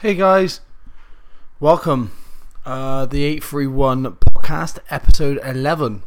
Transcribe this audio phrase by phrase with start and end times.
[0.00, 0.62] Hey guys,
[1.60, 2.12] welcome.
[2.64, 6.04] Uh, the 831 podcast, episode 11.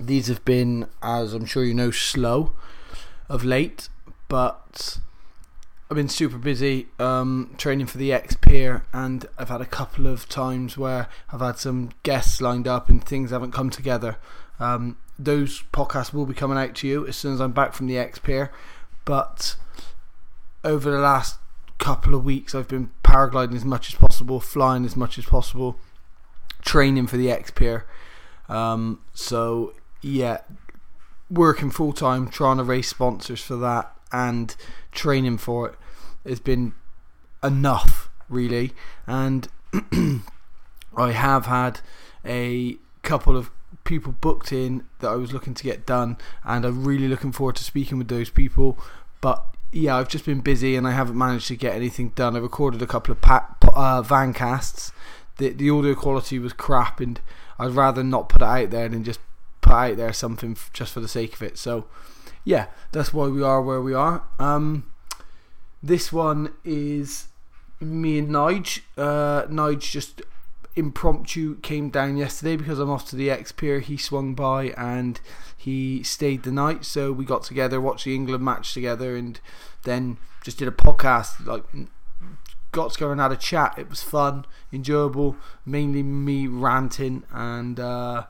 [0.00, 2.50] These have been, as I'm sure you know, slow
[3.28, 3.90] of late,
[4.26, 4.98] but
[5.88, 10.28] I've been super busy um, training for the X-Pyr, and I've had a couple of
[10.28, 14.16] times where I've had some guests lined up and things haven't come together.
[14.58, 17.86] Um, those podcasts will be coming out to you as soon as I'm back from
[17.86, 18.50] the X-Pyr,
[19.04, 19.54] but
[20.64, 21.38] over the last
[21.78, 25.78] couple of weeks, I've been paragliding as much as possible, flying as much as possible,
[26.62, 27.86] training for the X-Pyr.
[28.48, 30.38] Um, so yeah,
[31.30, 34.54] working full time, trying to raise sponsors for that, and
[34.92, 35.74] training for it
[36.28, 36.74] has been
[37.42, 38.72] enough, really.
[39.06, 39.48] And
[40.96, 41.80] I have had
[42.24, 43.50] a couple of
[43.84, 47.56] people booked in that I was looking to get done, and I'm really looking forward
[47.56, 48.78] to speaking with those people.
[49.20, 49.44] But
[49.76, 52.34] yeah, I've just been busy and I haven't managed to get anything done.
[52.34, 54.92] I recorded a couple of pa- uh, van casts.
[55.36, 57.20] The the audio quality was crap, and
[57.58, 59.20] I'd rather not put it out there than just
[59.60, 61.58] put out there something f- just for the sake of it.
[61.58, 61.86] So
[62.44, 64.22] yeah, that's why we are where we are.
[64.38, 64.90] Um,
[65.82, 67.28] this one is
[67.80, 68.80] me and Nige.
[68.96, 70.22] Uh, Nige just
[70.74, 73.80] impromptu came down yesterday because I'm off to the X-Pyr.
[73.80, 75.20] He swung by and
[75.66, 79.40] he stayed the night, so we got together, watched the England match together, and
[79.82, 81.44] then just did a podcast.
[81.44, 81.64] Like,
[82.70, 83.74] got together and had a chat.
[83.76, 85.34] It was fun, enjoyable.
[85.64, 88.26] Mainly me ranting, and uh,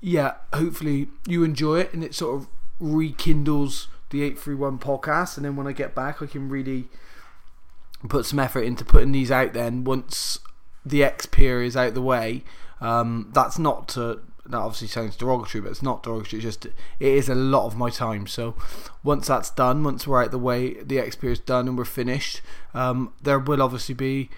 [0.00, 2.48] yeah, hopefully you enjoy it, and it sort of
[2.80, 5.36] rekindles the eight three one podcast.
[5.36, 6.88] And then when I get back, I can really
[8.08, 9.52] put some effort into putting these out.
[9.52, 10.40] Then once
[10.84, 12.42] the X-Pyr is out the way,
[12.80, 16.42] um, that's not to that obviously sounds derogatory, but it's not derogatory.
[16.42, 18.26] It's just it is a lot of my time.
[18.26, 18.54] So
[19.04, 22.40] once that's done, once we're out the way, the X-Pyr is done and we're finished,
[22.74, 24.30] um, there will obviously be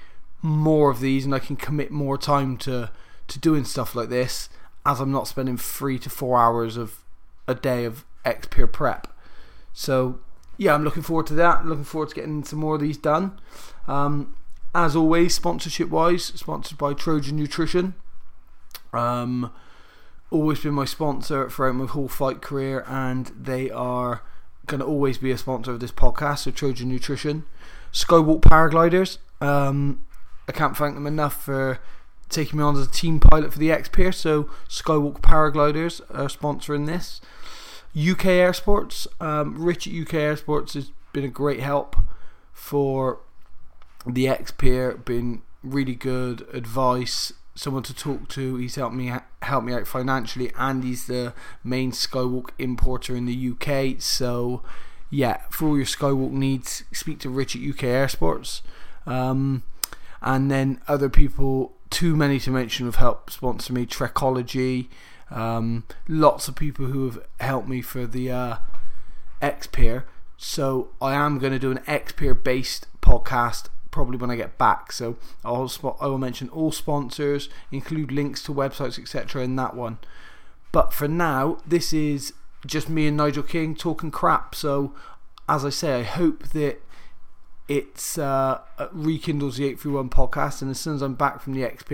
[0.43, 2.91] more of these, and I can commit more time to
[3.27, 4.51] to doing stuff like this,
[4.85, 7.03] as I'm not spending three to four hours of
[7.49, 9.09] a day of X-Pyr prep.
[9.73, 10.21] So
[10.59, 11.61] yeah, I'm looking forward to that.
[11.61, 13.41] I'm Looking forward to getting some more of these done.
[13.89, 14.37] Um,
[14.75, 17.95] as always, sponsorship wise, sponsored by Trojan Nutrition.
[18.93, 19.51] Um,
[20.31, 24.23] always been my sponsor throughout my whole fight career, and they are
[24.67, 26.41] going to always be a sponsor of this podcast.
[26.41, 27.45] So Trojan Nutrition,
[27.93, 29.19] Skywalk Paragliders.
[29.41, 30.05] Um,
[30.49, 31.79] I can't thank them enough for
[32.29, 34.13] taking me on as a team pilot for the X-Pyr.
[34.13, 37.21] So Skywalk Paragliders are sponsoring this.
[37.97, 41.97] UK Airsports, um, Rich at UK Airsports has been a great help
[42.53, 43.21] for
[44.05, 44.97] the X-Pyr.
[44.97, 48.57] Been really good advice someone to talk to.
[48.57, 51.33] He's helped me help me out financially, and he's the
[51.63, 54.01] main Skywalk importer in the UK.
[54.01, 54.63] So,
[55.11, 58.63] yeah, for all your Skywalk needs, speak to Rich at UK Airsports.
[59.07, 59.63] Um,
[60.23, 63.87] and then other people, too many to mention, have helped sponsor me.
[63.87, 64.89] Trekology,
[65.31, 68.57] um, lots of people who have helped me for the uh,
[69.41, 69.69] X.
[70.37, 74.91] So I am going to do an X-Pyr based podcast probably when I get back.
[74.91, 79.45] So I'll spot, I will mention all sponsors, include links to websites, etc.
[79.45, 79.99] in that one.
[80.73, 82.33] But for now, this is
[82.67, 84.57] just me and Nigel King talking crap.
[84.57, 84.93] So
[85.49, 86.83] as I say, I hope that
[87.69, 88.61] it's uh,
[88.93, 91.85] rekindles the 831 podcast, and as soon as I'm back from the X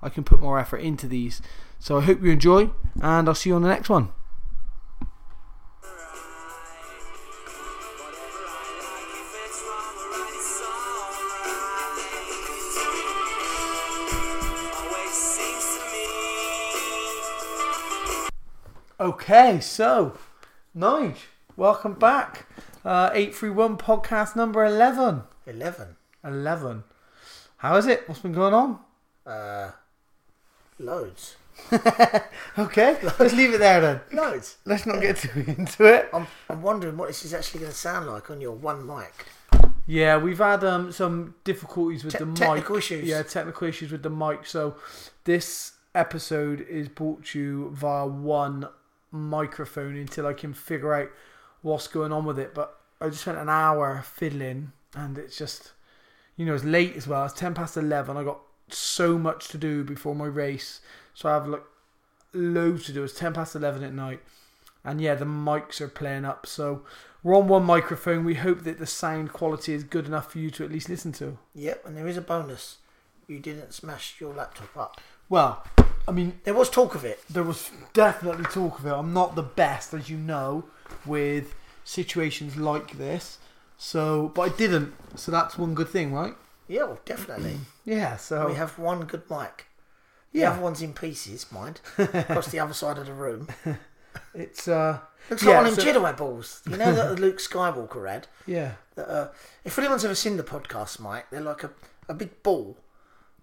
[0.00, 1.42] I can put more effort into these.
[1.80, 2.70] So I hope you enjoy,
[3.02, 4.10] and I'll see you on the next one.
[19.20, 20.16] Okay, so
[20.76, 21.16] Nige,
[21.56, 22.46] welcome back.
[22.84, 25.22] Uh, 831 podcast number 11.
[25.44, 25.96] 11.
[26.22, 26.84] 11.
[27.56, 28.08] How is it?
[28.08, 28.78] What's been going on?
[29.26, 29.72] Uh,
[30.78, 31.34] loads.
[32.58, 34.00] Okay, let's leave it there then.
[34.12, 34.58] Loads.
[34.64, 36.08] Let's not get too into it.
[36.12, 39.26] I'm, I'm wondering what this is actually going to sound like on your one mic.
[39.86, 42.36] Yeah, we've had um, some difficulties with Te- the mic.
[42.36, 43.04] technical issues.
[43.04, 44.46] Yeah, technical issues with the mic.
[44.46, 44.76] So
[45.24, 48.68] this episode is brought to you via one
[49.10, 51.10] microphone until I can figure out
[51.62, 52.54] what's going on with it.
[52.54, 55.72] But I just spent an hour fiddling, and it's just,
[56.36, 57.24] you know, it's late as well.
[57.24, 58.16] It's ten past eleven.
[58.16, 60.80] I got so much to do before my race,
[61.14, 61.64] so I have like
[62.32, 63.04] loads to do.
[63.04, 64.20] It's ten past eleven at night,
[64.84, 66.46] and yeah, the mics are playing up.
[66.46, 66.82] So
[67.22, 68.24] we're on one microphone.
[68.24, 71.12] We hope that the sound quality is good enough for you to at least listen
[71.12, 71.38] to.
[71.54, 72.78] Yep, and there is a bonus.
[73.26, 75.00] You didn't smash your laptop up.
[75.28, 75.64] Well,
[76.08, 77.22] I mean, There was talk of it.
[77.28, 78.92] there was definitely talk of it.
[78.92, 80.64] I'm not the best, as you know,
[81.04, 83.38] with situations like this.
[83.76, 84.94] So, but I didn't.
[85.16, 86.34] So that's one good thing, right?
[86.66, 87.58] Yeah, well, definitely.
[87.84, 89.64] Yeah, so we have one good mic.
[90.32, 90.50] The Yeah.
[90.52, 93.48] other one's in pieces, mind, across the other side of the room.
[94.34, 94.98] it's uh
[95.30, 96.62] Looks Yeah, like one of so- them Jedi balls.
[96.68, 98.26] You know that Luke Skywalker had?
[98.46, 98.72] yeah.
[98.94, 99.28] That, uh,
[99.64, 101.70] if anyone's ever seen the podcast, mic, they're like a,
[102.10, 102.76] a big ball.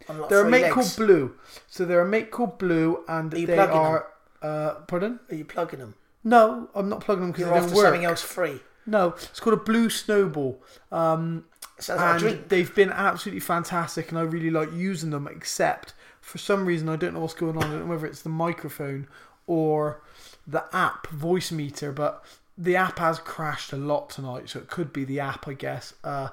[0.07, 0.74] Like They're a mate legs.
[0.74, 1.36] called Blue.
[1.68, 4.07] So they're a mate called Blue, and Are they are.
[4.42, 5.19] Uh, pardon?
[5.30, 5.95] Are you plugging them?
[6.24, 7.86] No, I'm not plugging them because they don't work.
[7.86, 8.59] something else free.
[8.86, 10.62] No, it's called a Blue Snowball.
[10.92, 11.45] Um,
[11.89, 12.50] like and drink.
[12.50, 15.27] they've been absolutely fantastic, and I really like using them.
[15.27, 17.63] Except for some reason, I don't know what's going on.
[17.63, 19.07] I don't know whether it's the microphone
[19.47, 20.01] or
[20.45, 22.24] the app Voicemeeter, but
[22.57, 25.94] the app has crashed a lot tonight, so it could be the app, I guess.
[26.03, 26.30] Uh,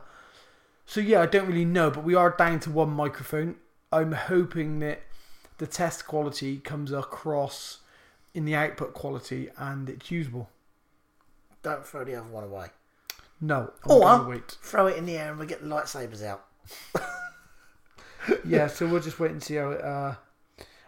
[0.86, 3.56] so yeah, I don't really know, but we are down to one microphone.
[3.92, 5.02] I'm hoping that
[5.58, 7.78] the test quality comes across
[8.34, 10.48] in the output quality and it's usable.
[11.62, 12.68] Don't throw the other one away.
[13.40, 13.90] No, I'm
[14.22, 14.56] Or- wait.
[14.62, 16.44] Throw it in the air and we get the lightsabers out.
[18.44, 20.14] yeah, so we'll just wait and see how it uh,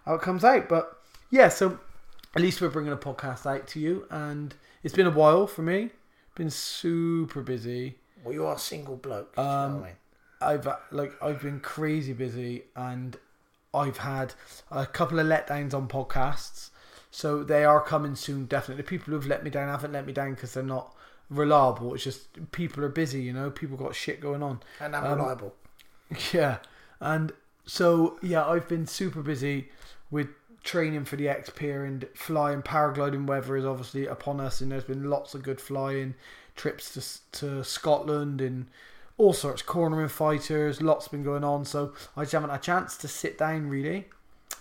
[0.05, 0.69] how it comes out.
[0.69, 1.01] But
[1.31, 1.79] yeah, so
[2.35, 5.63] at least we're bringing a podcast out to you, and it's been a while for
[5.63, 5.91] me.
[6.35, 7.99] Been super busy.
[8.25, 9.35] Well, you are a single bloke.
[9.37, 9.97] do you know Um, what I mean?
[10.41, 13.17] I've uh, like I've been crazy busy, and
[13.73, 14.35] I've had
[14.71, 16.71] a couple of letdowns on podcasts.
[17.11, 18.47] So they are coming soon.
[18.47, 20.95] Definitely, the people who've let me down haven't let me down because they're not
[21.31, 21.95] reliable.
[21.95, 23.23] It's just people are busy.
[23.23, 24.61] You know, people got shit going on.
[24.81, 25.55] And um, unreliable.
[26.33, 26.59] Yeah,
[27.01, 27.33] and
[27.67, 29.71] so yeah, I've been super busy
[30.11, 30.29] with
[30.63, 32.63] training for the XP and flying.
[32.63, 36.15] Paragliding weather is obviously upon us, and there's been lots of good flying
[36.55, 36.93] trips
[37.33, 38.67] to to Scotland and
[39.17, 40.81] all sorts of cornering fighters.
[40.83, 44.07] Lots been going on, so I just haven't had a chance to sit down really,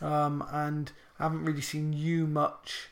[0.01, 2.90] um, and I haven't really seen you much.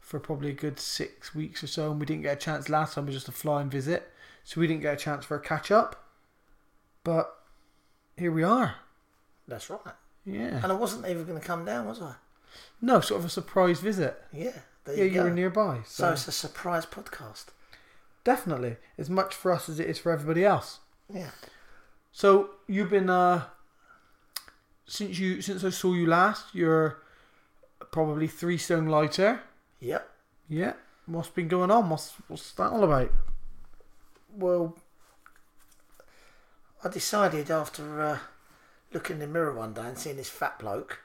[0.00, 2.94] For probably a good six weeks or so, and we didn't get a chance last
[2.94, 3.04] time.
[3.04, 4.10] It was just a flying visit,
[4.42, 6.04] so we didn't get a chance for a catch up.
[7.04, 7.32] But
[8.16, 8.74] here we are.
[9.46, 9.78] That's right.
[10.24, 10.60] Yeah.
[10.64, 12.14] And I wasn't even going to come down, was I?
[12.82, 14.20] No, sort of a surprise visit.
[14.32, 14.50] Yeah.
[14.84, 15.24] There yeah, you you go.
[15.24, 15.80] were nearby.
[15.86, 17.46] so So, it's a surprise podcast.
[18.24, 20.80] Definitely as much for us as it is for everybody else.
[21.12, 21.30] Yeah.
[22.12, 23.44] So you've been uh
[24.86, 26.98] since you since I saw you last, you're
[27.92, 29.40] probably three stone lighter.
[29.80, 30.08] Yep.
[30.48, 30.72] Yeah.
[31.06, 31.88] What's been going on?
[31.90, 33.10] What's what's that all about?
[34.34, 34.76] Well,
[36.84, 38.18] I decided after uh,
[38.92, 41.00] looking in the mirror one day and seeing this fat bloke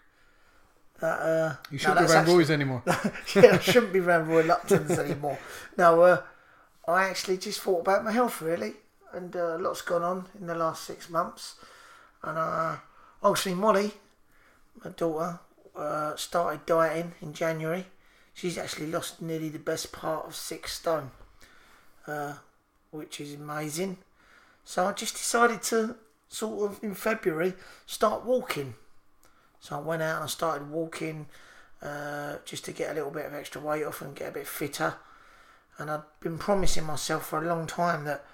[0.99, 2.83] that uh, You shouldn't be that's around actually- boys anymore.
[3.35, 5.37] yeah, I shouldn't be around Roy Luptons anymore.
[5.77, 6.21] Now, uh,
[6.87, 8.73] I actually just thought about my health really,
[9.13, 11.55] and uh, lots gone on in the last six months.
[12.23, 12.77] And uh,
[13.23, 13.91] obviously, Molly,
[14.83, 15.39] my daughter,
[15.75, 17.85] uh, started dieting in January.
[18.33, 21.11] She's actually lost nearly the best part of six stone,
[22.07, 22.35] uh,
[22.91, 23.97] which is amazing.
[24.63, 25.95] So I just decided to
[26.27, 27.53] sort of in February
[27.85, 28.75] start walking.
[29.59, 31.27] So I went out and I started walking
[31.81, 34.47] uh, just to get a little bit of extra weight off and get a bit
[34.47, 34.95] fitter.
[35.77, 38.25] And I'd been promising myself for a long time that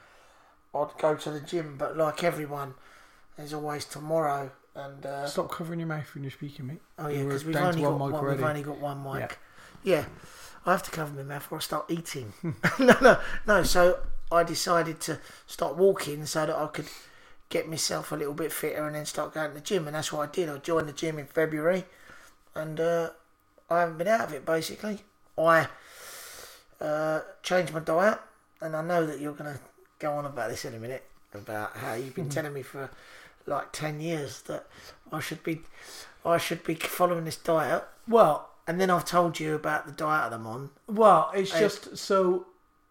[0.76, 2.76] I'd go to the gym, but like everyone,
[3.38, 4.52] there's always tomorrow.
[4.76, 6.82] And uh, Stop covering your mouth when you're speaking, mate.
[6.98, 8.24] oh yeah, because we've only got one one.
[8.26, 9.38] mic We've only got one mic.
[9.84, 10.06] Yeah.
[10.66, 12.34] I have to cover my mouth or I start eating.
[12.80, 13.18] no, no,
[13.48, 13.64] no.
[13.64, 14.00] So
[14.32, 16.86] I decided to start walking so that I could
[17.50, 19.88] get myself a little bit fitter and then start going to the gym.
[19.88, 20.48] And that's what I did.
[20.50, 21.86] I joined the gym in February,
[22.56, 23.10] and uh,
[23.70, 25.00] I haven't been out of it basically.
[25.38, 25.68] I
[26.82, 28.20] uh, changed my diet,
[28.62, 29.60] and I know that you're going to
[30.00, 32.90] go on about this in a minute about how you've been telling me for
[33.46, 34.68] like ten years that
[35.12, 35.62] I should be,
[36.26, 37.84] I should be following this diet.
[38.08, 40.70] Well, And then I've told you about the diet I'm on.
[40.88, 42.46] well, it's just so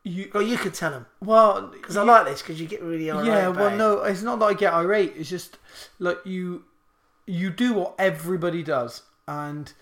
[0.04, 0.30] you.
[0.32, 3.26] Well, you could tell them Well, because I like this because you get really irate.
[3.26, 3.48] yeah.
[3.48, 5.14] Well, no, it's not that I get irate.
[5.16, 5.58] It's just
[5.98, 6.64] like you,
[7.26, 9.72] you do what everybody does, and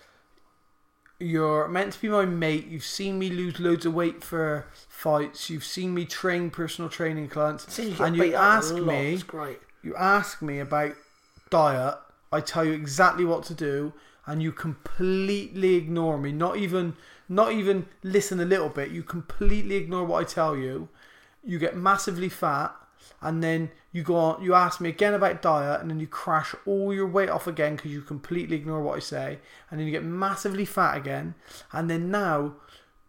[1.19, 2.67] you're meant to be my mate.
[2.67, 5.49] You've seen me lose loads of weight for fights.
[5.49, 9.21] You've seen me train personal training clients, you and you ask me.
[9.83, 10.93] You ask me about
[11.49, 11.97] diet,
[12.31, 13.93] I tell you exactly what to do,
[14.25, 16.31] and you completely ignore me.
[16.31, 16.95] Not even,
[17.27, 18.91] not even listen a little bit.
[18.91, 20.89] You completely ignore what I tell you.
[21.43, 22.75] You get massively fat,
[23.21, 24.43] and then you go on.
[24.43, 27.75] You ask me again about diet, and then you crash all your weight off again
[27.75, 31.35] because you completely ignore what I say, and then you get massively fat again,
[31.71, 32.55] and then now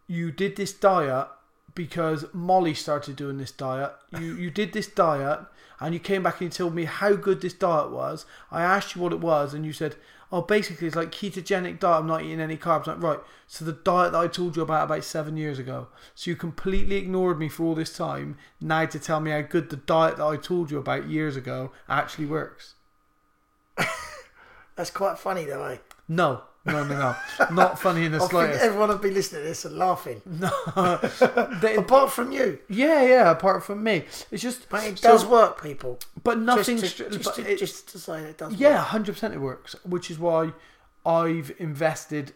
[0.07, 1.27] you did this diet
[1.73, 3.93] because Molly started doing this diet.
[4.19, 5.39] You you did this diet,
[5.79, 8.25] and you came back and you told me how good this diet was.
[8.51, 9.95] I asked you what it was, and you said,
[10.31, 12.01] "Oh, basically it's like ketogenic diet.
[12.01, 13.25] I'm not eating any carbs." I'm like, right.
[13.47, 15.87] So the diet that I told you about about seven years ago.
[16.15, 18.37] So you completely ignored me for all this time.
[18.59, 21.71] Now to tell me how good the diet that I told you about years ago
[21.89, 22.75] actually works.
[24.75, 25.77] That's quite funny, though, eh?
[26.07, 27.15] No, no, no, no.
[27.51, 28.61] Not funny in the I think slightest.
[28.63, 30.21] everyone will be listening to this and laughing.
[31.61, 32.59] They- Apart from you.
[32.69, 33.31] yeah, yeah.
[33.31, 34.69] Apart from me, it's just.
[34.69, 35.99] But it so- does work, people.
[36.23, 36.77] But nothing.
[36.77, 38.87] just, to, just, but to, it- just to say it does Yeah, work.
[38.87, 39.75] hundred percent, it works.
[39.85, 40.53] Which is why
[41.05, 42.33] I've invested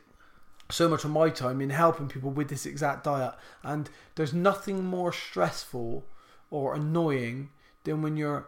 [0.71, 3.35] so much of my time in helping people with this exact diet.
[3.63, 6.03] And there's nothing more stressful
[6.49, 7.49] or annoying
[7.83, 8.47] than when you're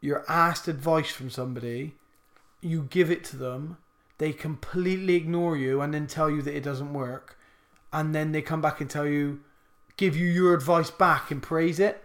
[0.00, 1.94] you're asked advice from somebody,
[2.60, 3.76] you give it to them,
[4.22, 7.36] they completely ignore you, and then tell you that it doesn't work,
[7.92, 9.40] and then they come back and tell you,
[9.96, 12.04] give you your advice back and praise it,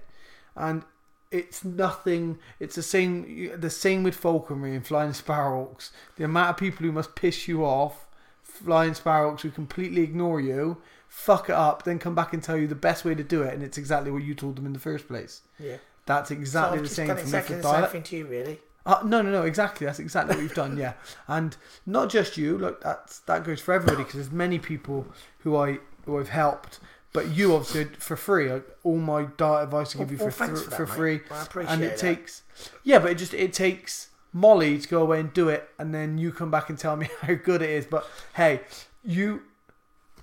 [0.56, 0.84] and
[1.30, 2.40] it's nothing.
[2.60, 3.60] It's the same.
[3.60, 5.92] The same with falconry and flying sparrowhawks.
[6.16, 8.08] The amount of people who must piss you off,
[8.42, 12.68] flying sparrowhawks who completely ignore you, fuck it up, then come back and tell you
[12.68, 14.80] the best way to do it, and it's exactly what you told them in the
[14.80, 15.42] first place.
[15.60, 15.78] Yeah.
[16.08, 18.60] That's exactly I've the same exactly the same thing to you, really.
[18.88, 19.86] Uh, no, no, no, exactly.
[19.86, 20.78] That's exactly what we've done.
[20.78, 20.94] Yeah,
[21.28, 22.58] and not just you.
[22.58, 25.06] Look, that's that goes for everybody because there's many people
[25.40, 26.80] who I who I've helped,
[27.12, 28.50] but you obviously for free.
[28.52, 31.14] Like, all my diet advice I give you Well, for thr- for for, that, free,
[31.18, 31.24] mate.
[31.32, 31.98] I appreciate and it that.
[32.00, 32.44] takes
[32.84, 36.18] yeah, but it just it takes Molly to go away and do it, and then
[36.18, 37.86] you come back and tell me how good it is.
[37.86, 38.62] But hey,
[39.04, 39.42] you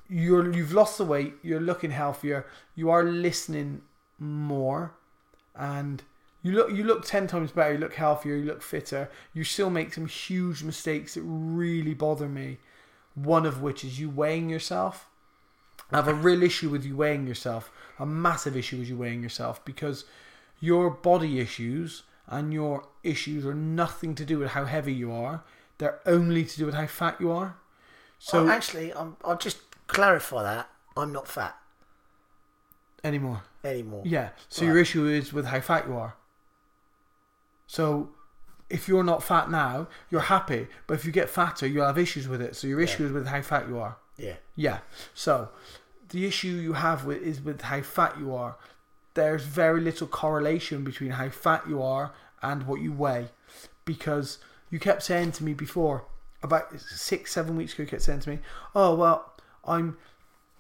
[0.09, 1.35] you're you've lost the weight.
[1.43, 2.47] You're looking healthier.
[2.75, 3.83] You are listening
[4.19, 4.95] more,
[5.55, 6.03] and
[6.45, 7.73] you look you look ten times better.
[7.73, 8.37] You look healthier.
[8.37, 9.11] You look fitter.
[9.33, 12.59] You still make some huge mistakes that really bother me.
[13.15, 15.09] One of which is you weighing yourself.
[15.91, 17.71] I have a real issue with you weighing yourself.
[17.99, 20.05] A massive issue with you weighing yourself because
[20.61, 25.43] your body issues and your issues are nothing to do with how heavy you are.
[25.79, 27.57] They're only to do with how fat you are.
[28.19, 31.57] So So actually, I'm, I'll just clarify that I'm not fat
[33.03, 33.43] anymore.
[33.65, 34.03] anymore.
[34.05, 34.31] Yeah.
[34.49, 36.15] So your issue is with how fat you are.
[37.67, 38.11] So
[38.71, 40.69] if you're not fat now, you're happy.
[40.87, 42.57] But if you get fatter, you'll have issues with it.
[42.57, 43.97] So your issue is with how fat you are.
[44.17, 44.37] Yeah.
[44.57, 44.79] Yeah.
[45.15, 45.51] So
[46.11, 48.57] the issue you have with is with how fat you are.
[49.15, 53.29] There's very little correlation between how fat you are and what you weigh,
[53.85, 54.39] because
[54.71, 56.05] you kept saying to me before
[56.43, 57.85] about six, seven weeks ago.
[57.85, 58.39] You kept saying to me,
[58.75, 59.33] "Oh well,
[59.65, 59.99] I'm."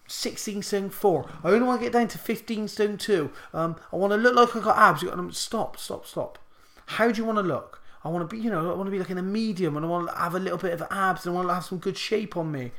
[0.06, 3.96] 16 stone 4 I only want to get down to 15 stone 2 um, I
[3.96, 6.38] want to look like I got abs stop stop stop
[6.86, 8.90] how do you want to look I want to be you know I want to
[8.90, 11.26] be like in a medium and I want to have a little bit of abs
[11.26, 12.72] and I want to have some good shape on me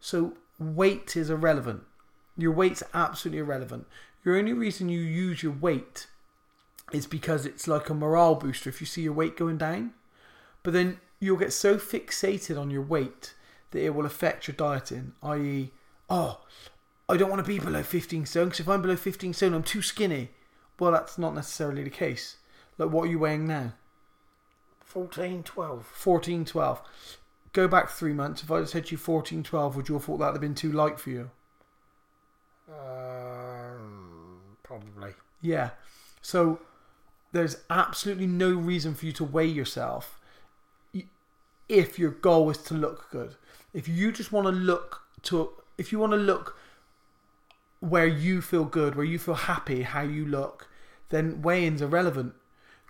[0.00, 1.82] so weight is irrelevant.
[2.36, 3.86] Your weight's absolutely irrelevant.
[4.24, 6.06] Your only reason you use your weight
[6.92, 9.92] is because it's like a morale booster if you see your weight going down.
[10.62, 13.34] But then you'll get so fixated on your weight
[13.70, 15.72] that it will affect your dieting, i.e.,
[16.08, 16.40] oh,
[17.08, 19.62] I don't want to be below 15 stone because if I'm below 15 stone, I'm
[19.62, 20.30] too skinny.
[20.78, 22.36] Well, that's not necessarily the case.
[22.78, 23.72] Like, what are you weighing now?
[24.84, 25.86] 14, 12.
[25.86, 26.82] 14, 12.
[27.52, 28.42] Go back three months.
[28.42, 30.40] If I'd have said to you 14, 12, would you have thought that would have
[30.40, 31.30] been too light for you?
[32.68, 35.14] Um, probably.
[35.40, 35.70] Yeah.
[36.20, 36.60] So
[37.32, 40.20] there's absolutely no reason for you to weigh yourself
[41.68, 43.34] if your goal is to look good.
[43.72, 46.56] If you just want to look to, if you want to look
[47.80, 50.68] where you feel good, where you feel happy, how you look,
[51.10, 52.34] then weigh-ins are relevant.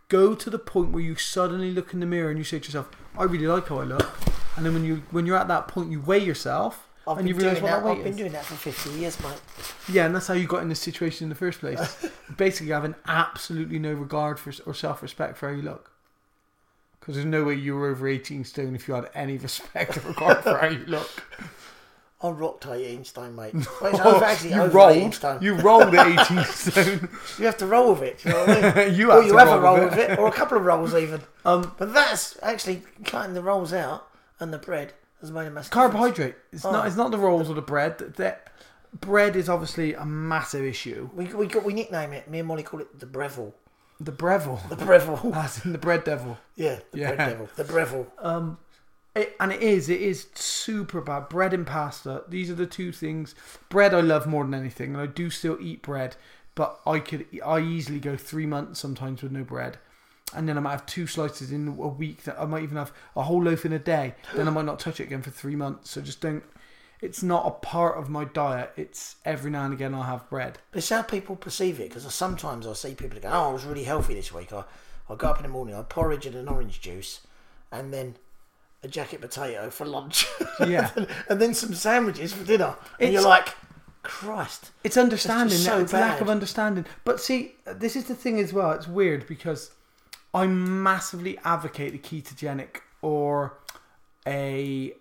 [0.09, 2.65] Go to the point where you suddenly look in the mirror and you say to
[2.65, 4.17] yourself, "I really like how I look,"
[4.57, 7.35] and then when you when you're at that point, you weigh yourself I've and you
[7.35, 7.85] realise what that.
[7.85, 8.17] that I've been is.
[8.17, 9.41] doing that for 50 years, mate.
[9.89, 12.07] Yeah, and that's how you got in this situation in the first place.
[12.37, 15.93] Basically, having absolutely no regard for or self respect for how you look.
[16.99, 20.01] Because there's no way you were over 18 stone if you had any respect or
[20.09, 21.25] regard for how you look.
[22.23, 23.53] I rocked 18 stone, mate.
[23.83, 25.15] It's actually you over 18 rolled.
[25.15, 25.43] stone.
[25.43, 27.09] You rolled at 18 stone.
[27.39, 28.25] You have to roll with it.
[28.25, 28.95] You know I mean?
[28.99, 30.95] you or you to have a roll roll with it, or a couple of rolls
[30.95, 31.21] even.
[31.45, 34.09] Um, But that's actually cutting the rolls out
[34.41, 35.93] and the bread has made a massive difference.
[35.93, 36.35] carbohydrate.
[36.53, 36.73] It's Oh.
[36.73, 36.87] not.
[36.87, 37.99] It's not the rolls or the bread.
[37.99, 38.49] That
[38.99, 41.11] bread is obviously a massive issue.
[41.15, 42.31] We we got we nickname it.
[42.31, 43.53] Me and Molly call it the Breville.
[44.01, 45.35] The Breville, The Breville.
[45.35, 46.37] as in the bread devil.
[46.55, 47.15] yeah, the Yeah.
[47.15, 47.49] bread devil.
[47.57, 48.07] The Breville.
[48.19, 48.59] Um,
[49.17, 51.29] it, and it is, it is super bad.
[51.29, 52.25] Bread and pasta.
[52.29, 53.35] These are the two things.
[53.69, 56.17] Bread I love more than anything, and I do still eat bread.
[56.55, 59.79] But I could, I easily go three months sometimes with no bread,
[60.35, 62.25] and then I might have two slices in a week.
[62.25, 64.15] That I might even have a whole loaf in a day.
[64.35, 65.91] Then I might not touch it again for three months.
[65.91, 66.43] So just don't.
[67.01, 68.73] it's not a part of my diet.
[68.77, 70.59] It's every now and again I'll have bread.
[70.73, 73.85] It's how people perceive it because sometimes I see people go, "Oh, I was really
[73.85, 74.53] healthy this week.
[74.53, 74.65] I,
[75.11, 77.21] I got up in the morning, I porridge and an orange juice,
[77.71, 78.17] and then
[78.83, 80.27] a jacket potato for lunch,
[80.61, 80.91] Yeah.
[81.29, 83.55] and then some sandwiches for dinner." And It's- you're like,
[84.03, 85.59] "Christ, It's understanding.
[85.59, 86.85] so it's lack of understanding.
[87.05, 88.73] But see, this is the thing as well.
[88.73, 89.71] It's weird because
[90.35, 93.59] I massively advocate the ketogenic or
[94.27, 94.93] a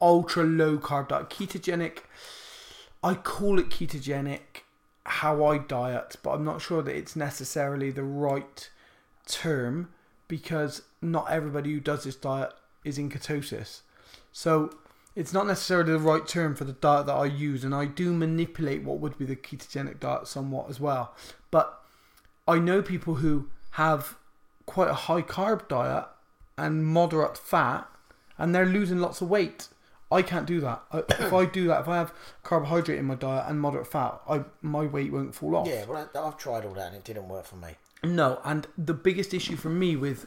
[0.00, 1.30] ultra low carb diet.
[1.30, 1.98] Ketogenic,
[3.02, 4.64] I call it ketogenic
[5.04, 8.70] how I diet, but I'm not sure that it's necessarily the right
[9.26, 9.88] term
[10.28, 12.52] because not everybody who does this diet
[12.84, 13.80] is in ketosis.
[14.32, 14.70] So
[15.16, 18.12] it's not necessarily the right term for the diet that I use, and I do
[18.12, 21.14] manipulate what would be the ketogenic diet somewhat as well.
[21.50, 21.80] But
[22.46, 24.16] I know people who have
[24.66, 26.06] quite a high carb diet
[26.56, 27.88] and moderate fat,
[28.38, 29.68] and they're losing lots of weight.
[30.12, 30.82] I can't do that.
[30.92, 34.20] I- If I do that, if I have carbohydrate in my diet and moderate fat,
[34.28, 35.68] I my weight won't fall off.
[35.68, 37.76] yeah." Well, I've tried all that and it didn't work for me.
[38.02, 40.26] No, and the biggest issue for me with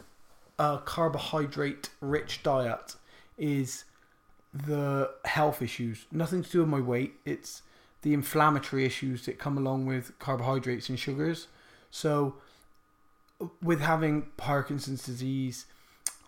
[0.60, 2.96] a carbohydrate rich diet
[3.38, 3.86] is
[4.54, 6.06] the health issues.
[6.12, 7.16] Nothing to do with my weight.
[7.26, 7.64] It's
[8.02, 11.48] the inflammatory issues that come along with carbohydrates and sugars.
[11.90, 12.36] So,
[13.62, 15.66] with having Parkinson's disease,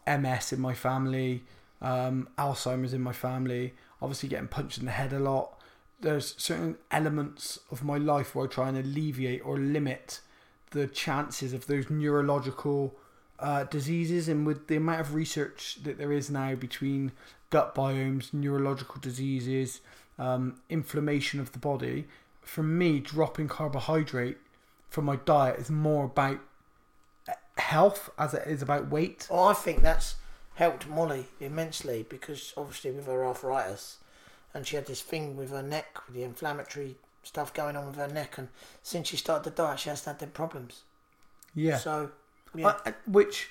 [0.08, 1.44] MS in my family,
[1.82, 5.60] um, Alzheimer's in my family, obviously getting punched in the head a lot,
[6.00, 10.20] there's certain elements of my life where I try and alleviate or limit
[10.72, 12.96] the chances of those neurological
[13.40, 14.28] uh, diseases.
[14.28, 17.12] And with the amount of research that there is now between
[17.50, 19.82] gut biomes, neurological diseases,
[20.18, 22.06] um, inflammation of the body,
[22.42, 24.38] for me, dropping carbohydrate
[24.90, 26.40] from my diet is more about
[27.58, 29.28] health as it is about weight.
[29.30, 30.16] Well, I think that's
[30.56, 33.98] helped Molly immensely because obviously with her arthritis,
[34.54, 37.96] and she had this thing with her neck, with the inflammatory stuff going on with
[37.96, 38.48] her neck, and
[38.84, 40.84] since she started the diet, she hasn't had them problems.
[41.54, 41.78] Yeah.
[41.78, 42.12] So,
[42.56, 43.50] yeah, I- I- which,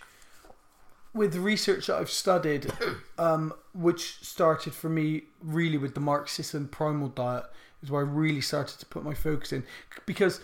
[1.12, 2.72] with the research that I've studied,
[3.18, 7.44] um, which started for me really with the Mark Sisson primal diet,
[7.82, 9.64] is where I really started to put my focus in.
[10.06, 10.40] Because,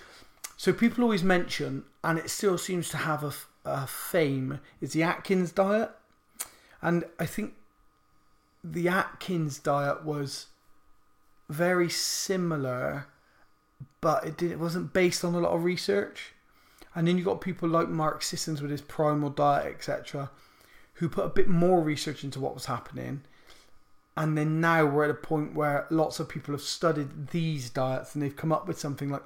[0.56, 3.24] so people always mention, and it still seems to have
[3.64, 5.90] a fame, is the Atkins diet.
[6.82, 7.54] And I think
[8.64, 10.46] the Atkins diet was
[11.48, 13.06] very similar,
[14.00, 16.32] but it did, it wasn't based on a lot of research.
[16.94, 20.30] And then you've got people like Mark Sissons with his primal diet, etc.,
[20.94, 23.22] who put a bit more research into what was happening.
[24.16, 28.14] And then now we're at a point where lots of people have studied these diets
[28.14, 29.22] and they've come up with something like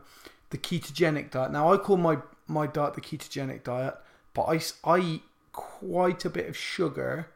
[0.50, 1.50] the ketogenic diet.
[1.50, 3.94] Now I call my my diet the ketogenic diet,
[4.35, 5.22] but I, I eat
[5.53, 7.29] quite a bit of sugar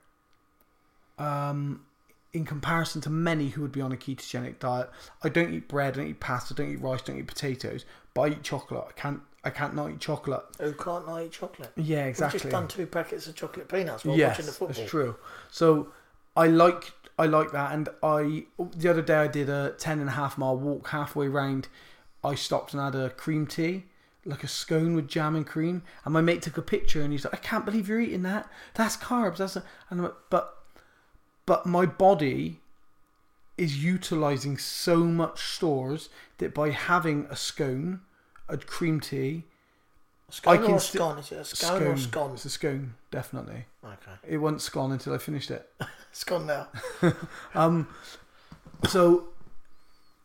[1.19, 1.85] um,
[2.33, 4.91] in comparison to many who would be on a ketogenic diet.
[5.23, 7.27] I don't eat bread, I don't eat pasta, I don't eat rice, I don't eat
[7.27, 8.85] potatoes, but I eat chocolate.
[8.89, 10.45] I can't I can't not eat chocolate.
[10.61, 11.73] who can't not eat chocolate?
[11.77, 12.37] Yeah, exactly.
[12.37, 14.77] We've just done two packets of chocolate peanuts while yes, watching the football.
[14.77, 15.17] that's true.
[15.51, 15.89] So
[16.37, 18.45] I like I like that, and I
[18.77, 21.69] the other day I did a ten and a half mile walk halfway round.
[22.23, 23.85] I stopped and had a cream tea,
[24.25, 27.25] like a scone with jam and cream, and my mate took a picture and he's
[27.25, 28.49] like, "I can't believe you're eating that.
[28.75, 29.39] That's carbs.
[29.39, 30.55] That's a, and I'm like, but
[31.47, 32.61] but my body
[33.57, 36.09] is utilizing so much stores
[36.39, 38.01] that by having a scone,
[38.49, 39.45] a cream tea,
[40.29, 41.19] A scone I can or a sti- scone?
[41.19, 42.33] Is it a scone, or a scone?
[42.33, 43.65] It's a scone, definitely.
[43.85, 45.71] Okay, It wasn't scone until I finished it.
[46.13, 46.69] scone now.
[47.55, 47.89] Um,
[48.89, 49.29] so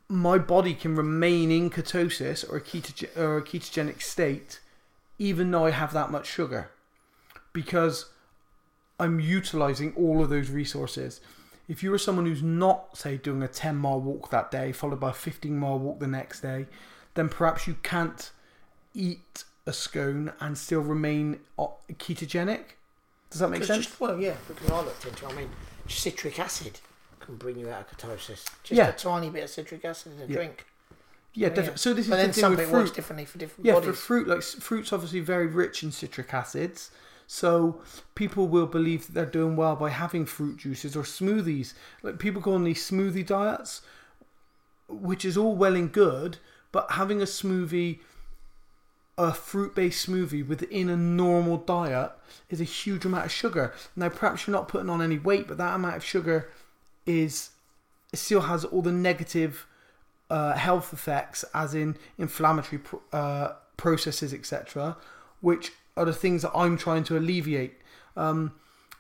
[0.10, 4.60] my body can remain in ketosis or a, ketoge- or a ketogenic state,
[5.18, 6.70] even though I have that much sugar,
[7.52, 8.06] because
[9.00, 11.20] I'm utilizing all of those resources.
[11.68, 15.00] If you are someone who's not, say, doing a 10 mile walk that day, followed
[15.00, 16.68] by a 15 mile walk the next day,
[17.16, 18.32] then perhaps you can't
[18.94, 22.64] eat a scone and still remain uh, ketogenic.
[23.30, 23.86] Does that make Because sense?
[23.88, 25.26] just- well, yeah, because I looked into.
[25.26, 25.50] it, I mean,
[25.88, 26.80] citric acid
[27.20, 28.46] can bring you out of ketosis.
[28.64, 28.90] Just Yeah.
[28.90, 30.36] a tiny bit of citric acid in a Yeah.
[30.36, 30.66] drink.
[31.34, 31.76] Yeah, Yeah.
[31.76, 32.78] So this is But the then some with fruit.
[32.80, 33.90] works differently for different Yeah, bodies.
[33.90, 36.92] for fruit, like fruit's obviously very rich in citric acids,
[37.26, 37.82] so
[38.14, 41.74] people will believe that they're doing well by having fruit juices or smoothies.
[42.04, 43.82] Like people go on these smoothie diets,
[44.88, 46.38] which is all well and good,
[46.74, 48.00] but having a smoothie,
[49.18, 52.12] a fruit-based smoothie within a normal diet
[52.50, 53.74] is a huge amount of sugar.
[53.96, 56.50] Now, perhaps you're not putting on any weight, but that amount of sugar
[57.06, 57.52] is
[58.14, 59.66] still has all the negative
[60.30, 62.82] uh, health effects, as in inflammatory
[63.14, 64.98] uh, processes, etc.,
[65.42, 67.76] which are the things that I'm trying to alleviate.
[68.18, 68.54] Um,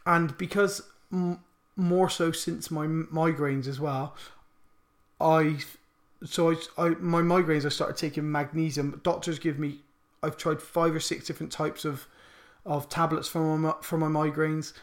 [0.05, 0.83] and because
[1.75, 4.15] more so since my migraines as well,
[5.19, 5.57] I
[6.23, 8.99] so I, I my migraines I started taking magnesium.
[9.03, 9.79] Doctors give me
[10.21, 12.07] I've tried five or six different types of
[12.65, 14.73] of tablets for my for my migraines.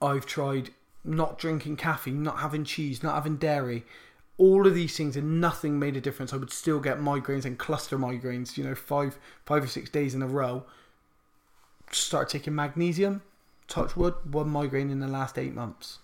[0.00, 0.70] I've tried
[1.04, 3.84] not drinking caffeine, not having cheese, not having dairy.
[4.36, 6.32] All of these things and nothing made a difference.
[6.32, 10.14] I would still get migraines and cluster migraines, you know, five five or six days
[10.14, 10.64] in a row.
[11.92, 13.22] Start taking magnesium,
[13.68, 15.98] touch wood, one migraine in the last eight months.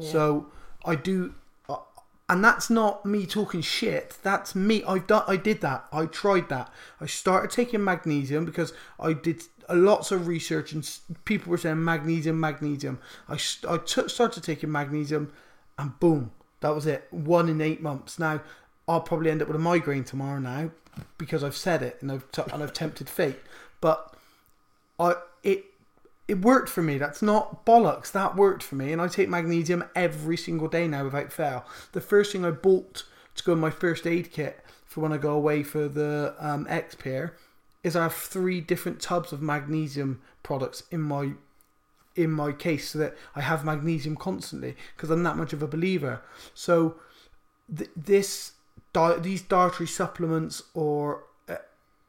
[0.00, 0.46] So
[0.84, 1.34] I do,
[2.32, 4.16] and that's not me talking shit.
[4.22, 4.82] That's me.
[4.84, 5.22] I've done.
[5.28, 5.84] I did that.
[5.92, 6.72] I tried that.
[6.98, 10.90] I started taking magnesium because I did lots of research and
[11.26, 13.00] people were saying magnesium, magnesium.
[13.28, 15.30] I I started taking magnesium,
[15.76, 17.06] and boom, that was it.
[17.10, 18.18] One in eight months.
[18.18, 18.40] Now
[18.88, 20.70] I'll probably end up with a migraine tomorrow now
[21.18, 23.40] because I've said it and I've t- and I've tempted fate.
[23.82, 24.14] But
[24.98, 25.66] I it
[26.32, 26.96] it worked for me.
[26.96, 28.10] That's not bollocks.
[28.10, 31.66] That worked for me, and I take magnesium every single day now without fail.
[31.92, 35.18] The first thing I bought to go in my first aid kit for when I
[35.18, 37.36] go away for the um, X-Pyr
[37.84, 41.32] is I have three different tubs of magnesium products in my
[42.16, 45.68] in my case so that I have magnesium constantly because I'm that much of a
[45.68, 46.22] believer.
[46.54, 46.96] So
[47.74, 48.52] th- this
[48.94, 51.56] di- these dietary supplements or uh,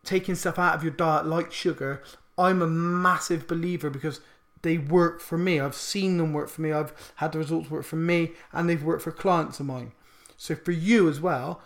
[0.05, 2.01] taking stuff out of your diet like sugar,
[2.37, 4.19] I'm a massive believer because
[4.61, 5.59] they work for me.
[5.59, 6.71] I've seen them work for me.
[6.71, 9.91] I've had the results work for me, and they've worked for clients of mine.
[10.37, 11.61] So for you as well,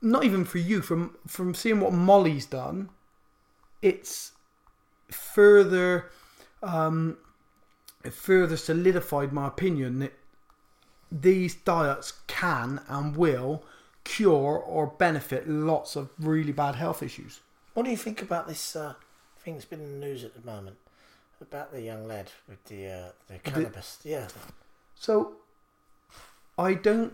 [0.00, 2.90] not even for you, from from seeing what Molly's done,
[3.82, 4.32] it's
[5.10, 6.10] further
[6.62, 7.16] um,
[8.10, 10.12] further solidified my opinion that
[11.10, 13.64] these diets can and will
[14.04, 17.40] cure or benefit lots of really bad health issues.
[17.72, 18.94] What do you think about this uh,
[19.44, 20.76] thing that's been in the news at the moment
[21.40, 23.98] about the young lad with the uh, the cannabis?
[24.04, 24.28] Yeah,
[24.94, 25.34] So
[26.58, 27.12] I don't.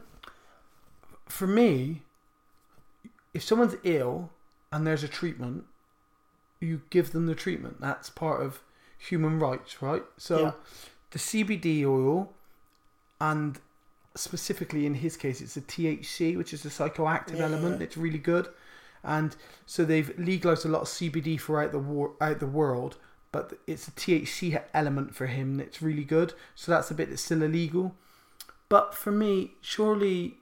[1.27, 2.03] For me,
[3.35, 4.31] if someone's ill
[4.73, 5.65] and there's a treatment,
[6.61, 7.81] you give them the treatment.
[7.81, 8.61] That's part of
[8.99, 10.03] human rights, right?
[10.17, 10.53] So Yeah.
[11.11, 12.33] the CBD oil,
[13.21, 13.59] and
[14.17, 17.79] specifically in his case, it's the THC, which is the psychoactive Yeah, element.
[17.79, 17.85] yeah.
[17.85, 18.49] It's really good,
[19.03, 19.35] and
[19.67, 22.97] so they've legalized a lot of CBD throughout the war out the world.
[23.33, 26.35] But it's a THC element for him that's really good.
[26.57, 27.95] So that's a bit that's still illegal.
[28.69, 30.39] But for me, surely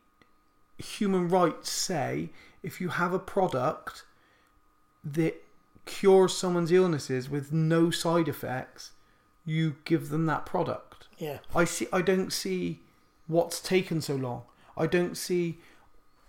[0.79, 2.31] human rights say
[2.62, 4.05] if you have a product
[5.05, 5.42] that
[5.85, 8.92] cures someone's illnesses with no side effects,
[9.44, 11.09] you give them that product.
[11.18, 11.38] yeah.
[11.55, 11.88] I see.
[11.92, 12.81] I don't see
[13.27, 14.42] what's taken so long.
[14.77, 15.59] I don't see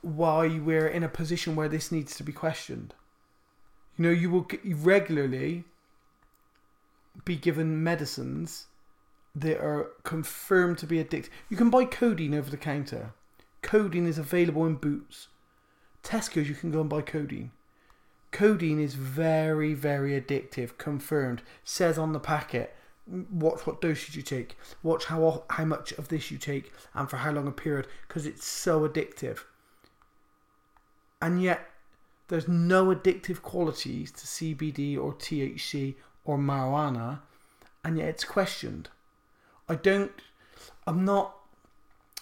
[0.02, 2.94] why we're in a position where this needs to be questioned.
[3.98, 5.66] You know, you will regularly
[7.26, 8.68] be given medicines
[9.36, 11.30] that are confirmed to be addictive.
[11.50, 13.14] You can buy codeine over the counter.
[13.62, 15.28] Codeine is available in Boots.
[16.04, 17.52] Tesco's, you can go and buy codeine.
[18.32, 20.78] Codeine is very, very addictive.
[20.78, 21.42] Confirmed.
[21.64, 22.76] Says on the packet.
[23.08, 24.56] Watch what dosage you take.
[24.84, 28.28] Watch how how much of this you take and for how long a period because
[28.28, 29.40] it's so addictive.
[31.22, 31.70] And yet,
[32.30, 37.20] there's no addictive qualities to CBD or THC or marijuana,
[37.84, 38.90] and yet it's questioned.
[39.68, 40.12] I don't.
[40.88, 41.36] I'm not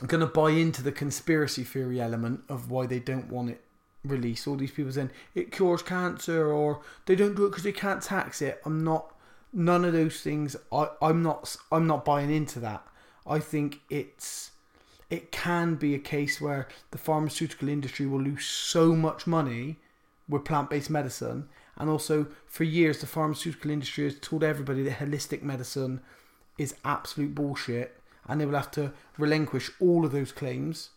[0.05, 3.61] going to buy into the conspiracy theory element of why they don't want it
[4.03, 4.47] released.
[4.47, 8.01] All these people saying it cures cancer or they don't do it because they can't
[8.01, 8.61] tax it.
[8.65, 9.13] I'm not.
[9.53, 10.55] None of those things.
[10.71, 11.55] I, I'm not.
[11.71, 12.85] I'm not buying into that.
[13.25, 14.51] I think it's.
[15.09, 19.77] It can be a case where the pharmaceutical industry will lose so much money
[20.27, 25.41] with plant-based medicine, and also for years the pharmaceutical industry has told everybody that holistic
[25.41, 26.01] medicine
[26.57, 30.89] is absolute bullshit, and they will have to relinquish all of those claims.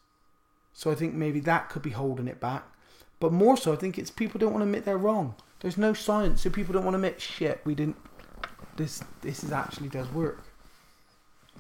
[0.73, 2.65] So I think maybe that could be holding it back.
[3.21, 5.35] But more so, I think it's people don't want to admit they're wrong.
[5.61, 7.61] There's no science, so people don't want to admit shit.
[7.65, 7.97] We didn't.
[8.77, 10.43] This this is actually does work.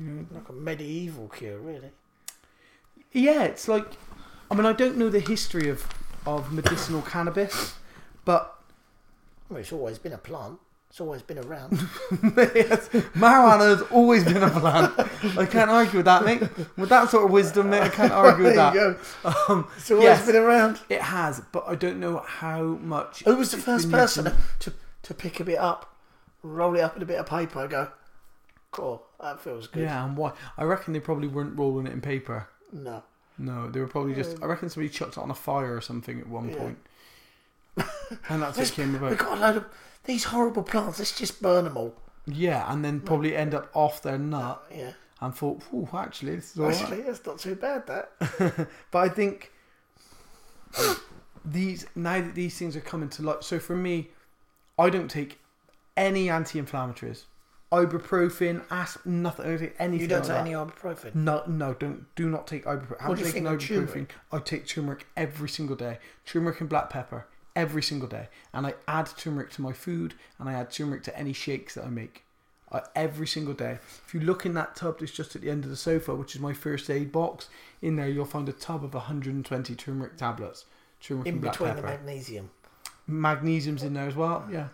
[0.00, 1.90] You know, Like a medieval cure, really.
[3.12, 3.86] Yeah, it's like.
[4.50, 5.86] I mean, I don't know the history of
[6.26, 7.74] of medicinal cannabis,
[8.24, 8.58] but
[9.48, 10.58] Well, it's always been a plant.
[10.90, 11.70] It's always been around.
[12.36, 14.92] yes, marijuana has always been a plant.
[15.38, 16.42] I can't argue with that, mate.
[16.76, 18.74] With that sort of wisdom, mate, I can't argue with there that.
[18.74, 19.32] you go.
[19.54, 20.26] Um, It's always yes.
[20.26, 20.80] been around.
[20.88, 23.22] It has, but I don't know how much.
[23.22, 24.72] Who was the first person to,
[25.04, 25.94] to pick a bit up,
[26.42, 27.88] roll it up in a bit of paper, and go,
[28.72, 29.84] cool, that feels good.
[29.84, 30.32] Yeah, and why?
[30.58, 32.48] I reckon they probably weren't rolling it in paper.
[32.72, 33.02] No.
[33.38, 34.37] No, they were probably just.
[34.37, 36.56] Um, I reckon somebody chucked it on a fire or something at one Yeah.
[36.56, 36.78] point,
[38.28, 39.64] and that's what came We've got a load of
[40.04, 40.98] these horrible plants.
[40.98, 41.94] Let's just burn them all.
[42.26, 44.92] Yeah, and then probably end up off their uh, nut Yeah.
[45.22, 47.87] and thought, "Ooh, actually, this is all right." Actually, that's not too bad.
[47.87, 48.68] That.
[48.90, 49.50] But I think
[51.44, 53.42] these now that these things are coming to light.
[53.44, 54.11] So for me,
[54.78, 55.38] I don't take
[55.96, 57.24] any anti-inflammatories,
[57.72, 59.46] ibuprofen, asp, nothing.
[59.46, 60.00] I don't take anything.
[60.00, 60.40] You don't like take that.
[60.40, 61.14] any ibuprofen.
[61.14, 63.09] No, no, don't do not take ibuprofen.
[63.09, 63.66] What do you I'm think of ibuprofen.
[63.68, 64.14] turmeric?
[64.33, 65.98] I take turmeric every single day.
[66.26, 70.48] Turmeric and black pepper every single day, and I add turmeric to my food, and
[70.48, 72.24] I add turmeric to any shakes that I make.
[72.72, 73.78] I, every single day.
[74.06, 76.37] If you look in that tub that's just at the end of the sofa, which
[76.37, 77.48] is my first aid box,
[77.83, 80.66] in there you'll find a tub of 120 turmeric tablets.
[81.00, 82.50] Turmeric In and black between the magnesium.
[83.09, 84.68] Magnesium's in there as well, yeah.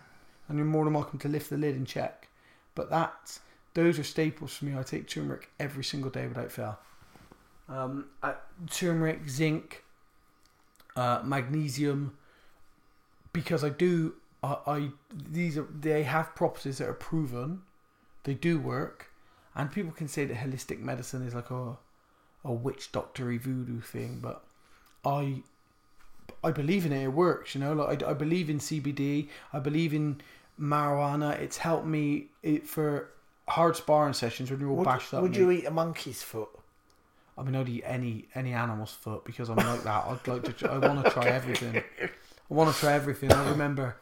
[0.47, 2.26] And you're more than welcome to lift the lid and check.
[2.77, 3.39] But that,
[3.73, 4.77] those are staples for me.
[4.77, 6.77] I take turmeric every single day without fail.
[7.67, 8.05] Um,
[8.69, 9.83] turmeric, zinc,
[10.95, 12.15] uh, magnesium,
[13.33, 14.13] because I do.
[14.43, 17.63] I, I these are they have properties that are proven.
[18.25, 19.09] They do work,
[19.55, 21.77] and people can say that holistic medicine is like a
[22.45, 24.43] a witch doctory voodoo thing, but
[25.03, 25.41] I
[26.43, 27.03] I believe in it.
[27.05, 27.73] It works, you know.
[27.73, 29.29] Like I, I believe in CBD.
[29.51, 30.21] I believe in
[30.59, 31.39] marijuana.
[31.39, 33.09] It's helped me it, for
[33.47, 35.21] hard sparring sessions when you're all Would, bashed up.
[35.21, 36.49] would you eat a monkey's foot?
[37.37, 40.05] I mean, I'd eat any any animal's foot because I'm like that.
[40.07, 40.71] I'd like to.
[40.71, 41.83] I want to try everything.
[42.01, 43.31] I want to try everything.
[43.31, 43.95] I remember.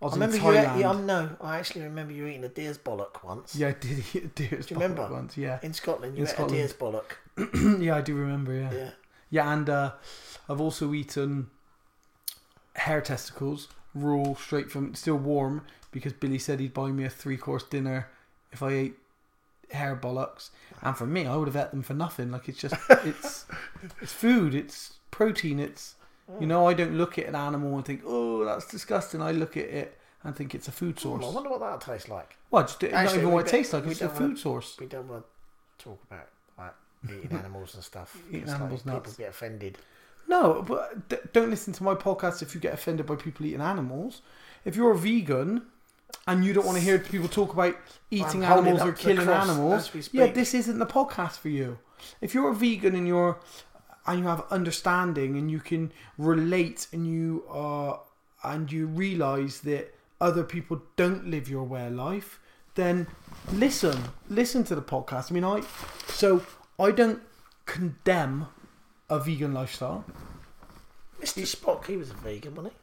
[0.00, 0.50] I was I remember in you.
[0.50, 3.54] Ate, yeah, no, I actually remember you eating a deer's bollock once.
[3.54, 5.06] Yeah, I did eat a deer's Do you remember?
[5.12, 5.36] once.
[5.36, 6.54] Yeah, In Scotland, you In ate Scotland.
[6.54, 7.80] a deer's bollock.
[7.80, 8.52] yeah, I do remember.
[8.52, 8.90] Yeah, Yeah.
[9.30, 9.92] yeah, and uh,
[10.48, 11.50] I've also eaten
[12.74, 17.36] hare testicles, raw, straight from still warm because Billy said he'd buy me a three
[17.36, 18.08] course dinner
[18.50, 18.94] if I ate
[19.70, 20.50] hare bollocks.
[20.82, 22.30] And for me, I would have ate them for nothing.
[22.32, 22.74] Like it's just
[23.04, 23.46] it's
[24.00, 25.94] it's food, it's protein, it's
[26.40, 29.22] you know I don't look at an animal and think oh that's disgusting.
[29.22, 31.24] I look at it and think it's a food source.
[31.24, 32.36] I wonder what that tastes like.
[32.50, 33.86] Well, just not even what it tastes like.
[33.86, 34.76] It's a food wanna- source.
[34.78, 35.24] We don't want
[35.78, 36.28] to talk about
[36.58, 36.74] like
[37.04, 38.16] eating animals and stuff.
[38.28, 39.78] Eating It's like animals people get offended.
[40.28, 44.22] No, but don't listen to my podcast if you get offended by people eating animals.
[44.64, 45.62] If you're a vegan
[46.26, 47.76] and you don't want to hear people talk about
[48.10, 51.78] eating I'm animals or killing animals, yeah, this isn't the podcast for you.
[52.20, 53.38] If you're a vegan and you're
[54.06, 58.00] and you have understanding and you can relate and you are
[58.42, 62.40] and you realize that other people don't live your way of life,
[62.74, 63.06] then
[63.52, 63.96] listen,
[64.28, 65.30] listen to the podcast.
[65.30, 65.62] I mean, I
[66.08, 66.44] so
[66.78, 67.22] I don't
[67.66, 68.46] condemn
[69.08, 70.04] a vegan lifestyle.
[71.20, 71.42] Mr.
[71.42, 72.81] Spock, he was a vegan, wasn't he?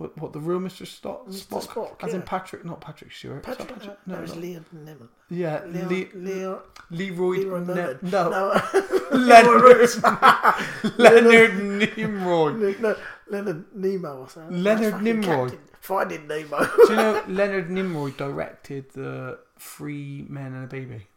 [0.00, 0.86] What, what the real Mr.
[0.86, 1.28] Spock?
[1.28, 1.62] Mr.
[1.62, 2.22] Spock, as in.
[2.22, 3.42] Patrick, not Patrick Stewart.
[3.42, 3.98] Patrick, Patrick?
[4.06, 4.34] no, No, no.
[4.34, 5.08] Leon Lemon.
[5.28, 7.36] Yeah, Leo, Le- Leo, Leroy.
[7.36, 8.62] Leroy Ne- no, no,
[9.12, 9.90] Leonard.
[10.98, 12.80] Leonard Nimrod.
[12.80, 12.96] no,
[13.28, 14.62] Leonard Nemo or something.
[14.62, 15.50] Leonard That's fucking Nimrod.
[15.50, 16.58] Captain Finding Nemo.
[16.64, 21.08] Do you know Leonard Nimrod directed the Three Men and a Baby?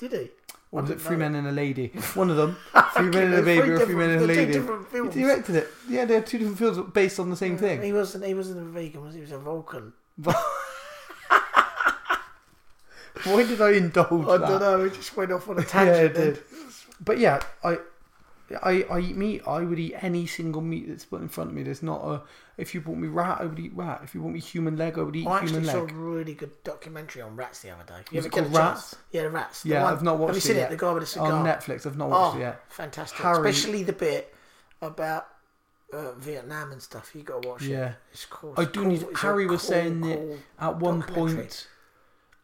[0.00, 0.30] Did he?
[0.72, 1.16] Or was it Three.
[1.16, 1.88] Men and a Lady?
[2.14, 2.56] One of them.
[2.94, 4.52] Three Men and a Baby or Three Men and a Lady.
[5.14, 5.68] He directed it.
[5.88, 7.82] Yeah, they're two different films based on the same thing.
[7.82, 8.24] He wasn't.
[8.24, 9.02] He wasn't a vegan.
[9.04, 9.18] Was he?
[9.20, 9.92] He was a Vulcan.
[13.24, 14.48] Why did I indulge I that?
[14.48, 14.84] don't know.
[14.84, 16.04] He just went off on a Yeah, tangent.
[16.04, 16.42] it did.
[17.04, 17.78] But yeah, I,
[18.62, 19.42] I, I eat meat.
[19.46, 21.62] I would eat any single meat that's put in front of me.
[21.62, 22.22] There's not a.
[22.56, 24.00] If you brought me rat, I would eat rat.
[24.02, 25.90] If you brought me human leg, I would eat I actually human saw leg.
[25.92, 27.94] a really good documentary on rats the other day.
[28.10, 28.78] You Was ever it get a called chance?
[28.80, 28.96] Rats?
[29.12, 29.62] Yeah, the rats.
[29.62, 30.26] The Yeah, one- I've not watched it.
[30.26, 30.62] Have you watched seen it it?
[30.62, 30.70] yet.
[30.70, 31.32] The guy with a cigar.
[31.32, 32.60] On Netflix, I've not watched Oh, it yet.
[32.68, 33.18] fantastic!
[33.20, 34.34] Harry- Especially the bit
[34.82, 35.26] about
[35.92, 37.12] uh, Vietnam and stuff.
[37.14, 37.68] You got to watch it.
[37.70, 37.92] Yeah.
[38.12, 38.54] It's cool.
[38.56, 39.04] I do need.
[39.16, 41.66] Harry was saying that at one point,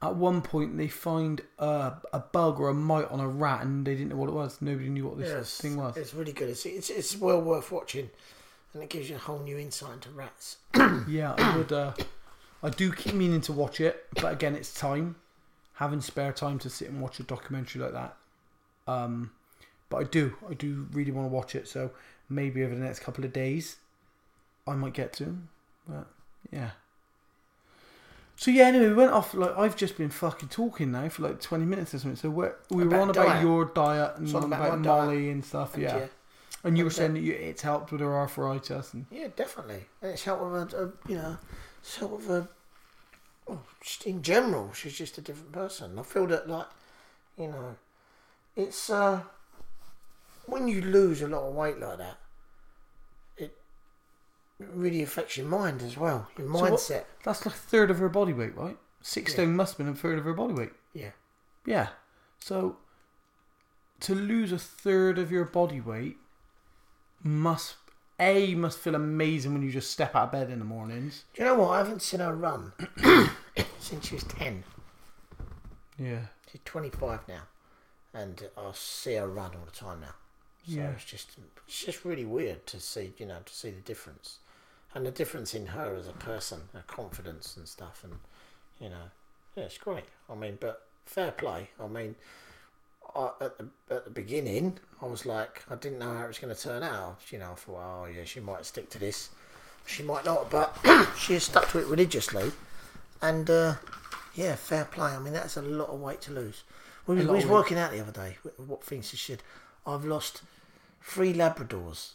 [0.03, 3.87] at one point they find a, a bug or a mite on a rat, and
[3.87, 4.61] they didn't know what it was.
[4.61, 5.97] Nobody knew what this Yes, thing was.
[5.97, 6.51] It's really good.
[6.51, 8.11] It's, it's it's well worth watching,
[8.75, 10.59] and it gives you a whole new insight into rats.
[11.09, 11.73] Yeah, I would.
[11.73, 11.93] Uh,
[12.63, 15.17] I do keep meaning to watch it, but again, it's time.
[15.75, 18.17] Having spare time to sit and watch a documentary like that.
[18.89, 19.33] Um,
[19.91, 21.69] but I do, I do really want to watch it.
[21.69, 21.91] So
[22.31, 23.77] maybe over the next couple of days,
[24.67, 25.37] I might get to.
[25.87, 26.07] But
[26.51, 26.71] yeah.
[28.37, 29.35] So yeah, anyway, we went off.
[29.35, 32.17] Like I've just been fucking talking now for like twenty minutes or something.
[32.17, 33.43] So we're, we were on about diet.
[33.43, 34.87] your diet and It's on about about my.
[34.87, 35.75] Molly and stuff.
[35.75, 35.97] And, yeah.
[35.97, 36.07] yeah,
[36.63, 39.87] and you were uh, saying that you, it's helped with her arthritis and yeah, definitely.
[40.03, 41.39] And it's helped with a, a you know,
[41.83, 42.49] sort of a.
[43.81, 45.99] Just in general, she's just a different person.
[45.99, 46.67] I feel that like,
[47.39, 47.77] you know,
[48.57, 49.21] it's uh,
[50.47, 52.19] when you lose a lot of weight like that,
[54.59, 56.29] really affects your mind as well.
[56.39, 57.05] Your So what- mindset.
[57.25, 58.79] that's like a third of her body weight, right?
[59.03, 59.37] Six Yeah.
[59.37, 60.73] stone must have been a third of her body weight.
[60.93, 61.11] Yeah.
[61.65, 61.91] Yeah.
[62.39, 62.79] So
[64.01, 66.17] to lose a third of your body weight
[67.23, 67.77] must
[68.19, 71.25] a must feel amazing when you just step out of bed in the mornings.
[71.35, 71.71] Do you know what?
[71.73, 72.73] I haven't seen her run
[73.79, 74.65] since she was ten.
[75.99, 76.27] Yeah.
[76.51, 77.43] She's 25 now,
[78.15, 80.15] and I see her run all the time now.
[80.67, 80.91] So Yeah.
[80.93, 84.39] it's just it's just really weird to see you know to see the difference,
[84.97, 88.15] and the difference in her as a person, her confidence and stuff, and
[88.81, 89.11] you know,
[89.55, 90.05] yeah, it's great.
[90.31, 91.69] I mean, but fair play.
[91.79, 92.15] I mean,
[93.15, 96.39] I, at the at the beginning, I was like, I didn't know how it was
[96.39, 97.19] going to turn out.
[97.31, 99.29] You know, I thought, oh yeah, she might stick to this,
[99.85, 100.75] she might not, but
[101.19, 102.51] she has stuck to it religiously,
[103.21, 103.75] and uh,
[104.35, 105.11] yeah, fair play.
[105.11, 106.63] I mean, that's a lot of weight to lose.
[107.07, 107.53] We, A was- we was weight.
[107.53, 108.39] working out the other day.
[108.57, 109.43] What things she should.
[109.87, 110.41] I've lost
[111.03, 112.13] three Labradors.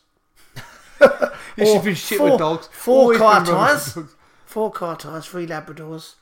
[1.60, 2.68] Or been shit four- with dogs.
[2.72, 3.98] four car tyres.
[4.46, 6.16] Four car tyres, three Labradors.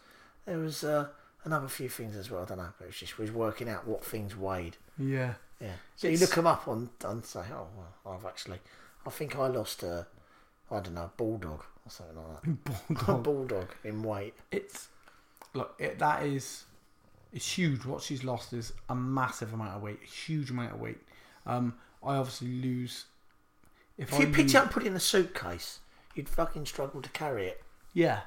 [0.46, 1.08] There was uh,
[1.44, 2.44] another few things as well.
[2.44, 4.78] I don't know, but it was just we was working out what things weighed.
[4.98, 5.34] Yeah.
[5.62, 5.74] Yeah.
[5.96, 8.60] So you look them up on and say, oh well, I've actually,
[9.06, 10.08] I think I lost a,
[10.72, 12.74] I don't know, a bulldog or something like that.
[12.90, 13.24] A Bulldog.
[13.24, 14.36] bulldog in weight.
[14.52, 14.88] It's
[15.54, 16.64] look it, that is
[17.34, 17.84] it's huge.
[17.86, 20.98] What she's lost is a massive amount of weight, a huge amount of weight.
[21.46, 23.06] Um, I obviously lose.
[24.00, 25.80] If, If I you picked it up and put it in a suitcase,
[26.16, 27.62] you'd fucking struggle to carry it
[27.94, 28.22] yeah,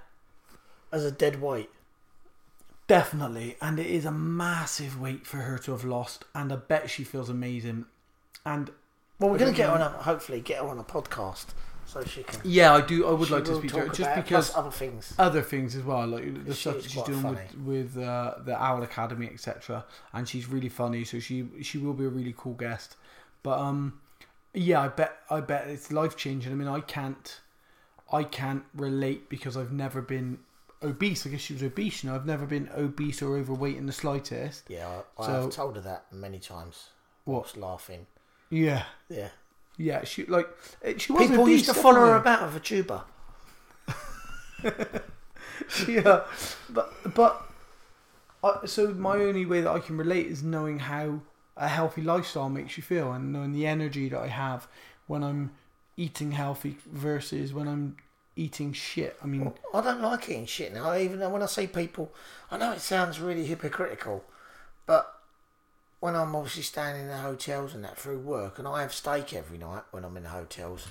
[0.93, 1.71] as a dead weight.
[2.87, 6.91] definitely, and it is a massive weight for her to have lost, and I bet
[6.91, 7.87] she feels amazing.
[8.45, 8.71] And
[9.19, 11.47] Well, we're going to get her on a, hopefully get her on a podcast
[11.87, 12.41] so she can.
[12.45, 13.07] yeah, I do.
[13.07, 14.57] I would she like to will speak to her talk just about it, because plus
[14.57, 15.15] other things.
[15.19, 17.55] other things as well, like the She stuff is that she's quite doing with
[17.95, 19.85] with uh, the Owl Academy, etc.
[20.13, 22.97] And she's really funny, so she she will be a really cool guest.
[23.43, 24.01] But um,
[24.55, 26.53] yeah, I bet I bet it's life changing.
[26.53, 27.41] I mean, I can't
[28.13, 30.39] I can't relate because I've never been
[30.83, 31.27] obese.
[31.27, 32.03] I guess she was obese.
[32.05, 34.65] You know, I've never been obese or overweight in the slightest.
[34.69, 36.89] Yeah, I, So- have told her that many times.
[37.25, 38.07] What's laughing.
[38.51, 39.29] Yeah, Yeah.
[39.79, 40.05] yeah.
[40.05, 40.49] She like
[40.99, 43.05] she was People obese, used to follow her about with a tuba.
[45.89, 46.23] yeah,
[46.71, 47.43] but but
[48.45, 51.21] I, so my only way that I can relate is knowing how
[51.57, 54.67] a healthy lifestyle makes you feel, and knowing the energy that I have
[55.07, 55.53] when I'm
[55.97, 57.97] eating healthy versus when I'm
[58.35, 59.17] eating shit.
[59.23, 60.97] I mean, I don't like eating shit now.
[60.97, 62.13] Even when I see people,
[62.51, 64.25] I know it sounds really hypocritical,
[64.87, 65.19] but
[66.01, 69.35] when I'm obviously staying in the hotels and that through work, and I have steak
[69.35, 70.89] every night when I'm in the hotels,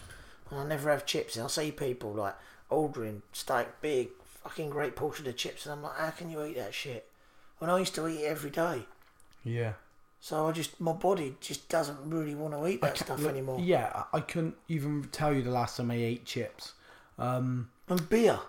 [0.49, 2.35] and I never have chips, and I see people like
[2.69, 4.09] ordering steak, big
[4.43, 7.07] fucking great portion of chips, and I'm like, how can you eat that shit?
[7.57, 8.85] When I used to eat it every day,
[9.43, 9.73] yeah,
[10.21, 13.59] so I just my body just doesn't really want to eat that stuff Look, anymore.
[13.59, 16.73] Yeah, I couldn't even tell you the last time I ate chips.
[17.19, 18.39] Um, And beer,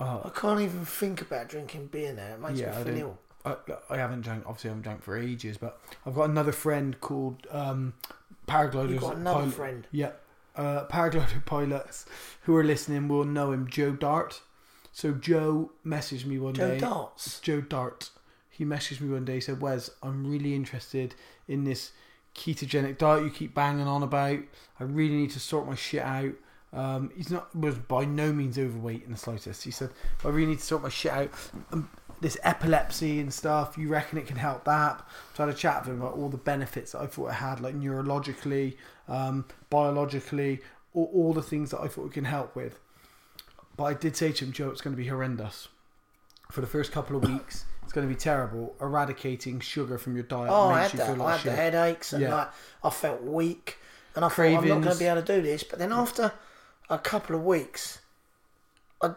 [0.00, 2.34] oh, I can't even think about drinking beer now.
[2.34, 3.18] It makes Yeah, me feel ill.
[3.44, 3.56] I,
[3.90, 4.44] I haven't drank.
[4.46, 5.56] Obviously, I haven't drank for ages.
[5.58, 7.94] But I've got another friend called um,
[8.46, 8.90] paragliders.
[8.90, 9.86] You've got another pilot- friend.
[9.92, 10.12] Yeah,
[10.56, 12.06] uh, paraglider pilots
[12.42, 14.40] who are listening will know him, Joe Dart.
[14.92, 16.78] So Joe messaged me one Joe day.
[16.78, 17.40] Darts.
[17.40, 18.10] Joe Dart.
[18.52, 19.40] He messaged me one day.
[19.40, 21.14] Said, "Wes, I'm really interested
[21.48, 21.92] in this
[22.34, 24.40] ketogenic diet you keep banging on about.
[24.78, 26.34] I really need to sort my shit out."
[26.74, 29.64] Um, he's not was by no means overweight in the slightest.
[29.64, 29.90] He said,
[30.22, 31.30] "I really need to sort my shit out.
[31.72, 31.88] Um,
[32.20, 33.78] this epilepsy and stuff.
[33.78, 35.02] You reckon it can help that?"
[35.34, 37.34] So I had a chat with him about all the benefits that I thought it
[37.34, 38.76] had, like neurologically,
[39.08, 40.60] um, biologically,
[40.92, 42.78] all, all the things that I thought it can help with.
[43.76, 45.68] But I did say to him, Joe, it's going to be horrendous.
[46.50, 48.74] For the first couple of weeks, it's going to be terrible.
[48.80, 51.14] Eradicating sugar from your diet Oh, I makes had you that.
[51.14, 52.34] feel I like had the headaches and Yeah.
[52.34, 52.48] like
[52.84, 53.78] I felt weak,
[54.14, 55.62] and I thought I'm not going to be able to do this.
[55.64, 56.32] But then after
[56.90, 58.00] a couple of weeks,
[59.02, 59.12] I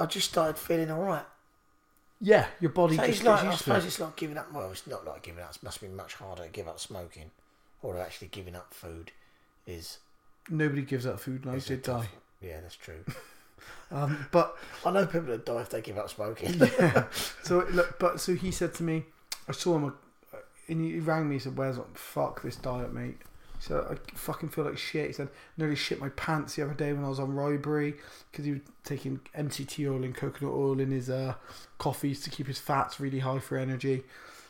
[0.00, 1.24] I just started feeling all right.
[2.20, 3.88] Yeah, your body So just it's like I suppose it.
[3.88, 4.52] it's like giving up.
[4.52, 5.54] Well, it's not like giving up.
[5.56, 7.30] It must be much harder to give up smoking,
[7.82, 9.10] or actually giving up food
[9.66, 9.98] is.
[10.48, 12.08] Nobody gives up food unless they is a tough- die.
[12.40, 13.04] Yeah, that's true.
[13.92, 16.54] Um, but I know people that die if they give up smoking.
[16.78, 17.04] yeah.
[17.42, 19.04] So look, but so he said to me,
[19.48, 19.94] I saw him,
[20.32, 21.36] uh, and he rang me.
[21.36, 23.18] He said, "Where's fuck this diet, mate?"
[23.58, 25.28] He said, "I fucking feel like shit." He said,
[25.58, 27.96] "Nearly shit my pants the other day when I was on Rybury
[28.30, 31.34] because he was taking MCT oil and coconut oil in his uh,
[31.78, 34.04] coffees to keep his fats really high for energy."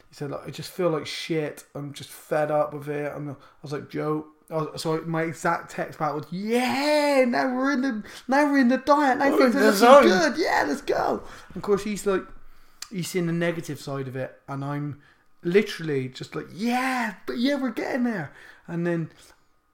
[0.08, 1.64] He said, like, "I just feel like shit.
[1.74, 5.70] I'm just fed up with it." I'm, I was like, "Joe." Was, so my exact
[5.70, 9.18] text back was, "Yeah, now we're in the now we're in the diet.
[9.18, 10.36] Now things in are looking zone." good.
[10.36, 12.24] Yeah, let's go." And of course, he's like,
[12.90, 15.00] he's seeing the negative side of it, and I'm
[15.42, 18.32] literally just like, "Yeah, but yeah, we're getting there."
[18.68, 19.10] And then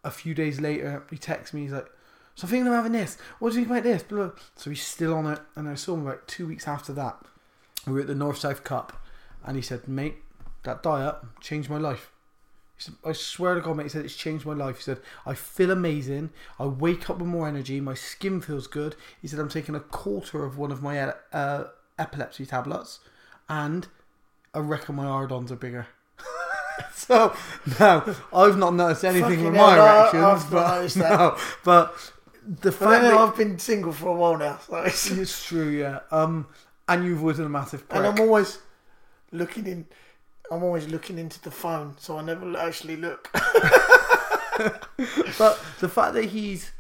[0.05, 1.63] a few days later, he texts me.
[1.63, 1.91] He's like,
[2.35, 3.19] "So I'm thinking of having this.
[3.39, 4.31] What do you think about this?" Blah, blah.
[4.57, 7.19] So he's still on it, and I saw him about two weeks after that.
[7.87, 9.05] We were at the North South Cup,
[9.45, 10.23] and he said, "Mate,
[10.63, 12.13] that diet changed my life."
[12.79, 14.77] He said, I swear to God, mate, he said it's changed my life.
[14.77, 16.31] He said, I feel amazing.
[16.61, 17.81] I wake up with more energy.
[17.81, 18.95] My skin feels good.
[19.21, 21.65] He said, I'm taking a quarter of one of my uh,
[21.99, 23.01] epilepsy tablets,
[23.49, 23.89] and
[24.55, 25.89] I reckon my ardons are bigger.
[26.95, 27.35] so
[27.81, 32.13] no, I've not noticed anything with my erections, but no, but
[32.47, 36.01] the fact that I've been single for a while now, so it's, it's true, yeah.
[36.13, 36.47] Um,
[36.89, 37.99] and you've always been a massive prick.
[37.99, 38.61] and I'm always
[39.33, 39.87] looking in.
[40.51, 43.31] I'm always looking into the phone, so I never actually look.
[45.39, 46.73] But the fact that he's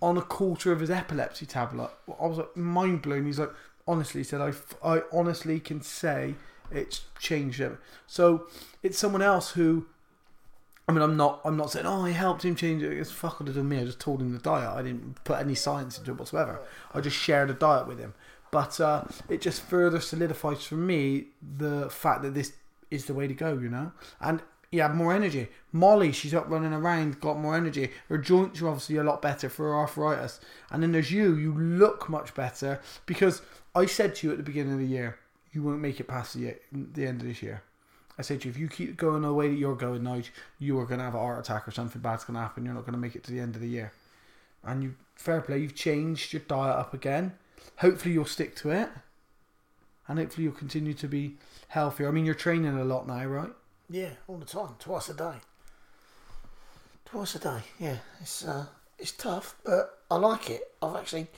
[0.00, 1.90] on a quarter of his epilepsy tablet,
[2.20, 3.26] I was like mind blown.
[3.26, 3.52] He's like,
[3.86, 4.40] honestly, he said,
[4.84, 6.36] I honestly can say
[6.70, 7.78] it's changed him.
[8.06, 8.46] So
[8.82, 9.86] it's someone else who,
[10.88, 12.92] I mean, I'm not, I'm not saying, oh, I helped him change it.
[12.96, 13.80] It's fuck would have done me.
[13.80, 14.70] I just told him the diet.
[14.70, 16.60] I didn't put any science into it whatsoever.
[16.94, 18.14] I just shared a diet with him.
[18.52, 22.52] But uh, it just further solidifies for me the fact that this
[22.90, 23.92] is the way to go, you know?
[24.20, 25.48] And you have more energy.
[25.72, 27.90] Molly, she's up running around, got more energy.
[28.08, 30.40] Her joints are obviously a lot better for her arthritis.
[30.70, 33.42] And then there's you, you look much better because
[33.74, 35.18] I said to you at the beginning of the year,
[35.52, 37.62] you won't make it past the, the end of this year.
[38.18, 40.22] I said to you, if you keep going the way that you're going now,
[40.58, 42.64] you are going to have a heart attack or something bad's going to happen.
[42.64, 43.92] You're not going to make it to the end of the year.
[44.64, 47.34] And you, fair play, you've changed your diet up again.
[47.78, 48.88] Hopefully you'll stick to it.
[50.08, 51.36] And hopefully you'll continue to be
[51.68, 52.08] healthier.
[52.08, 53.50] I mean, you're training a lot now, right?
[53.88, 55.36] yeah, all the time, twice a day.
[57.04, 57.60] Twice a day.
[57.78, 58.66] Yeah, it's uh,
[58.98, 60.62] it's tough, but I like it.
[60.82, 61.28] I've actually,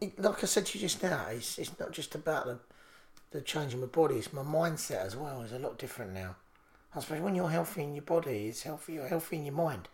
[0.00, 2.58] it, like I said to you just now, it's it's not just about the
[3.30, 4.16] the change in my body.
[4.16, 5.42] It's my mindset as well.
[5.42, 6.36] It's a lot different now.
[6.94, 8.94] I suppose when you're healthy in your body, it's healthy.
[8.94, 9.88] You're healthy in your mind.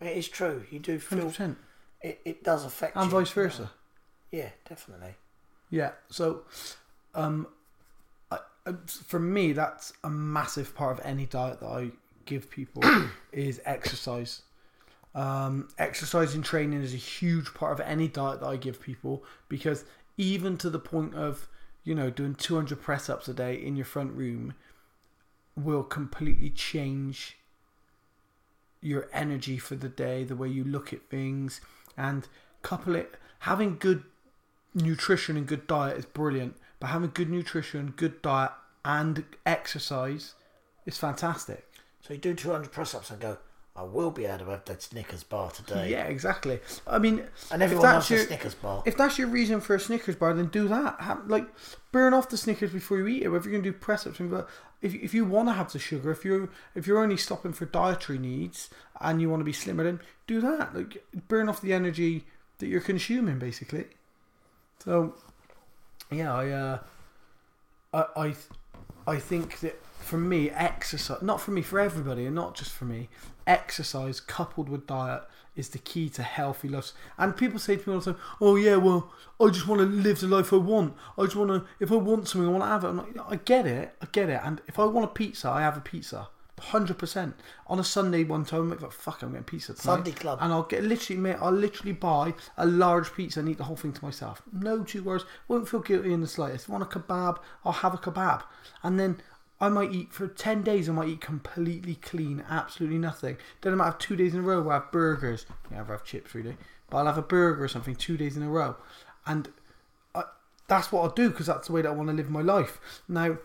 [0.00, 0.64] It is true.
[0.70, 1.56] You do feel 100%.
[2.02, 2.20] it.
[2.24, 3.18] It does affect And you.
[3.18, 3.70] vice versa.
[4.30, 5.14] Yeah, definitely.
[5.70, 5.92] Yeah.
[6.10, 6.42] So,
[7.14, 7.46] um,
[8.86, 11.90] for me, that's a massive part of any diet that I
[12.24, 12.82] give people
[13.32, 14.42] is exercise.
[15.14, 19.24] Um, exercise and training is a huge part of any diet that I give people
[19.48, 19.84] because
[20.18, 21.48] even to the point of
[21.84, 24.54] you know doing 200 press ups a day in your front room
[25.56, 27.38] will completely change
[28.82, 31.60] your energy for the day, the way you look at things,
[31.96, 32.28] and
[32.62, 33.16] couple it.
[33.40, 34.04] Having good
[34.74, 38.52] nutrition and good diet is brilliant, but having good nutrition, good diet,
[38.84, 40.34] and exercise
[40.84, 41.66] is fantastic.
[42.00, 43.38] So you do 200 press ups and go,
[43.74, 45.90] I will be able to have that Snickers bar today.
[45.90, 46.60] Yeah, exactly.
[46.86, 48.82] I mean, And everyone loves a Snickers bar.
[48.86, 51.00] if that's your reason for a Snickers bar, then do that.
[51.00, 51.46] Have, like
[51.92, 53.32] burn off the Snickers before you eat it.
[53.34, 54.48] If you're gonna do press ups, but
[54.80, 57.66] if if you want to have the sugar, if you're if you're only stopping for
[57.66, 58.70] dietary needs
[59.00, 60.74] and you want to be slimmer, then do that.
[60.74, 62.24] Like burn off the energy
[62.58, 63.84] that you're consuming, basically.
[64.78, 65.14] So,
[66.10, 66.78] yeah, I uh,
[67.92, 68.34] I I
[69.06, 72.84] I think that for me, exercise not for me, for everybody, and not just for
[72.84, 73.08] me,
[73.46, 75.22] exercise coupled with diet
[75.56, 76.92] is the key to healthy lives.
[77.18, 79.86] And people say to me all the time, "Oh yeah, well, I just want to
[79.86, 80.94] live the life I want.
[81.18, 81.64] I just want to.
[81.80, 84.06] If I want something, I want to have it." I'm like, I get it, I
[84.12, 84.40] get it.
[84.44, 86.28] And if I want a pizza, I have a pizza.
[86.58, 87.34] Hundred percent.
[87.66, 90.38] On a Sunday, one time, I'm like, "Fuck, I'm getting pizza tonight." Sunday club.
[90.40, 93.76] and I'll get literally, mate, I'll literally buy a large pizza and eat the whole
[93.76, 94.40] thing to myself.
[94.52, 95.24] No two words.
[95.48, 96.64] Won't feel guilty in the slightest.
[96.64, 98.42] If I want a kebab, I'll have a kebab,
[98.82, 99.20] and then
[99.60, 100.88] I might eat for ten days.
[100.88, 103.36] I might eat completely clean, absolutely nothing.
[103.60, 105.44] Then I might have two days in a row where I have burgers.
[105.70, 106.56] Yeah, I'll have chips really,
[106.88, 108.76] but I'll have a burger or something two days in a row,
[109.26, 109.50] and
[110.14, 110.22] I,
[110.68, 112.80] that's what I'll do because that's the way that I want to live my life.
[113.08, 113.36] Now,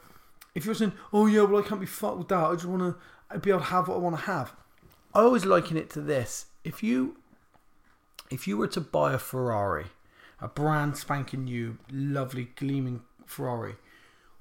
[0.54, 2.43] if you're saying, "Oh yeah, well I can't be fucked with that.
[2.43, 4.54] I just want to uh, be able to have what I want to have,"
[5.14, 7.18] I always liken it to this: if you
[8.30, 9.88] if you were to buy a Ferrari,
[10.39, 13.76] a brand spanking new, lovely, gleaming Ferrari,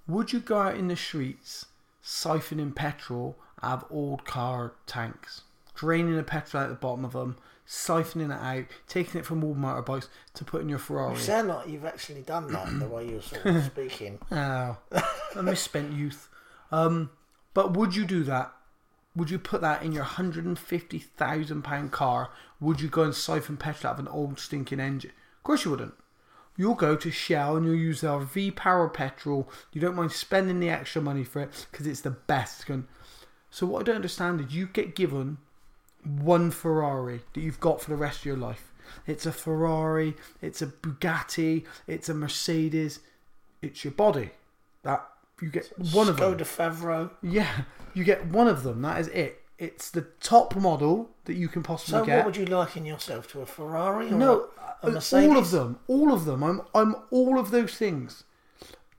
[0.06, 1.66] would you go out in the streets
[2.02, 5.42] siphoning petrol out of old car tanks,
[5.74, 7.36] draining the petrol out the bottom of them,
[7.70, 11.14] siphoning it out, taking it from all motorbikes to put in your Ferrari?
[11.14, 14.18] You sound like you've actually done that the way you're sort of speaking.
[14.32, 14.76] Oh,
[15.36, 16.28] a misspent youth.
[16.72, 17.10] Um,
[17.54, 18.52] but would you do that?
[19.14, 22.30] Would you put that in your hundred and fifty thousand pound car?
[22.60, 25.12] Would you go and siphon petrol out of an old stinking engine?
[25.38, 25.94] Of course you wouldn't.
[26.56, 29.48] You'll go to Shell and you'll use their V Power petrol.
[29.72, 32.68] You don't mind spending the extra money for it because it's the best.
[33.50, 35.38] So what I don't understand is you get given
[36.04, 38.72] one Ferrari that you've got for the rest of your life.
[39.06, 43.00] It's a Ferrari, it's a Bugatti, it's a Mercedes,
[43.62, 44.30] it's your body.
[44.82, 45.06] That
[45.40, 46.38] you get one of them.
[46.38, 47.10] Favreau.
[47.22, 47.62] Yeah,
[47.94, 48.82] you get one of them.
[48.82, 49.42] That is it.
[49.58, 52.12] It's the top model that you can possibly So get.
[52.12, 53.42] So, what would you liken yourself to?
[53.42, 54.48] A Ferrari or no,
[54.82, 55.28] a, a Mercedes?
[55.28, 56.42] all of them, all of them.
[56.42, 58.24] I'm I'm all of those things,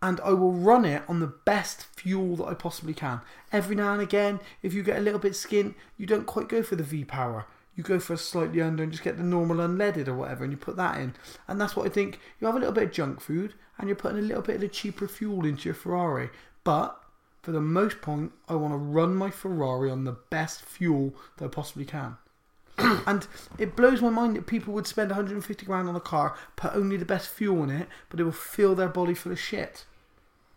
[0.02, 3.22] and I will run it on the best fuel that I possibly can.
[3.52, 6.64] Every now and again, if you get a little bit skint, you don't quite go
[6.64, 7.46] for the V power.
[7.76, 10.52] You go for a slightly under and just get the normal unleaded or whatever, and
[10.52, 11.14] you put that in.
[11.48, 12.20] And that's what I think.
[12.40, 14.62] You have a little bit of junk food, and you're putting a little bit of
[14.62, 16.30] the cheaper fuel into your Ferrari.
[16.64, 16.98] But
[17.42, 21.46] for the most point, I want to run my Ferrari on the best fuel that
[21.46, 22.18] I possibly can.
[22.78, 23.28] and
[23.58, 26.98] it blows my mind that people would spend 150 grand on a car, put only
[26.98, 29.86] the best fuel in it, but it will fill their body full of shit.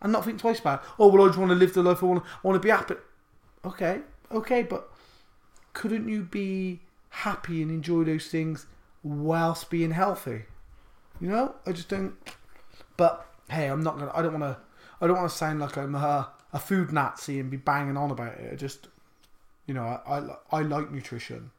[0.05, 0.89] And not think twice about it.
[0.99, 2.23] Oh, well, I just want to live the life I want.
[2.23, 2.93] I want to be happy.
[3.65, 4.01] Okay,
[4.31, 4.87] okay, but
[5.73, 8.67] couldn't you be happy and enjoy those things
[9.01, 10.43] whilst being healthy?
[11.19, 12.13] You know, I just don't.
[12.97, 14.11] But hey, I'm not gonna.
[14.13, 14.61] I don't want to.
[15.01, 18.11] I don't want to sound like I'm a, a food Nazi and be banging on
[18.11, 18.53] about it.
[18.53, 18.89] I just,
[19.65, 21.49] you know, I, I, I like nutrition.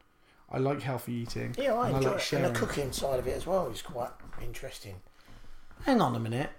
[0.49, 1.53] I like healthy eating.
[1.57, 2.23] Yeah, I and enjoy like it.
[2.23, 2.45] sharing.
[2.45, 4.95] And the cooking side of it as well is quite interesting.
[5.83, 6.51] Hang on a minute.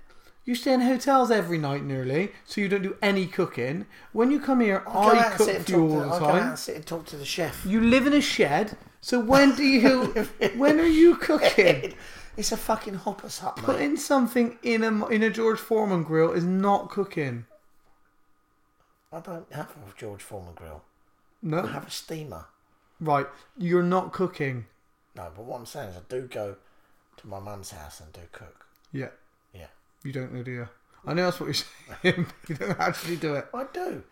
[0.49, 3.85] You stay in hotels every night nearly, so you don't do any cooking.
[4.13, 6.15] When you come here, I I cook sit and for you talk all to, the
[6.15, 6.49] I go out time.
[6.49, 7.67] and sit and talk to the chef.
[7.67, 10.27] You live in a shed, so when do you?
[10.57, 11.93] when are you cooking?
[12.39, 13.67] It's a fucking hopper's hut, mate.
[13.67, 17.45] Putting something in a in a George Foreman grill is not cooking.
[19.13, 20.83] I don't have a George Foreman grill.
[21.43, 22.47] No, I have a steamer.
[23.01, 23.27] right.
[23.59, 24.65] You're not cooking.
[25.15, 26.57] No, but what I'm saying is I do go
[27.19, 28.65] to my mum's house and do cook.
[28.93, 29.11] Yeah.
[30.05, 30.69] You don't know, do you?
[31.07, 31.55] I know that's what you're
[32.03, 32.27] saying.
[32.49, 33.47] you don't actually do it.
[33.55, 34.03] I do.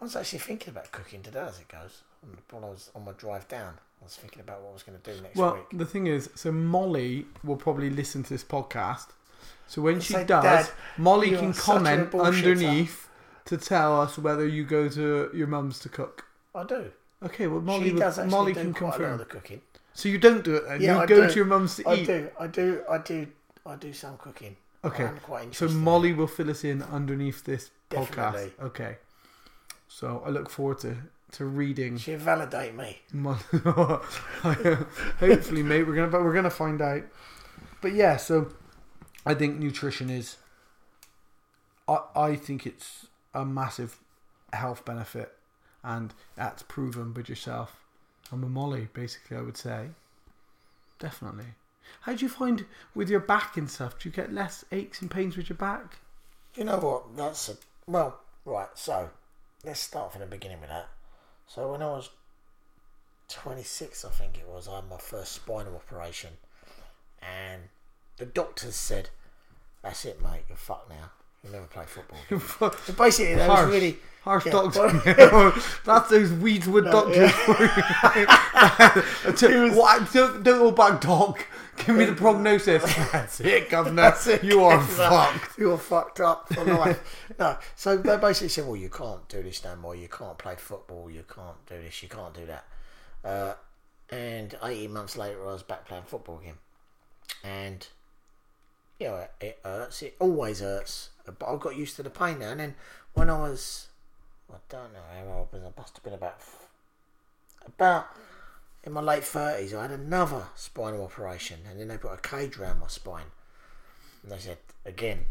[0.00, 2.02] I was actually thinking about cooking today as it goes.
[2.50, 4.98] When I was on my drive down, I was thinking about what I was going
[4.98, 5.78] to do next Well, week.
[5.78, 9.08] the thing is, so Molly will probably listen to this podcast.
[9.66, 13.08] So when she say, does, "Dad, Molly can are such a comment underneath
[13.46, 16.26] to tell us whether you go to your mum's to cook.
[16.54, 16.90] I do.
[17.24, 19.18] Okay, well Molly, she does Molly do can quite a lot confirm.
[19.18, 19.60] the cooking.
[19.94, 20.80] So you don't do it then.
[20.80, 21.28] Yeah, you I go do.
[21.28, 22.06] to your mum's to I eat.
[22.06, 22.28] do.
[22.38, 22.82] I do.
[22.90, 23.26] I do.
[23.64, 24.56] I do some cooking.
[24.84, 25.04] Okay.
[25.04, 28.52] I'm quite So Molly will fill us in underneath this Definitely.
[28.58, 28.64] podcast.
[28.66, 28.96] Okay.
[29.88, 30.96] So I look forward to
[31.32, 31.96] to reading.
[31.96, 33.00] she'll validate me.
[34.42, 35.84] Hopefully, mate.
[35.86, 37.02] We're gonna but we're gonna find out.
[37.80, 38.52] But yeah, so
[39.24, 40.36] I think nutrition is.
[41.88, 43.98] I I think it's a massive
[44.52, 45.32] health benefit,
[45.82, 47.76] and that's proven by yourself
[48.30, 48.88] I'm a Molly.
[48.92, 49.88] Basically, I would say.
[50.98, 51.54] Definitely.
[52.02, 53.98] How do you find with your back and stuff?
[53.98, 55.98] Do you get less aches and pains with your back?
[56.54, 57.16] You know what?
[57.16, 57.56] That's a
[57.86, 58.20] well.
[58.44, 58.68] Right.
[58.74, 59.10] So
[59.64, 60.88] let's start from the beginning with that.
[61.46, 62.10] So when I was
[63.28, 66.30] 26, I think it was, I had my first spinal operation,
[67.20, 67.62] and
[68.16, 69.10] the doctors said,
[69.82, 70.44] "That's it, mate.
[70.48, 71.10] You're fucked now.
[71.42, 72.18] You'll never play football."
[72.86, 73.66] So basically, that Harsh.
[73.66, 74.88] was really Harsh Yeah, doctor.
[75.84, 77.60] That's those Weedswood doctors for
[79.46, 79.72] you.
[79.74, 81.44] what, don't, don't go back, doc.
[81.78, 82.84] Give me the prognosis.
[83.10, 84.02] That's it, governor.
[84.02, 85.58] That's it, You are fucked.
[85.58, 87.26] You're fucked up for life.
[87.38, 89.96] no, so they basically said, well, you can't do this no more.
[89.96, 91.10] You can't play football.
[91.10, 92.00] You can't do this.
[92.02, 92.64] You can't do that.
[93.24, 93.54] Uh,
[94.10, 96.58] and 18 months later, I was back playing football again.
[97.42, 97.84] And,
[99.02, 100.02] you know, it hurts.
[100.02, 101.10] It always hurts.
[101.26, 102.50] But I got used to the pain now.
[102.50, 102.74] And then
[103.14, 103.88] when I was,
[104.50, 105.64] I don't know how old I was.
[105.76, 106.36] I must have been about,
[107.66, 108.06] about
[108.84, 111.60] in my late 30s, I had another spinal operation.
[111.68, 113.26] And then they put a cage around my spine.
[114.22, 115.24] And they said, again,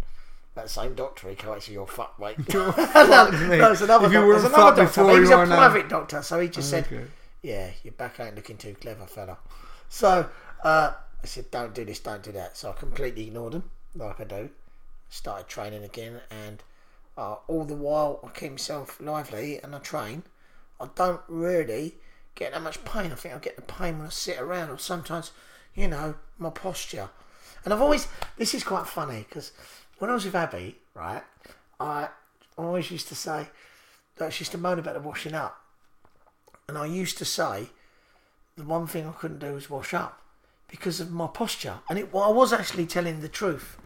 [0.56, 2.38] that same doctor, he actually, you're fucked, mate.
[2.54, 3.62] no, fucked, mate.
[3.62, 4.84] another If you another doctor.
[4.84, 5.46] before, He was a now.
[5.46, 7.06] private doctor, so he just said, Okay.
[7.42, 9.38] yeah, your back ain't looking too clever, fella.
[9.88, 10.30] So
[10.64, 10.94] uh,
[11.24, 12.58] I said, don't do this, don't do that.
[12.58, 14.50] So I completely ignored them, like I do.
[15.10, 16.64] Started training again, and
[17.18, 20.24] uh, all the while I keep myself lively and I train.
[20.80, 21.96] I don't really
[22.34, 23.12] get that much pain.
[23.12, 25.32] I think I get the pain when I sit around, or sometimes,
[25.76, 27.10] you know, my posture.
[27.64, 28.08] And I've always,
[28.38, 29.52] this is quite funny because
[30.00, 31.22] when I was with Abby, right,
[31.80, 32.10] I
[32.58, 33.50] always used to say
[34.18, 35.62] that she used to moan about the washing up.
[36.68, 37.70] And I used to say
[38.56, 40.20] the one thing I couldn't do was wash up
[40.72, 41.80] because of my posture.
[41.90, 43.78] And it, well, I was actually telling the truth.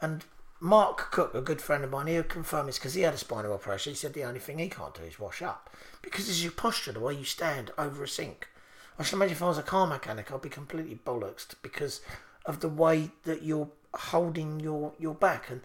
[0.00, 0.24] And
[0.60, 3.52] Mark Cook, a good friend of mine, he'll confirm this because he had a spinal
[3.52, 3.92] operation.
[3.92, 5.70] He said the only thing he can't do is wash up
[6.02, 8.48] because it's your posture, the way you stand over a sink.
[8.98, 12.00] I should imagine if I was a car mechanic, I'd be completely bollocksed because
[12.44, 15.48] of the way that you're holding your, your back.
[15.50, 15.60] And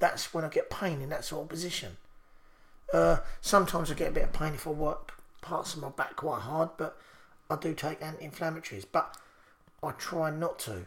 [0.00, 1.96] that's when I get pain in that sort of position.
[2.92, 6.16] Uh, sometimes I get a bit of pain if I work parts of my back
[6.16, 6.96] quite hard, but
[7.48, 8.84] I do take anti-inflammatories.
[8.90, 9.16] But
[9.82, 10.86] I try not to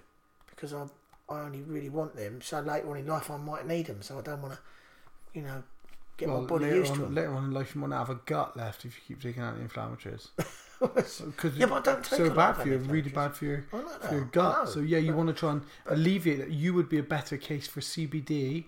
[0.50, 0.86] because I
[1.28, 2.41] I only really want them.
[2.41, 4.02] So later on in life I might need them.
[4.02, 4.60] So I don't want to,
[5.34, 5.64] you know,
[6.18, 7.16] get Well, my body used to on, them.
[7.16, 9.41] later on in life, you might not have a gut left if you keep taking
[9.41, 10.30] out the inflammatories.
[10.78, 14.14] Because Yeah, but I don't take so bad for you, really bad for your, for
[14.14, 14.68] your gut.
[14.68, 16.52] So yeah, you want to try and alleviate that.
[16.52, 18.66] You would be a better case for CBD,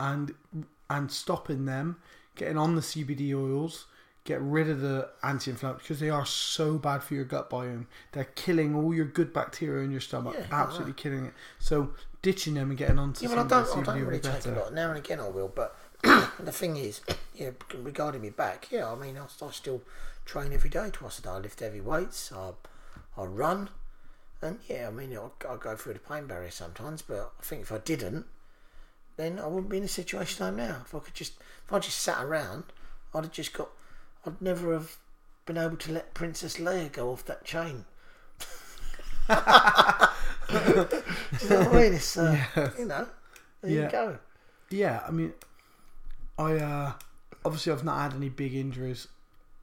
[0.00, 0.34] and
[0.88, 1.98] and stopping them,
[2.36, 3.84] getting on the CBD oils,
[4.26, 7.86] get rid of the anti-inflammatory because they are so bad for your gut biome.
[8.12, 11.32] They're killing all your good bacteria in your stomach, Yeah, absolutely killing it.
[11.58, 11.90] So
[12.22, 14.50] ditching them and getting onto Yeah, well, I don't, I don't really be take a
[14.50, 14.74] lot.
[14.74, 17.00] Now and again I will, but the thing is,
[17.34, 19.82] yeah, regarding me back, yeah, I mean, I, I still
[20.24, 21.30] train every day, twice a day.
[21.30, 22.50] I lift heavy weights, I,
[23.16, 23.70] I run,
[24.42, 27.62] and yeah, I mean, I, I go through the pain barrier sometimes, but I think
[27.62, 28.26] if I didn't,
[29.16, 30.82] then I wouldn't be in the situation I'm now.
[30.84, 31.34] If I could just,
[31.66, 32.64] if I just sat around,
[33.14, 33.70] I'd have just got,
[34.26, 34.96] I'd never have
[35.44, 37.84] been able to let Princess Leia go off that chain.
[39.28, 39.34] Do
[40.54, 41.94] you know what I mean?
[41.94, 42.70] It's, uh, Yeah.
[42.78, 43.08] you know,
[43.62, 43.84] there Yeah.
[43.84, 44.18] you go.
[44.70, 45.32] Yeah, I mean,
[46.38, 46.92] I uh,
[47.44, 49.08] obviously I've not had any big injuries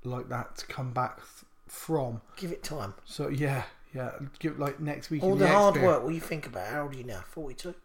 [0.03, 2.21] like that to come back th- from.
[2.37, 2.93] Give it time.
[3.05, 5.23] So yeah, yeah, give like next week.
[5.23, 6.01] All in the hard work.
[6.03, 6.67] What do you think about?
[6.67, 7.21] How old are you now?
[7.25, 7.75] Forty-two.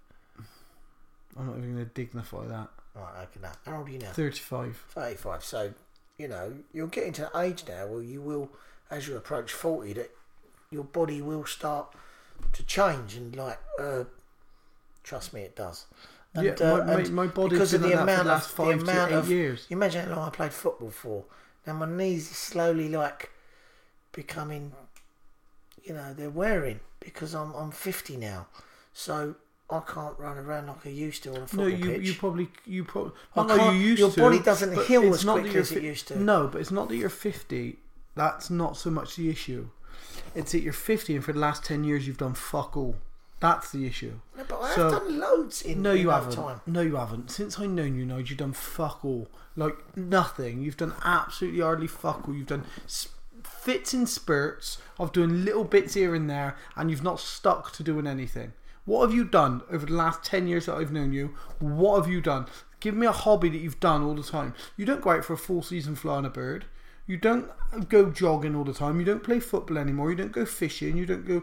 [1.36, 2.68] I'm not even going to dignify that.
[2.94, 3.40] Right, okay.
[3.42, 4.10] Now, how old are you now?
[4.12, 4.84] Thirty-five.
[4.90, 5.44] 35.
[5.44, 5.72] So,
[6.18, 8.50] you know, you're getting to an age now where you will,
[8.90, 10.10] as you approach 40, that
[10.70, 11.94] your body will start
[12.52, 13.14] to change.
[13.14, 14.04] And, like, uh,
[15.04, 15.86] trust me, it does.
[16.34, 19.12] And, yeah, uh, my, my, my body's because of the that amount of the amount
[19.12, 19.66] of years.
[19.68, 21.24] you imagine how long I played football for.
[21.66, 23.30] Now my knees are slowly like
[24.12, 24.72] becoming,
[25.82, 28.46] you know, they're wearing because I'm I'm 50 now,
[28.92, 29.36] so
[29.70, 32.06] I can't run around like I used to on a No, football you pitch.
[32.06, 34.20] you probably you probably I not like you used your to.
[34.20, 36.18] body doesn't heal as not quickly as it used to.
[36.18, 37.78] No, but it's not that you're fifty.
[38.14, 39.68] That's not so much the issue.
[40.34, 42.96] It's that you're fifty, and for the last ten years you've done fuck all.
[43.40, 44.14] That's the issue.
[44.36, 46.32] No, but I So- have done loads in No, you haven't.
[46.32, 46.60] time.
[46.66, 47.30] No, you haven't.
[47.30, 49.28] Since I've known you, Nigel, you've done fuck all.
[49.54, 50.62] Like nothing.
[50.62, 52.34] You've done absolutely hardly fuck all.
[52.34, 52.64] You've done
[53.44, 57.82] fits and spurts of doing little bits here and there, and you've not stuck to
[57.82, 58.52] doing anything.
[58.89, 61.34] What have you done over the last ten years that I've known you?
[61.59, 62.47] What have you done?
[62.80, 64.55] Give me a hobby that you've done all the time.
[64.78, 66.64] You don't go out for a full season flying a bird.
[67.07, 67.51] You don't
[67.91, 68.99] go jogging all the time.
[68.99, 70.09] You don't play football anymore.
[70.09, 70.97] You don't go fishing.
[70.97, 71.43] You don't go.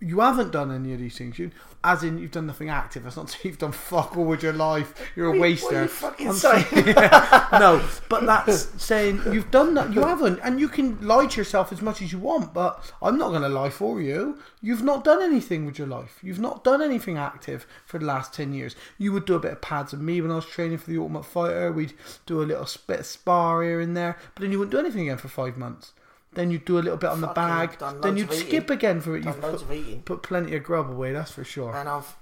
[0.00, 1.38] You haven't done any of these things.
[1.38, 1.52] You,
[1.84, 3.04] as in, you've done nothing active.
[3.04, 4.92] That's not saying you've done fuck all with your life.
[5.14, 5.66] You're a What are you- waster.
[5.66, 6.66] what are you fucking I'm saying?
[7.52, 9.92] no, but that's saying you've done that.
[9.92, 12.52] You haven't, and you can lie to yourself as much as you want.
[12.52, 14.38] But I'm not going to lie for you.
[14.60, 16.18] You've not done anything with your life.
[16.22, 18.74] You've not done anything active for the last ten years.
[18.98, 20.98] You would do a bit of pads with me when I was training for the
[20.98, 21.70] Ultimate Fighter.
[21.70, 21.92] We'd
[22.26, 25.02] do a little bit of spar here and there, but then you wouldn't do anything
[25.02, 25.92] again for five months.
[26.34, 27.78] Then you'd do a little bit on the Fucking bag.
[27.78, 28.48] done Then loads you'd of eating.
[28.48, 29.20] skip again for it.
[29.24, 31.12] Done You've loads put, of eating, put plenty of grub away.
[31.12, 31.74] That's for sure.
[31.76, 32.16] and I've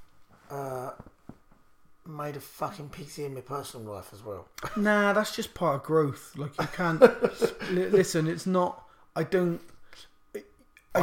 [0.51, 0.91] uh,
[2.07, 4.49] made a fucking pixie in my personal life as well.
[4.77, 6.33] Nah, that's just part of growth.
[6.37, 7.01] Like you can't
[7.71, 8.27] li- listen.
[8.27, 8.85] It's not.
[9.15, 9.61] I don't.
[10.35, 10.41] I,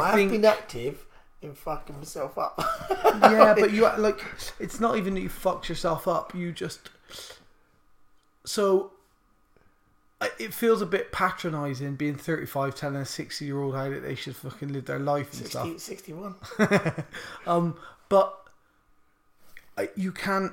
[0.00, 0.30] I, think.
[0.32, 1.06] have been active
[1.40, 2.60] in fucking myself up.
[3.22, 4.20] yeah, but you like.
[4.60, 6.34] It's not even that you fucked yourself up.
[6.34, 6.90] You just.
[8.44, 8.92] So.
[10.38, 14.16] It feels a bit patronising being 35 telling a 60 year old how that they
[14.16, 15.78] should fucking live their life and stuff.
[15.78, 16.34] 61.
[17.46, 17.76] um,
[18.08, 18.36] but
[19.94, 20.52] you can't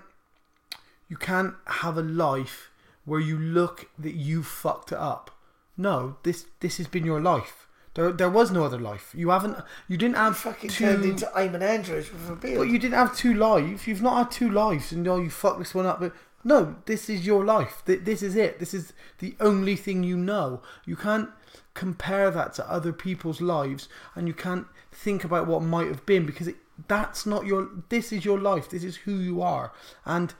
[1.09, 2.69] you can't have a life
[3.05, 5.31] where you look that you fucked it up.
[5.77, 7.67] No, this this has been your life.
[7.95, 9.13] There there was no other life.
[9.15, 9.57] You haven't.
[9.87, 10.85] You didn't have Fucking two.
[10.85, 12.57] turned into Eamon Andrews with a beard.
[12.57, 13.87] but you didn't have two lives.
[13.87, 15.99] You've not had two lives, and oh, you fucked this one up.
[15.99, 16.13] But
[16.45, 17.81] no, this is your life.
[17.85, 18.59] This is it.
[18.59, 20.61] This is the only thing you know.
[20.85, 21.29] You can't
[21.73, 26.23] compare that to other people's lives, and you can't think about what might have been
[26.23, 27.69] because it, that's not your.
[27.89, 28.69] This is your life.
[28.69, 29.73] This is who you are,
[30.05, 30.35] and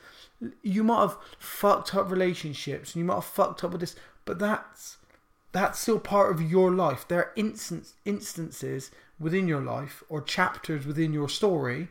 [0.62, 3.96] you might have fucked up relationships, and you might have fucked up with this,
[4.26, 4.98] but that's
[5.54, 7.08] that's still part of your life.
[7.08, 11.88] There are instance, instances within your life or chapters within your story,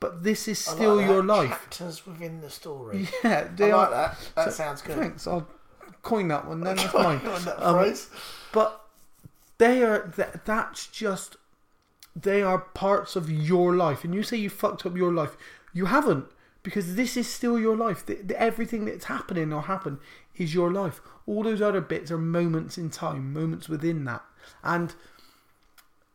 [0.00, 1.08] but this is I like still that.
[1.08, 1.50] your life.
[1.50, 3.08] Chapters within the story.
[3.24, 4.18] Yeah, I like that.
[4.36, 4.96] That so- sounds good.
[4.98, 5.26] Thanks.
[5.26, 5.48] I'll
[6.02, 6.60] coin that one.
[6.60, 7.20] Then that's mine.
[7.24, 7.94] That Um.
[8.52, 8.80] But
[9.58, 10.12] they are.
[10.16, 11.36] That, that's just.
[12.16, 15.36] They are parts of your life, and you say you fucked up your life.
[15.72, 16.24] You haven't,
[16.64, 18.04] because this is still your life.
[18.04, 19.98] The, the, everything that's happening or happened
[20.36, 21.00] is your life.
[21.26, 24.22] All those other bits are moments in time, moments within that.
[24.64, 24.94] And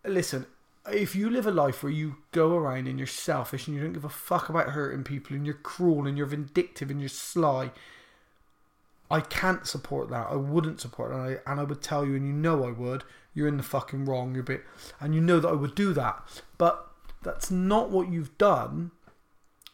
[0.05, 0.45] listen,
[0.91, 3.93] if you live a life where you go around and you're selfish and you don't
[3.93, 7.71] give a fuck about hurting people and you're cruel and you're vindictive and you're sly,
[9.09, 10.27] I can't support that.
[10.29, 11.17] I wouldn't support that.
[11.17, 13.03] And I, and I would tell you, and you know I would,
[13.33, 14.33] you're in the fucking wrong.
[14.33, 14.63] You're a bit,
[14.99, 16.41] and you know that I would do that.
[16.57, 16.87] But
[17.21, 18.91] that's not what you've done.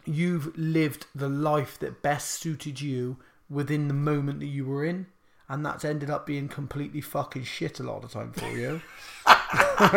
[0.06, 3.18] You've lived the life that best suited you
[3.50, 5.08] within the moment that you were in.
[5.50, 8.82] And that's ended up being completely fucking shit a lot of the time for you.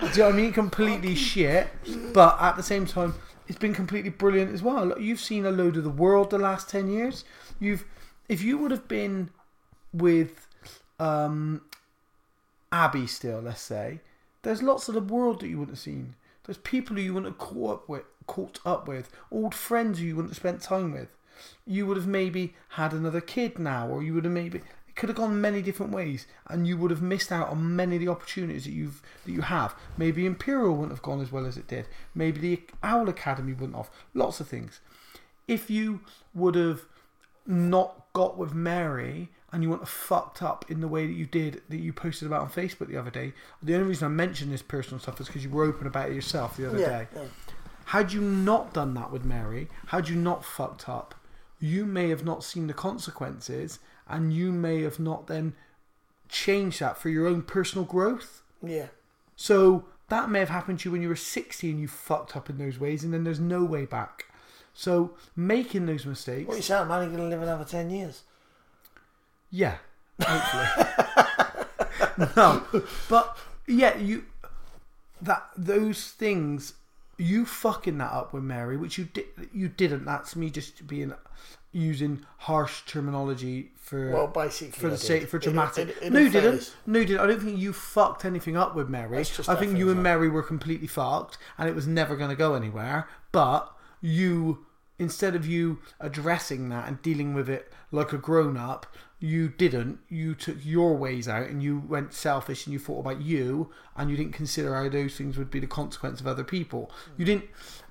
[0.00, 0.52] Do you know what I mean?
[0.52, 1.68] Completely shit.
[2.14, 3.14] But at the same time,
[3.46, 4.86] it's been completely brilliant as well.
[4.86, 7.24] Look, You've seen a load of the world the last ten years.
[7.60, 7.84] You've,
[8.28, 9.30] if you would have been
[9.92, 10.48] with
[10.98, 11.60] um,
[12.72, 14.00] Abby still, let's say,
[14.42, 16.14] there's lots of the world that you wouldn't have seen.
[16.44, 20.06] There's people who you wouldn't have caught up with, caught up with, old friends who
[20.06, 21.08] you wouldn't have spent time with.
[21.66, 24.62] you would have maybe had another kid now, or you would have maybe
[24.96, 28.00] could have gone many different ways, and you would have missed out on many of
[28.02, 29.74] the opportunities that you've that you have.
[29.96, 31.86] Maybe Imperial wouldn't have gone as well as it did.
[32.14, 33.90] Maybe the Owl Academy wouldn't have.
[34.14, 34.80] Lots of things.
[35.46, 36.00] If you
[36.34, 36.82] would have
[37.46, 41.26] not got with Mary and you wouldn't have fucked up in the way that you
[41.26, 43.32] did that you posted about on Facebook the other day.
[43.62, 46.14] The only reason I mentioned this personal stuff is because you were open about it
[46.14, 47.08] yourself the other Yeah, day.
[47.14, 47.22] yeah.
[47.86, 51.14] Had you not done that with Mary, had you not fucked up,
[51.60, 53.78] you may have not seen the consequences
[54.08, 55.54] and you may have not then
[56.28, 58.42] changed that for your own personal growth.
[58.62, 58.86] yeah.
[59.38, 62.48] So that may have happened to you when you were 60 and you fucked up
[62.48, 64.26] in those ways and then there's no way back.
[64.72, 66.74] So making those mistakes, What you say?
[66.76, 68.22] I'm only going to live another ten years.
[69.50, 69.76] yeah,
[70.22, 70.86] hopefully.
[72.36, 72.62] no,
[73.08, 73.36] but
[73.66, 74.24] yeah, you
[75.20, 76.74] that those things
[77.18, 80.04] you fucking that up with Mary, which you did you didn't.
[80.04, 81.12] That's me just being
[81.72, 85.96] using harsh terminology for Well, basically, for the sake for dramatic.
[86.00, 86.74] in- in no, you didn't.
[86.86, 87.20] No, didn't.
[87.20, 89.18] I don't think you fucked anything up with Mary.
[89.18, 89.22] I
[89.56, 90.02] think you and.
[90.02, 93.08] Mary were completely fucked, and it was never going to go anywhere.
[93.32, 94.66] But you,
[94.98, 98.86] instead of you addressing that and dealing with it like a grown up,
[99.18, 99.98] you didn't.
[100.08, 104.10] You took your ways out, and you went selfish, and you thought about you, and
[104.10, 106.90] you didn't consider how those things would be the consequence of other people.
[107.16, 107.44] You didn't,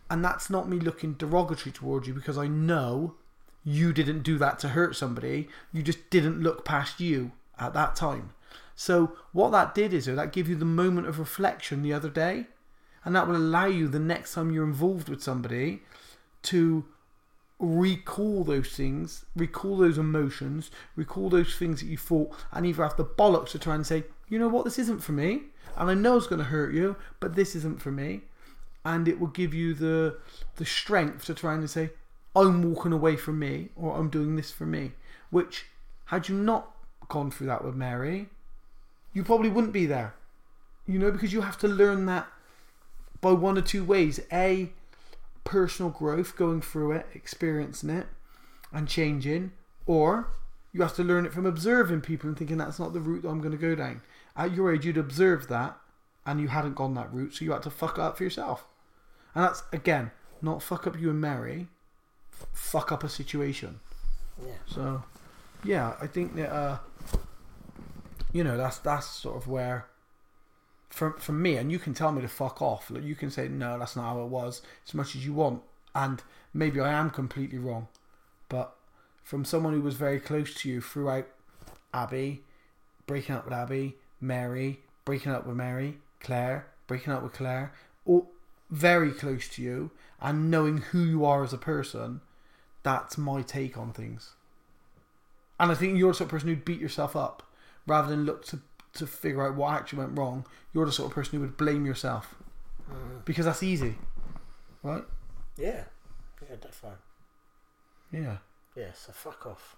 [0.09, 3.15] and that's not me looking derogatory towards you because I know
[3.63, 5.49] you didn't do that to hurt somebody.
[5.73, 8.33] You just didn't look past you at that time.
[8.75, 12.47] So what that did is that gave you the moment of reflection the other day,
[13.03, 15.81] and that will allow you the next time you're involved with somebody
[16.43, 16.85] to
[17.65, 22.97] recall those things, recall those emotions, recall those things that you thought, and either have
[22.97, 25.43] the bollocks to try and say, you know what, this isn't for me,
[25.77, 28.21] and I know it's going to hurt you, but this isn't for me,
[28.83, 30.17] and it will give you the
[30.57, 31.89] the strength to try and say,
[32.35, 34.91] I'm walking away from me, or I'm doing this for me.
[35.29, 35.65] Which,
[36.05, 36.71] had you not
[37.07, 38.29] gone through that with Mary,
[39.13, 40.13] you probably wouldn't be there.
[40.85, 42.27] You know, because you have to learn that
[43.21, 44.19] by one or two ways.
[44.31, 44.71] A,
[45.45, 48.07] personal growth, going through it, experiencing it,
[48.73, 49.53] and changing,
[49.85, 50.27] or
[50.73, 53.29] you have to learn it from observing people and thinking that's not the route that
[53.29, 54.01] I'm going to go down.
[54.35, 55.77] At your age, you'd observed that,
[56.25, 58.65] and you hadn't gone that route, so you had to fuck it up for yourself.
[59.33, 61.67] And that's again not fuck up you and Mary,
[62.53, 63.79] fuck up a situation.
[64.41, 64.53] Yeah.
[64.67, 65.03] So,
[65.63, 66.77] yeah, I think that uh,
[68.33, 69.87] you know that's that's sort of where,
[70.95, 72.89] for for me, and you can tell me to fuck off.
[72.89, 75.61] Like you can say no, that's not how it was, as much as you want,
[75.93, 76.23] and
[76.53, 77.87] maybe I am completely wrong,
[78.49, 78.75] but
[79.23, 81.27] from someone who was very close to you throughout
[81.93, 82.43] Abby,
[83.07, 87.73] breaking up with Abby, Mary, breaking up with Mary, Claire, breaking up with Claire,
[88.05, 88.31] all
[88.69, 89.91] very close to you,
[90.21, 92.21] and knowing who you are as a person,
[92.83, 94.31] that's my take on things.
[95.59, 97.43] And I think you're the sort of person who'd beat yourself up
[97.87, 98.59] rather than look to
[98.95, 100.45] to figure out what actually went wrong.
[100.73, 102.35] You're the sort of person who would blame yourself
[102.91, 103.23] mm.
[103.25, 103.95] because that's easy,
[104.83, 105.03] right?
[105.57, 105.83] Yeah.
[106.41, 106.91] Yeah, that's fine.
[108.11, 108.37] Yeah.
[108.75, 109.75] Yeah, so fuck off.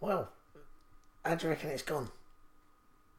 [0.00, 0.28] well,
[1.24, 2.08] how do you reckon it's gone?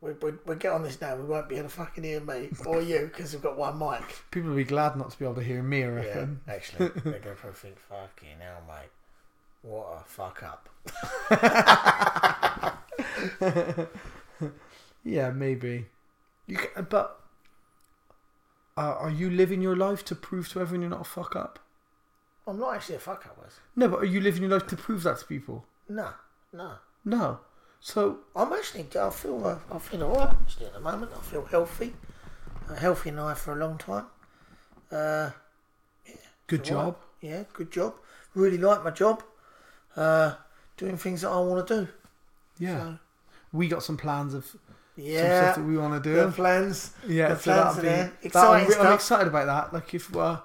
[0.01, 1.15] We, we, we get on this now.
[1.15, 4.03] We won't be able to fucking hear me or you because we've got one mic.
[4.29, 5.83] People will be glad not to be able to hear me.
[5.83, 8.89] I Yeah, actually, they're going to probably think, fucking hell, mate.
[9.67, 10.69] What a fuck up.
[15.03, 15.85] Yeah, maybe.
[16.47, 17.19] You ca but
[18.77, 21.59] uh, are you living your life to prove to everyone you're not a fuck up?
[22.45, 24.77] I'm not actually a fuck up, was No, but are you living your life to
[24.77, 25.65] prove that to people?
[25.89, 26.09] No,
[26.53, 26.73] no.
[27.05, 27.39] No.
[27.79, 31.11] So I'm actually, I feel, uh, I feel alright actually at the moment.
[31.17, 31.93] I feel healthy.
[32.69, 34.05] Uh, healthy now for a long time.
[34.91, 35.31] Uh,
[36.47, 36.95] good It's job.
[36.95, 37.31] right.
[37.31, 37.95] Yeah, good job.
[38.35, 39.23] Really like my job.
[39.97, 40.35] Uh,
[40.77, 41.87] doing things that I want to do.
[42.59, 42.79] Yeah.
[42.79, 42.99] So,
[43.51, 44.59] We got some plans of some
[44.95, 45.41] yeah.
[45.51, 46.15] stuff that we want to do.
[46.15, 46.91] The plans.
[47.07, 47.87] Yeah, The so plans are be.
[47.87, 48.03] there.
[48.05, 49.73] I'm, Exciting re- I'm excited about that.
[49.73, 50.39] Like if uh,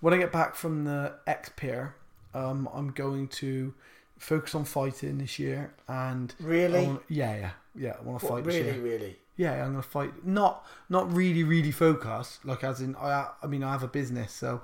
[0.00, 1.94] when I get back from the X-Pyr,
[2.34, 3.74] um, I'm going to
[4.18, 6.86] focus on fighting this year, and Really?
[6.86, 7.96] wanna- yeah, yeah, yeah.
[7.98, 8.80] I want to fight this really, year.
[8.80, 9.18] really.
[9.36, 10.24] Yeah, I'm gonna fight.
[10.26, 12.38] Not not really, really focus.
[12.44, 14.60] Like as in, I I mean, I have a business, so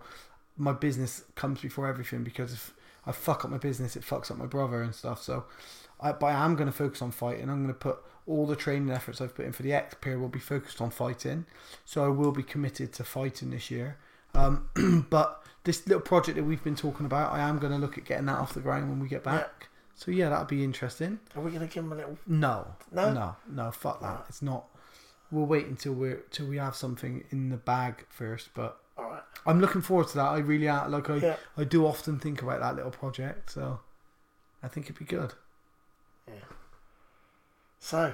[0.57, 2.23] my business comes before everything.
[2.23, 2.75] Because if
[3.09, 5.23] I fuck up my business, it fucks up my brother and stuff.
[5.23, 5.45] So,
[6.01, 7.49] I but I am gonna focus on fighting.
[7.49, 10.29] I'm gonna put all the training efforts I've put in for the X period will
[10.29, 11.47] be focused on fighting.
[11.85, 13.97] So I will be committed to fighting this year.
[14.35, 14.69] Um,
[15.11, 18.27] but this little project that we've been talking about, I am gonna look at getting
[18.27, 19.69] that off the ground when we get back.
[19.95, 21.19] So yeah, that'll be interesting.
[21.35, 22.17] Are we going to give him a little.
[22.25, 23.13] No, No?
[23.13, 23.71] no, no.
[23.73, 24.27] Fuck that.
[24.29, 24.67] It's not.
[25.33, 28.51] We'll wait until we till we have something in the bag first.
[28.55, 28.79] But
[29.47, 30.27] I'm looking forward to that.
[30.29, 30.91] I really am.
[30.91, 31.37] Like I, Yeah.
[31.57, 33.81] I do often think about that little project, so
[34.63, 35.35] I think it'd be good.
[36.27, 36.35] Yeah.
[37.79, 38.13] So,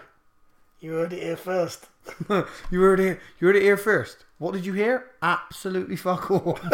[0.81, 1.87] you heard it here first.
[2.71, 3.19] you heard it.
[3.41, 4.25] You heard it here first.
[4.39, 5.07] What did you hear?
[5.23, 6.59] Absolutely fuck all.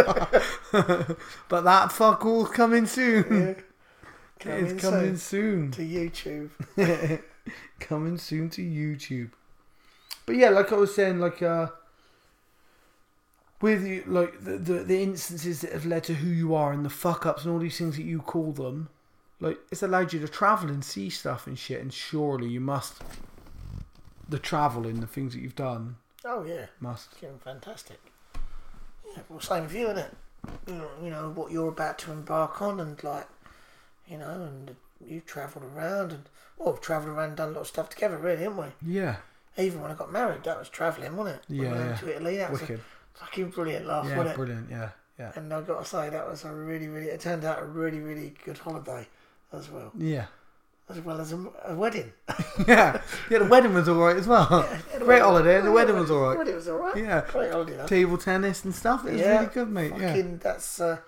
[1.48, 3.24] but that fuck all's coming soon.
[4.44, 4.52] Yeah.
[4.52, 5.72] it's Coming coming soon soon.
[5.72, 7.20] to YouTube.
[7.80, 9.30] coming soon to YouTube.
[10.26, 11.68] But yeah, like I was saying, like uh,
[13.60, 16.84] with you, like the, the the instances that have led to who you are and
[16.84, 18.88] the fuck ups and all these things that you call them,
[19.40, 21.80] like it's allowed you to travel and see stuff and shit.
[21.80, 23.02] And surely you must.
[24.28, 27.10] The travel and the things that you've done Oh yeah, must.
[27.12, 27.98] it's getting fantastic.
[29.16, 30.14] Yeah, well, same with you, isn't it?
[30.68, 33.26] You know, you know what you're about to embark on, and like,
[34.06, 36.22] you know, and you've travelled around, and
[36.56, 38.92] well, we've travelled around, and done a lot of stuff together, really, haven't we?
[38.94, 39.16] Yeah,
[39.58, 41.44] Even when I got married, that was travelling, wasn't it?
[41.48, 41.96] When we Yeah, went yeah.
[41.96, 42.80] to Italy, that was a wicked.
[43.20, 44.36] Fucking brilliant laugh, Yeah, wasn't it?
[44.36, 44.70] brilliant.
[44.70, 47.60] Yeah, yeah, And I've got to say, that was a really, really, it turned out
[47.60, 49.06] a really, really good holiday
[49.52, 50.26] as well, yeah,
[50.88, 52.12] as well as a, a wedding.
[52.68, 53.00] yeah.
[53.30, 54.68] Yeah, the wedding was alright as well.
[54.98, 56.38] Great holiday, and the wedding was The alright.
[56.38, 56.96] wedding was alright.
[56.96, 57.86] Yeah, Great holiday, though.
[57.86, 59.06] table tennis and stuff.
[59.06, 59.92] It was Yeah, really good, mate.
[59.98, 60.98] Yeah, Fucking, that's uh,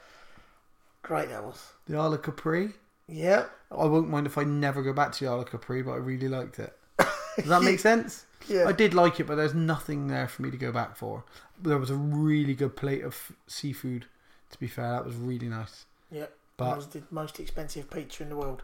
[1.03, 1.73] great, that was.
[1.87, 2.71] the Isle of Capri.
[3.09, 3.47] Yeah.
[3.71, 5.97] I won't mind if I never go back to the Isle of Capri, but I
[5.97, 6.77] really liked it.
[7.37, 8.27] Does that make sense?
[8.49, 8.67] Yeah.
[8.69, 11.25] I did like it, but there's nothing there for me to go back for.
[11.63, 14.07] There was a really good plate of seafood.
[14.51, 15.87] To be fair, that was really nice.
[16.11, 18.63] Yeah, But- it was the most expensive pizza in the world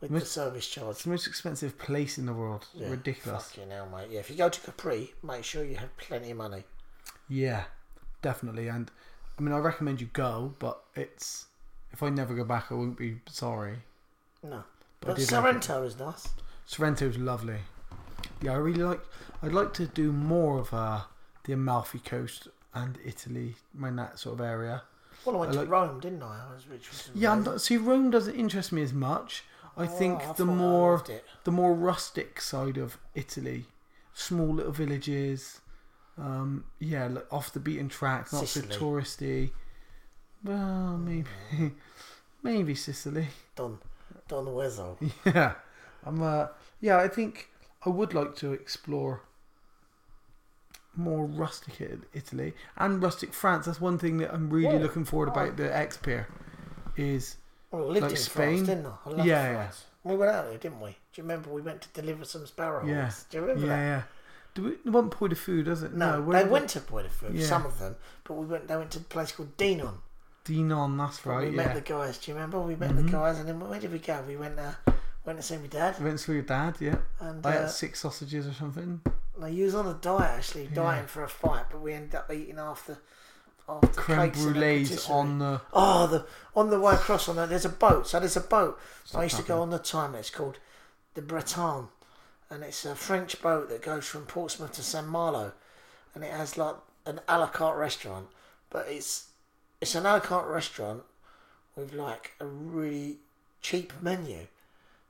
[0.00, 0.96] with Most- the service charge.
[0.96, 2.66] It's the most expensive place in the world.
[2.74, 3.50] Yeah, Ridiculous.
[3.50, 4.10] Fucking hell, mate.
[4.10, 6.64] Yeah, if you go to Capri, make sure you have plenty of money.
[7.28, 7.64] Yeah,
[8.22, 8.68] definitely.
[8.68, 8.90] And
[9.38, 11.46] I mean, I recommend you go, but it's
[11.92, 13.78] if I never go back, I won't be sorry.
[14.42, 14.64] No,
[15.00, 15.28] But but did like.
[15.30, 16.28] Sorrento is nice.
[16.66, 17.60] Sorrento's lovely.
[18.42, 19.00] Yeah, I really like.
[19.42, 21.02] I'd like to do more of uh,
[21.48, 24.82] the Amalfi Coast and Italy, in that sort of area.
[25.24, 26.44] Well, I went I to like- Rome, didn't I?
[26.48, 29.42] I was, which was Yeah, I'm not, see, Rome doesn't interest me as much.
[29.76, 31.02] I Oh, think I the more
[31.44, 33.64] the more rustic side of Italy,
[34.12, 35.60] small little villages,
[36.18, 38.74] um, yeah, like off the beaten track, not Sicily.
[38.74, 39.50] so touristy.
[40.44, 41.28] Well, maybe,
[42.42, 43.28] maybe Sicily.
[43.56, 43.78] Don
[44.28, 44.96] Don Wezzo.
[45.24, 45.54] Yeah,
[46.04, 46.22] I'm.
[46.22, 46.48] Uh,
[46.80, 47.48] yeah, I think
[47.86, 49.22] I would like to explore
[50.98, 51.80] more rustic
[52.12, 53.66] Italy and rustic France.
[53.66, 54.82] That's one thing that I'm really Yeah.
[54.82, 56.26] looking forward about the X-Pyr
[56.96, 57.36] is
[57.70, 58.64] Well, I lived Like in Spain?
[58.64, 58.92] France, didn't I?
[59.06, 59.70] I loved Yeah, yeah.
[60.04, 60.90] We went out there, didn't we?
[60.90, 62.88] Do you remember we went to deliver some sparrows?
[62.88, 63.10] Yeah.
[63.30, 63.82] Do you remember yeah, that?
[63.82, 64.02] yeah.
[64.54, 65.92] Do we, it wasn't Point of Food, does it?
[65.94, 67.46] No, where they went to Puerto Food, Yeah.
[67.46, 68.66] some of them, but we went.
[68.68, 69.98] They went to a place called Dinan.
[70.44, 71.50] Dinan, that's right.
[71.50, 72.18] we met the guys.
[72.18, 72.58] Do you remember?
[72.60, 73.04] We met Mhm.
[73.06, 74.20] the guys, and then where did we go?
[74.26, 74.72] We went uh,
[75.26, 76.96] went to see my dad, Went to see your dad, yeah.
[77.20, 79.00] and I uh, had six sausages or something.
[79.38, 80.74] No, he was on a diet actually, Yeah.
[80.74, 82.98] dieting for a fight, but we ended up eating after
[83.68, 85.60] after Creme cakes and a brulees on the.
[85.72, 86.26] Oh, the
[86.56, 88.06] on the way across on that, there's a boat.
[88.08, 88.78] So there's a boat.
[89.14, 90.14] I used to go on the time.
[90.14, 90.58] It's called
[91.14, 91.88] the Breton,
[92.50, 95.52] and it's a French boat that goes from Portsmouth to Saint Malo,
[96.14, 98.28] and it has like an a la carte restaurant,
[98.70, 99.28] but it's
[99.82, 101.02] it's an a la carte restaurant
[101.76, 103.18] with like a really
[103.60, 104.46] cheap menu.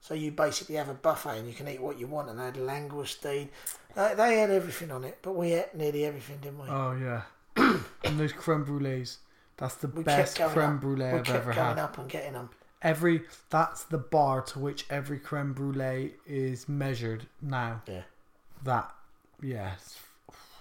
[0.01, 2.28] So you basically have a buffet and you can eat what you want.
[2.30, 3.49] And they had langoustine.
[3.94, 6.68] They, they had everything on it, but we ate nearly everything, didn't we?
[6.68, 7.22] Oh, yeah.
[8.05, 9.16] and those creme brulees.
[9.57, 10.80] That's the we best creme up.
[10.80, 11.78] brulee we I've kept ever going had.
[11.78, 12.49] up and getting them.
[12.80, 17.82] Every that's the bar to which every creme brulee is measured now.
[17.88, 18.03] Yeah.
[18.62, 18.88] That
[19.42, 19.99] yes,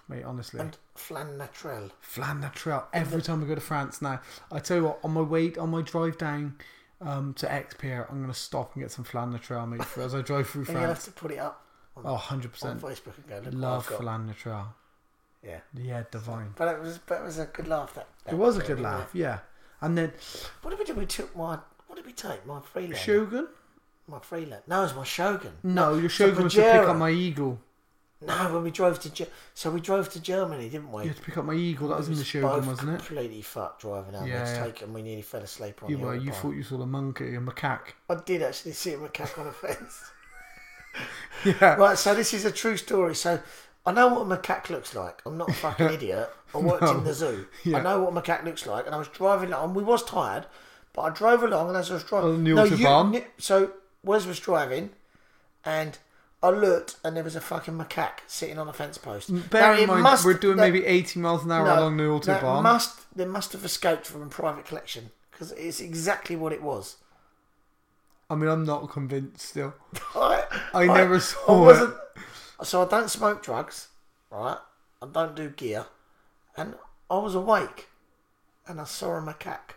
[0.10, 0.24] mate.
[0.24, 1.92] Honestly, And flan naturel.
[2.02, 2.86] flan naturel.
[2.92, 4.20] Every time I go to France now,
[4.52, 5.00] I tell you what.
[5.04, 6.56] On my way, on my drive down
[7.02, 9.84] um, to X-Pyr, I'm gonna stop and get some flan naturel, mate.
[9.86, 11.64] For, as I drive through And you'll have to put it up
[11.96, 12.32] on, Oh, 100%.
[12.44, 12.82] on percent.
[12.82, 14.02] Facebook and go, look Love what I've got.
[14.02, 14.66] flan naturel.
[15.44, 15.60] Yeah.
[15.74, 16.54] Yeah, divine.
[16.56, 18.80] But it was but it was a good laugh that, that It was a good
[18.80, 19.10] laugh.
[19.14, 19.40] Yeah,
[19.82, 20.12] and then
[20.62, 20.94] What did we do?
[20.96, 22.46] We took my what did we take?
[22.46, 22.98] My freeland.
[22.98, 23.48] Shogun.
[24.08, 24.64] My freeland.
[24.68, 25.54] No, it was my Shogun.
[25.64, 27.60] No, your Shogun was to pick up my eagle.
[28.20, 31.04] No, when we drove to Ge- so we drove to Germany, didn't we?
[31.04, 31.90] You had to pick up my eagle.
[31.90, 33.06] That was in the Shogun, both wasn't it?
[33.06, 34.64] Completely fucked driving out Yeah, yeah.
[34.64, 36.16] Take and we nearly fell asleep on You the were.
[36.16, 37.94] You thought you saw a monkey, a macaque.
[38.10, 40.04] I did actually see a macaque on a fence.
[41.46, 41.76] Yeah.
[41.76, 43.14] Right, so this is a true story.
[43.14, 43.40] So
[43.86, 45.22] I know what a macaque looks like.
[45.26, 46.30] I'm not a fucking idiot.
[46.56, 47.46] I worked in the zoo.
[47.64, 47.78] Yeah.
[47.78, 49.76] I know what a macaque looks like, and I was driving along.
[49.76, 50.48] We was tired,
[50.94, 52.64] but I drove along, and as I was driving, the no,
[53.14, 54.90] you- so Wes was driving,
[55.64, 56.00] and
[56.44, 59.30] I looked, and there was a fucking macaque sitting on a fence post.
[59.50, 61.98] Bear Now, in mind, must- we're doing that- maybe 80 miles an hour no, along
[61.98, 62.62] the autobahn.
[62.62, 66.98] must they must have escaped from a private collection because it's exactly what it was.
[68.30, 69.74] I mean, I'm not convinced still.
[70.16, 71.96] I, I never saw I it.
[72.68, 73.88] So I don't smoke drugs,
[74.30, 74.58] right?
[75.02, 75.86] I don't do gear,
[76.56, 76.76] and
[77.10, 77.88] I was awake.
[78.68, 79.76] and I saw a macaque.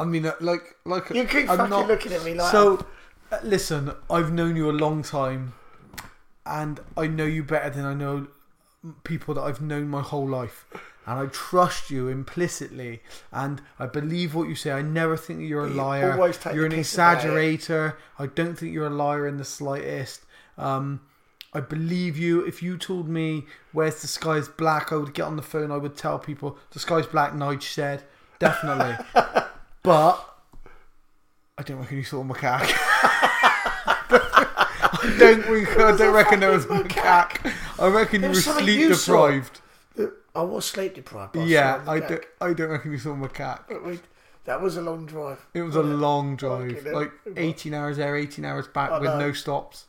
[0.00, 2.84] I mean, uh, like, like You keep I'm fucking not- looking at me like So,
[3.42, 5.54] listen, I've known you a long time,
[6.46, 8.28] and I know you better than I know
[9.04, 10.66] people that I've known my whole life.
[11.06, 13.02] And I trust you implicitly,
[13.32, 14.70] and I believe what you say.
[14.70, 16.16] I never think that you're a You liar.
[16.54, 17.28] You're an piss about it.
[17.28, 17.96] exaggerator.
[18.18, 20.22] I don't think you're a liar in the slightest.
[20.58, 21.00] Um,
[21.52, 22.44] I believe you.
[22.46, 25.72] If you told me where's the sky's black, I would get on the phone.
[25.72, 27.32] I would tell people the sky's black.
[27.32, 28.04] Nige said
[28.38, 28.94] definitely,
[29.82, 30.29] but
[31.60, 32.72] I don't reckon you saw a macaque.
[33.92, 35.44] I don't.
[35.46, 37.52] I don't reckon there was a macaque.
[37.78, 39.28] I reckon you were sleep you saw.
[39.28, 39.60] deprived.
[40.34, 41.36] I was sleep deprived.
[41.36, 42.08] I Yeah, saw I macaque.
[42.08, 42.24] don't.
[42.40, 43.60] I don't reckon you saw a macaque.
[43.68, 43.98] But
[44.46, 46.94] That was a long drive It was a long drive, hell.
[46.94, 49.84] like eighteen hours there, eighteen hours back I with no stops,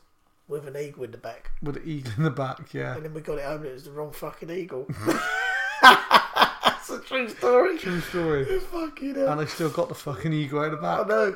[0.49, 2.73] with an eagle in the back, with an eagle in the back.
[2.73, 4.87] Yeah, and then we got it home and it was the wrong fucking eagle.
[5.81, 7.77] That's a true story.
[7.77, 8.43] true story.
[8.59, 9.29] Fucking hell.
[9.29, 11.07] And I still got the fucking eagle out of the I back.
[11.07, 11.35] know.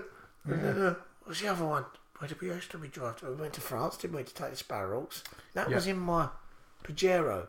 [0.49, 1.85] Uh, what's the other one?
[2.19, 3.27] Where did we to we drive to?
[3.27, 5.23] We went to France, didn't we, to take the Sparrows?
[5.53, 5.75] That Yeah.
[5.75, 6.29] was in my
[6.83, 7.47] Pajero.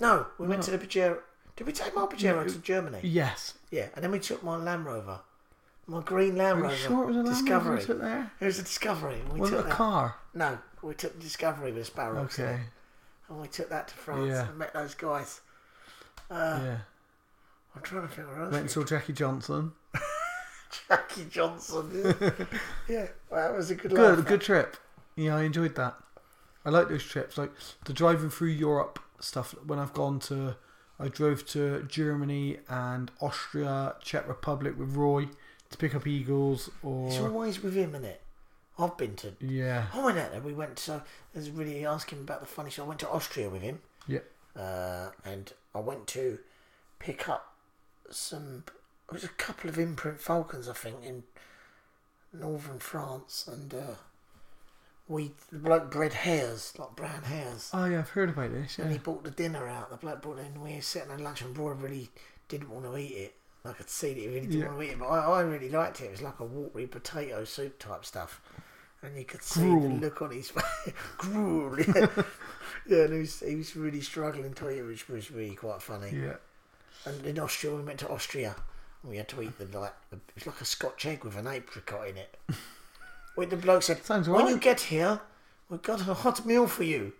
[0.00, 1.20] No, we went to the Pajero.
[1.56, 3.00] Did we take my Pajero to Germany?
[3.02, 3.54] Yes.
[3.70, 5.20] Yeah, and then we took my Land Rover.
[5.86, 6.76] My green Land Rover.
[6.76, 7.76] sure it was a Land Rover Discovery.
[7.78, 8.32] we took there?
[8.40, 9.20] It was a Discovery.
[9.20, 9.74] and We Was it took a that.
[9.76, 10.16] car?
[10.34, 12.38] No, we took the Discovery with Sparrows.
[12.38, 12.60] in Okay.
[13.28, 14.48] And we took that to France Yeah.
[14.48, 15.40] and met those guys.
[16.30, 16.78] Uh, Yeah.
[17.74, 18.52] I'm trying to think what else.
[18.52, 19.72] Went and saw Jackie Johnson.
[20.88, 22.14] Jackie Johnson.
[22.88, 24.26] Yeah, well, that was a good Good, laugh.
[24.26, 24.76] good trip.
[25.16, 25.96] Yeah, I enjoyed that.
[26.64, 27.50] I like those trips, like
[27.84, 29.54] the driving through Europe stuff.
[29.66, 30.56] When I've gone to,
[30.98, 35.28] I drove to Germany and Austria, Czech Republic with Roy
[35.70, 38.16] to pick up eagles It's always with him, innit?
[38.78, 39.34] I've been to.
[39.40, 40.40] yeah, I went out there.
[40.40, 41.02] We went to.
[41.34, 42.70] There's really asking about the funny.
[42.70, 44.20] So I went to Austria with him, yeah,
[44.56, 46.38] uh, and I went to
[46.98, 47.54] pick up
[48.10, 48.64] some.
[49.12, 51.22] It was a couple of imprint falcons, I think, in
[52.32, 53.94] northern France, and uh,
[55.08, 57.70] we the bloke bred hares, like brown hares.
[57.74, 58.78] oh yeah, I've heard about this.
[58.78, 59.90] And he brought the dinner out.
[59.90, 60.60] The bloke brought it in.
[60.62, 62.08] We were sitting at lunch, and Roy really
[62.48, 63.34] didn't want to eat it.
[63.64, 64.66] I could see that he really didn't Yeah.
[64.68, 66.06] want to eat it, but I, I really liked it.
[66.06, 68.40] It was like a watery potato soup type stuff,
[69.02, 69.88] and you could see Gruel.
[69.88, 70.94] the look on his face.
[71.18, 72.06] Gruel, yeah.
[72.88, 75.82] yeah, and he was he was really struggling to eat, it, which was really quite
[75.82, 76.10] funny.
[76.12, 76.36] yeah.
[77.04, 78.54] And in Austria, we went to Austria.
[79.04, 81.46] We had to eat the like the, it was like a Scotch egg with an
[81.46, 82.36] apricot in it.
[83.34, 84.50] When the bloke said, Sounds "When right.
[84.50, 85.20] you get here,
[85.68, 87.12] we've got a hot meal for you,"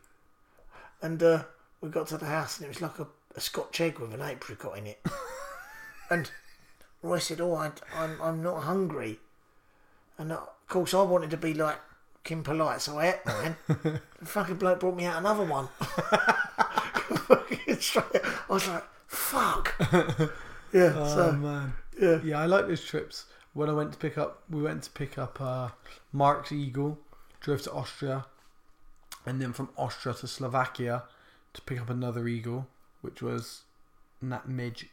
[1.01, 1.45] and uh,
[1.81, 4.21] we got to the house and it was like a, a Scotch egg with an
[4.21, 5.05] apricot in it.
[6.11, 6.31] and
[7.03, 9.19] Roy said, "Oh, I, I'm I'm not hungry,"
[10.19, 11.79] and uh, of course I wanted to be like
[12.25, 13.57] Kim Polite, so I ate mine.
[13.67, 15.69] the fucking bloke brought me out another one.
[17.99, 18.15] I
[18.49, 19.75] was like, "Fuck."
[20.73, 20.95] Yeah.
[20.97, 22.21] Oh so man, yeah.
[22.25, 23.27] yeah, I like those trips.
[23.53, 25.69] When I went to pick up, we went to pick up uh,
[26.13, 26.99] Mark's eagle,
[27.41, 28.27] drove to Austria,
[29.27, 31.05] and then from Austria to Slovakia
[31.53, 32.67] to pick up another eagle,
[33.03, 33.63] which was
[34.23, 34.89] Nat Midge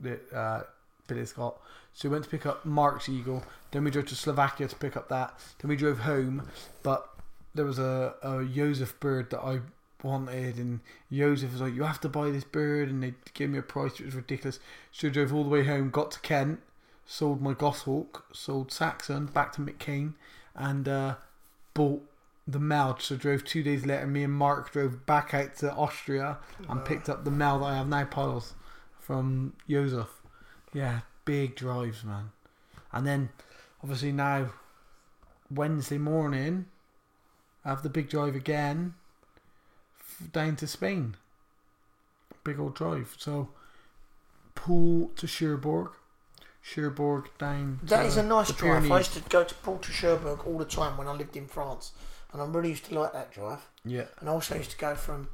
[0.00, 0.62] that uh,
[1.06, 1.60] Billy's got.
[1.92, 3.44] So we went to pick up Mark's eagle.
[3.70, 5.38] Then we drove to Slovakia to pick up that.
[5.58, 6.48] Then we drove home,
[6.82, 7.08] but
[7.54, 9.60] there was a, a Joseph bird that I
[10.04, 10.80] wanted, and
[11.10, 13.92] Joseph was like, "You have to buy this bird," and they gave me a price.
[13.92, 14.60] which was ridiculous.
[14.92, 16.60] So I drove all the way home, got to Kent,
[17.06, 20.14] sold my Goshawk, sold Saxon, back to McCain,
[20.54, 21.14] and uh,
[21.72, 22.08] bought
[22.46, 22.98] the Mel.
[22.98, 24.06] So drove two days later.
[24.06, 26.38] Me and Mark drove back out to Austria
[26.68, 28.54] and picked up the Mel that I have now, piles
[28.98, 30.20] from Joseph.
[30.72, 32.30] Yeah, big drives, man.
[32.92, 33.30] And then,
[33.82, 34.50] obviously now,
[35.50, 36.66] Wednesday morning,
[37.64, 38.94] I have the big drive again
[40.32, 41.16] down to Spain.
[42.42, 43.14] Big old drive.
[43.18, 43.48] So,
[44.54, 45.90] Poole to Cherbourg,
[46.62, 47.80] Cherbourg down.
[47.82, 48.90] That is a nice drive.
[48.90, 51.46] I used to go to Port to Cherbourg all the time when I lived in
[51.46, 51.92] France,
[52.32, 53.66] and I really used to like that drive.
[53.84, 55.28] Yeah, And I also used to go from,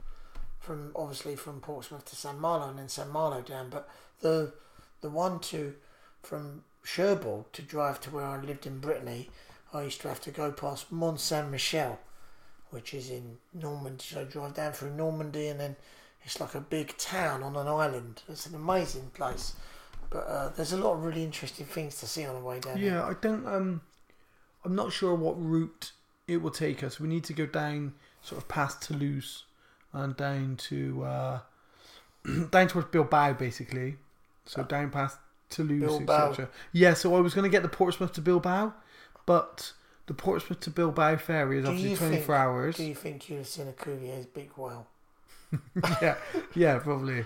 [0.60, 3.70] from obviously from Portsmouth to San Malo and then San Malo down.
[3.70, 3.88] But
[4.20, 4.52] the
[5.00, 5.74] the one to
[6.22, 9.30] from Cherbourg to drive to where I lived in Brittany,
[9.72, 11.98] I used to have to go past Mont Saint Michel,
[12.70, 14.04] which is in Normandy.
[14.04, 15.76] So I drive down through Normandy and then
[16.24, 18.22] it's like a big town on an island.
[18.28, 19.54] It's an amazing place.
[20.10, 22.74] But uh, there's a lot of really interesting things to see on the way down.
[22.74, 22.84] there.
[22.84, 23.04] yeah.
[23.04, 23.46] I don't.
[23.46, 23.80] Um,
[24.64, 25.92] I'm not sure what route
[26.26, 27.00] it will take us.
[27.00, 29.44] We need to go down sort of past Toulouse
[29.92, 31.40] and down to uh,
[32.50, 33.96] down towards Bilbao, basically.
[34.44, 35.18] So down past
[35.48, 36.48] Toulouse, etc.
[36.72, 36.94] Yeah.
[36.94, 38.74] So I was going to get the Portsmouth to Bilbao,
[39.26, 39.72] but
[40.10, 42.76] the Portsmouth to Bilbao ferry is Do obviously 24 think- hours.
[42.78, 44.88] Do you think you'd have seen a Cuvier's beaked whale?
[46.02, 46.16] yeah,
[46.52, 47.24] yeah, probably.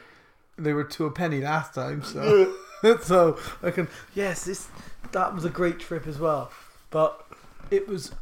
[0.58, 2.54] they were to a penny last time, so
[3.02, 4.68] so I can yes, this
[5.12, 6.50] that was a great trip as well.
[6.90, 7.24] But
[7.70, 8.12] it was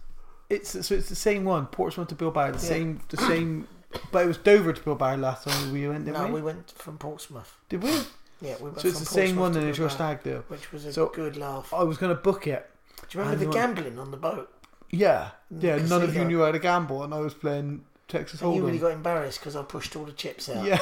[0.48, 2.58] it's so it's the same one, Portsmouth to Bilbao, the Yeah.
[2.58, 3.66] same the same
[4.12, 6.34] but it was Dover to Bilbao last time we went, didn't no, we?
[6.34, 7.58] we went from Portsmouth.
[7.68, 7.90] Did we?
[8.40, 10.22] Yeah, we went So it's from the same Portsmouth one to and it's your stag
[10.22, 10.44] do.
[10.46, 11.74] which was a So- good laugh.
[11.74, 12.68] I was gonna book it.
[13.08, 14.51] Do you remember the gambling on the boat?
[14.92, 15.30] Yeah.
[15.52, 18.54] Mm, Yeah, none of you knew how to gamble and I was playing Texas And
[18.54, 20.64] you really got embarrassed because I pushed all the chips out.
[20.64, 20.78] yeah.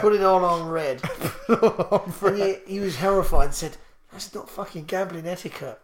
[0.00, 1.02] Put it all on red.
[1.48, 3.76] and he, he was horrified and said,
[4.12, 5.80] That's not fucking gambling etiquette.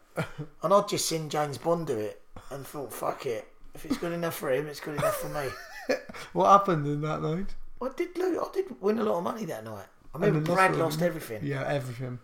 [0.62, 3.48] And I'd just seen James Bond do it and thought, Fuck it.
[3.74, 5.96] If it's good enough for him, it's good enough for me.
[6.32, 7.54] what happened in that night?
[7.80, 9.86] I did I did win a lot of money that night.
[10.14, 12.18] I remember Brad lost lost everything, Yeah, everything.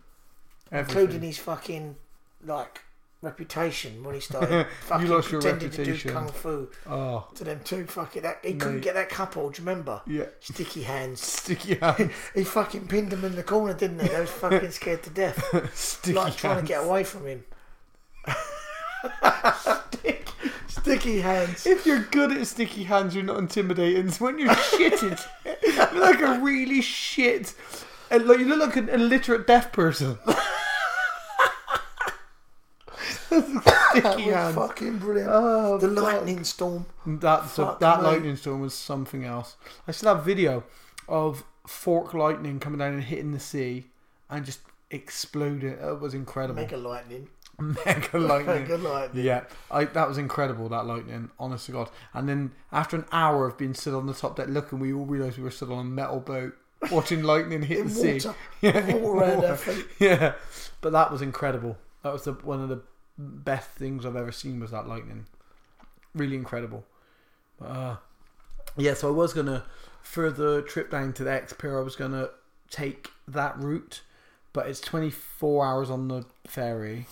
[0.72, 1.02] Everything.
[1.02, 1.96] including his fucking
[2.44, 2.80] like
[3.24, 5.96] reputation when he started fucking lost your pretending reputation.
[5.96, 9.50] to do kung fu Oh, to them two fucking that he couldn't get that couple,
[9.50, 10.00] do you remember?
[10.06, 10.26] yeah.
[10.40, 11.20] Sticky hands.
[11.44, 12.12] Sticky hands.
[12.34, 14.08] He fucking pinned them in the corner, didn't he?
[14.08, 15.42] They was fucking scared to death.
[15.74, 17.44] Sticky like trying to get away from him.
[19.90, 20.28] Stick,
[20.68, 21.66] sticky hands.
[21.66, 24.08] If you're good at sticky hands, you're not intimidating.
[24.08, 25.20] It's when you're shitted.
[25.62, 27.54] you look like a really shit.
[28.10, 30.18] Like you look like an illiterate deaf person.
[33.40, 34.54] That sticky was hands.
[34.54, 35.30] fucking brilliant.
[35.32, 36.04] Oh, the fuck.
[36.04, 36.86] lightning storm.
[37.06, 38.06] That Fuck that me.
[38.06, 39.56] lightning storm was something else.
[39.88, 40.64] I still have video
[41.08, 43.86] of fork lightning coming down and hitting the sea
[44.30, 44.60] and just
[44.90, 45.72] exploding.
[45.72, 46.60] It was incredible.
[46.62, 47.28] Mega lightning.
[47.58, 48.62] Mega lightning.
[48.62, 49.24] Mega lightning.
[49.24, 50.68] Yeah, I, that was incredible.
[50.70, 51.90] That lightning, honest to God.
[52.12, 55.04] And then after an hour of being stood on the top deck looking, we all
[55.06, 56.54] realised we were stood on a metal boat
[56.90, 58.12] watching lightning hit In the sea.
[58.14, 58.34] water.
[58.60, 59.86] Yeah, Water around our feet.
[60.00, 60.34] yeah.
[60.80, 61.76] But that was incredible.
[62.02, 62.82] That was the one of the
[63.18, 65.26] best things I've ever seen was that lightning.
[66.14, 66.84] Really incredible.
[67.60, 67.96] Uh,
[68.76, 69.64] yeah, so I was gonna
[70.02, 72.30] for the trip down to the X-Pyr, I was gonna
[72.70, 74.02] take that route,
[74.52, 77.06] but it's twenty four hours on the ferry.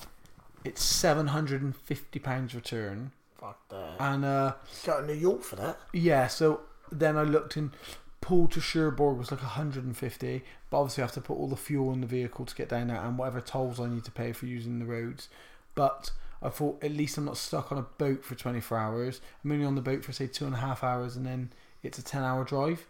[0.64, 3.96] It's seven hundred and fifty pounds return, Fuck that.
[3.98, 5.78] and uh, Go to New York for that.
[5.92, 7.72] yeah, so then I looked in.
[8.20, 11.92] Poole to Cherbourg was like 150, but obviously I have to put all the fuel
[11.92, 14.46] in the vehicle to get down there and whatever tolls I need to pay for
[14.46, 15.28] using the roads.
[15.74, 16.10] But
[16.42, 19.20] I thought at least I'm not stuck on a boat for 24 hours.
[19.44, 21.52] I'm only on the boat for say two and a half hours and then
[21.82, 22.86] it's a 10 hour drive.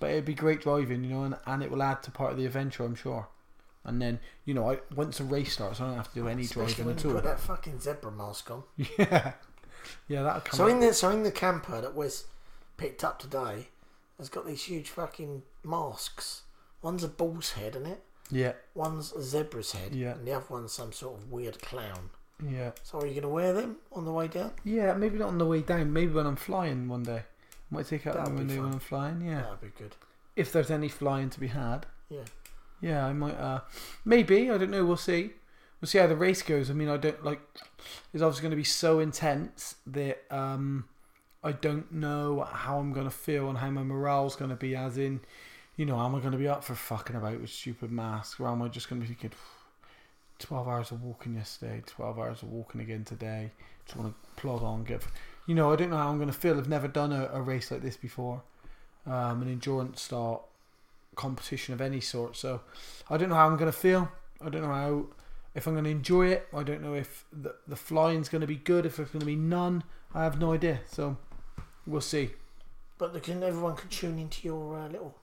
[0.00, 2.38] But it'd be great driving, you know, and, and it will add to part of
[2.38, 3.28] the adventure, I'm sure.
[3.84, 6.42] And then, you know, I once the race starts, I don't have to do any
[6.42, 7.16] Especially driving when at you all.
[7.16, 8.62] put that fucking zebra mask on.
[8.98, 9.32] Yeah,
[10.08, 10.56] yeah, that'll come.
[10.56, 10.70] So out.
[10.70, 12.24] in the so in the camper that was
[12.78, 13.68] picked up today,
[14.18, 16.42] has got these huge fucking masks.
[16.80, 18.02] One's a bull's head, isn't it?
[18.30, 20.12] Yeah, One's a zebra's head, Yeah.
[20.12, 22.10] and the other one's some sort of weird clown.
[22.44, 22.72] yeah.
[22.82, 24.52] So are you going to wear them on the way down?
[24.64, 25.92] Yeah, maybe not on the way down.
[25.92, 27.22] Maybe when I'm flying one day.
[27.70, 28.72] Might take out That'd day when.
[28.72, 29.20] I'm flying.
[29.22, 29.94] Yeah, That'd be good.
[30.36, 31.86] if there's any flying to be had.
[32.08, 32.24] Yeah.
[32.80, 33.34] Yeah, I might.
[33.38, 33.60] Uh,
[34.04, 34.84] maybe I don't know.
[34.84, 35.30] We'll see.
[35.80, 36.70] We'll see how the race goes.
[36.70, 37.40] I mean, I don't like.
[38.12, 40.86] It's obviously going to be so intense that um,
[41.42, 44.74] I don't know how I'm going to feel and how my morale's going to be.
[44.76, 45.20] As in,
[45.76, 48.48] you know, am I going to be up for fucking about with stupid masks, or
[48.48, 49.36] am I just going to be thinking,
[50.38, 53.50] twelve hours of walking yesterday, twelve hours of walking again today?
[53.86, 55.02] Just want to plod on, get.
[55.46, 56.56] You know, I don't know how I'm going to feel.
[56.56, 58.42] I've never done a, a race like this before,
[59.06, 60.42] um, an endurance start
[61.16, 62.36] competition of any sort.
[62.36, 62.62] So
[63.10, 64.10] I don't know how I'm going to feel.
[64.40, 65.06] I don't know how
[65.54, 66.48] if I'm going to enjoy it.
[66.54, 68.86] I don't know if the the flying's going to be good.
[68.86, 69.84] If there's going to be none,
[70.14, 70.80] I have no idea.
[70.88, 71.16] So
[71.86, 72.30] we'll see.
[72.96, 75.16] But can everyone can tune into your uh, little.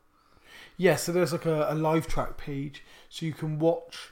[0.82, 4.10] Yeah, so there's like a, a live track page, so you can watch.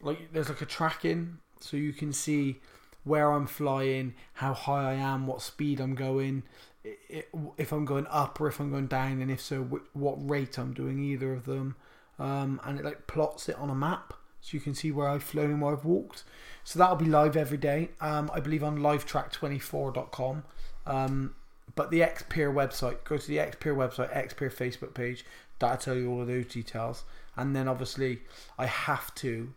[0.00, 2.60] Like there's like a tracking, so you can see
[3.02, 6.44] where I'm flying, how high I am, what speed I'm going,
[6.84, 10.58] if I'm going up or if I'm going down, and if so, wh- what rate
[10.58, 11.74] I'm doing either of them.
[12.20, 15.24] Um, and it like plots it on a map, so you can see where I've
[15.24, 16.22] flown and where I've walked.
[16.62, 17.88] So that'll be live every day.
[18.00, 20.44] Um, I believe on livetrack24.com.
[20.86, 21.34] Um,
[21.74, 25.24] but the X-Pyr website, go to the X-Pyr website, X-Pyr Facebook page.
[25.62, 27.04] That'll tell you all of those details.
[27.36, 28.20] And then obviously,
[28.58, 29.54] I have to,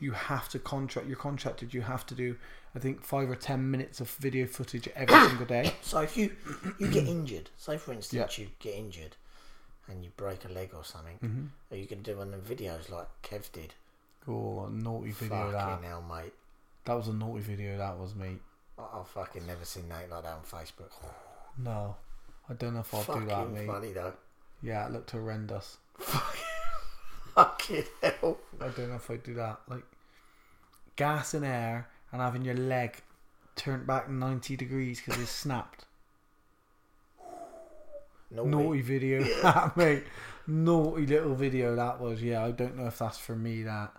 [0.00, 1.06] you have to contract.
[1.06, 1.74] You're contracted.
[1.74, 2.36] You have to do,
[2.74, 5.74] I think, five or ten minutes of video footage every single day.
[5.82, 6.34] So if you
[6.80, 9.16] you get injured, say for instance you get injured,
[9.86, 11.44] and you break a leg or something, Mm-hmm.
[11.74, 13.74] are you going to do one of the videos like Kev did?
[14.26, 15.68] Oh, a naughty video that.
[15.68, 16.32] Fucking hell, mate.
[16.86, 17.76] That was a naughty video.
[17.76, 18.40] That was mate.
[18.78, 20.90] I- I've fucking never seen nothing like that on Facebook.
[21.58, 21.96] No,
[22.48, 23.66] I don't know if I'll fucking do that, mate.
[23.66, 24.14] funny though.
[24.64, 25.76] Yeah, it looked horrendous.
[27.34, 28.38] Fucking hell.
[28.58, 29.60] I don't know if I'd do that.
[29.68, 29.82] Like
[30.96, 33.02] gas and air and having your leg
[33.56, 35.84] turned back 90 degrees because it's snapped.
[38.30, 38.48] Naughty.
[38.48, 40.04] Naughty video, that, mate.
[40.46, 42.22] naughty little video that was.
[42.22, 43.64] Yeah, I don't know if that's for me.
[43.64, 43.92] That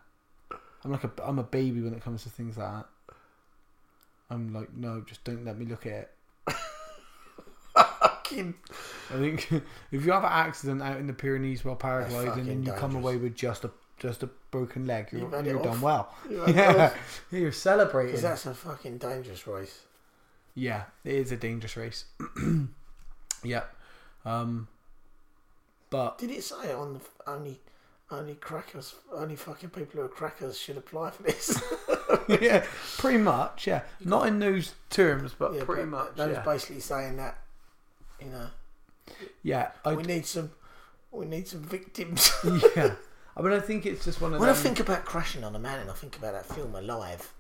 [0.84, 2.86] I'm like a I'm a baby when it comes to things like that.
[4.32, 6.12] I'm like, no, just don't let me look at it.
[8.26, 8.56] Fucking
[9.14, 9.52] I think
[9.92, 13.18] if you have an accident out in the Pyrenees while paragliding and you come away
[13.18, 16.14] with just a just a broken leg, you're, it you're done well.
[16.30, 16.94] You're yeah,
[17.32, 18.12] you're celebrating.
[18.12, 19.82] Because that's a fucking dangerous race.
[20.54, 22.06] Yeah, it is a dangerous race.
[23.44, 23.74] yep.
[24.26, 24.68] Um,
[25.90, 27.60] but Did it say on the only
[28.12, 31.62] only crackers, only fucking people who are crackers should apply for this?
[32.28, 32.66] yeah,
[32.98, 33.68] pretty much.
[33.68, 36.16] Yeah, not in those terms, but yeah, pretty but much.
[36.16, 36.44] That was Yeah.
[36.44, 37.38] basically saying that,
[38.20, 38.48] you know,
[39.44, 40.52] yeah, I, we need some,
[41.12, 42.32] we need some victims.
[42.76, 42.96] yeah.
[43.38, 45.60] I mean, I think it's just one of when I think about crashing on a
[45.60, 47.34] mountain, I think about that film Alive.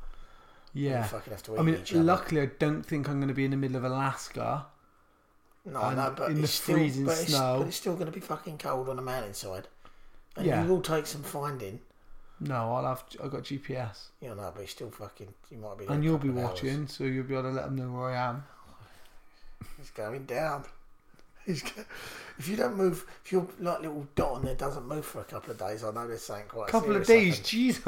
[0.74, 1.04] yeah.
[1.04, 3.52] fucking have to eat I mean, luckily, I don't think I'm going to be in
[3.52, 4.66] the middle of Alaska.
[5.66, 7.56] No, and no, but in the it's still, freezing but it's, snow.
[7.60, 9.68] but it's still going to be fucking cold on the mountainside.
[10.36, 10.64] And Yeah.
[10.64, 11.80] you will take some finding.
[12.40, 13.04] No, I'll have.
[13.24, 15.34] I got GPS, You know, but it's still fucking.
[15.50, 15.86] You might be.
[15.86, 16.50] and you'll be of hours.
[16.50, 18.44] watching, so you'll be able to let them know where I am.
[19.80, 20.65] It's going down.
[21.45, 21.64] He's
[22.38, 25.23] if you don't move, if your like little dot on there doesn't move for a
[25.23, 26.69] couple of days, I know there's something quite.
[26.69, 27.40] A couple of days.
[27.40, 27.84] Jesus!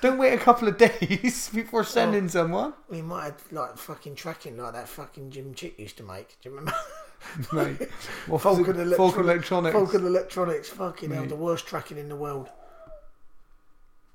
[0.00, 2.74] Don't wait a couple of days before sending someone.
[2.88, 6.36] We might have like fucking tracking like that fucking Jim Chick used to make.
[6.40, 6.74] Do you remember?
[7.52, 7.88] Mate,
[8.26, 9.72] well, Vulcan, Electro- Vulcan Electronics.
[9.72, 12.48] Vulcan Electronics, fucking hell, the worst tracking in the world.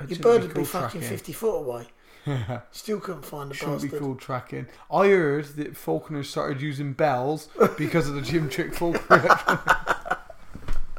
[0.07, 1.01] Your bird would be fucking tracking.
[1.01, 1.87] fifty foot away.
[2.71, 4.67] Still couldn't find the Shouldn't be called tracking.
[4.91, 9.23] I heard that falconer started using bells because of the Jim Trick Faulkner.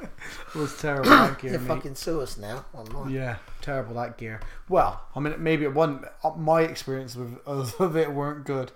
[0.01, 1.67] it was terrible that gear, They mate.
[1.67, 3.11] fucking sue us now online.
[3.11, 4.41] Yeah, terrible that gear.
[4.69, 6.05] Well, I mean, maybe it wasn't.
[6.25, 8.73] uh, My experience with of it weren't good.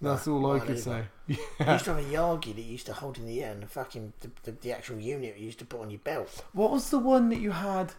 [0.00, 0.80] That's all I mine could either.
[0.80, 1.04] say.
[1.28, 1.72] You Yeah.
[1.74, 3.68] used to have a Yagi that you used to hold in the air, and the
[3.68, 6.44] fucking the, the, the actual unit you used to put on your belt.
[6.52, 7.92] What was the one that you had?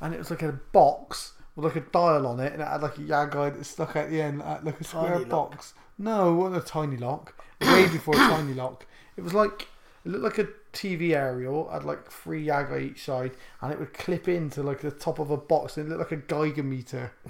[0.00, 2.82] And it was like a box with like a dial on it, and it had
[2.82, 5.50] like a Yagi that stuck out the end, like like a square Tiny lock.
[5.52, 5.74] box.
[5.98, 7.34] No, it wasn't a tiny lock.
[7.60, 8.86] Way before a tiny lock.
[9.16, 9.68] It was like
[10.04, 11.68] it looked like a TV aerial.
[11.70, 15.30] Had like three Yagi each side, and it would clip into like the top of
[15.30, 17.12] a box, and it looked like a Geiger meter.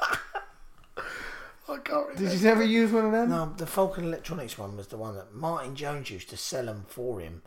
[1.68, 2.14] I can't remember.
[2.16, 3.30] Did you never use one of them?
[3.30, 6.84] No, the Falcon Electronics one was the one that Martin Jones used to sell them
[6.88, 7.42] for him.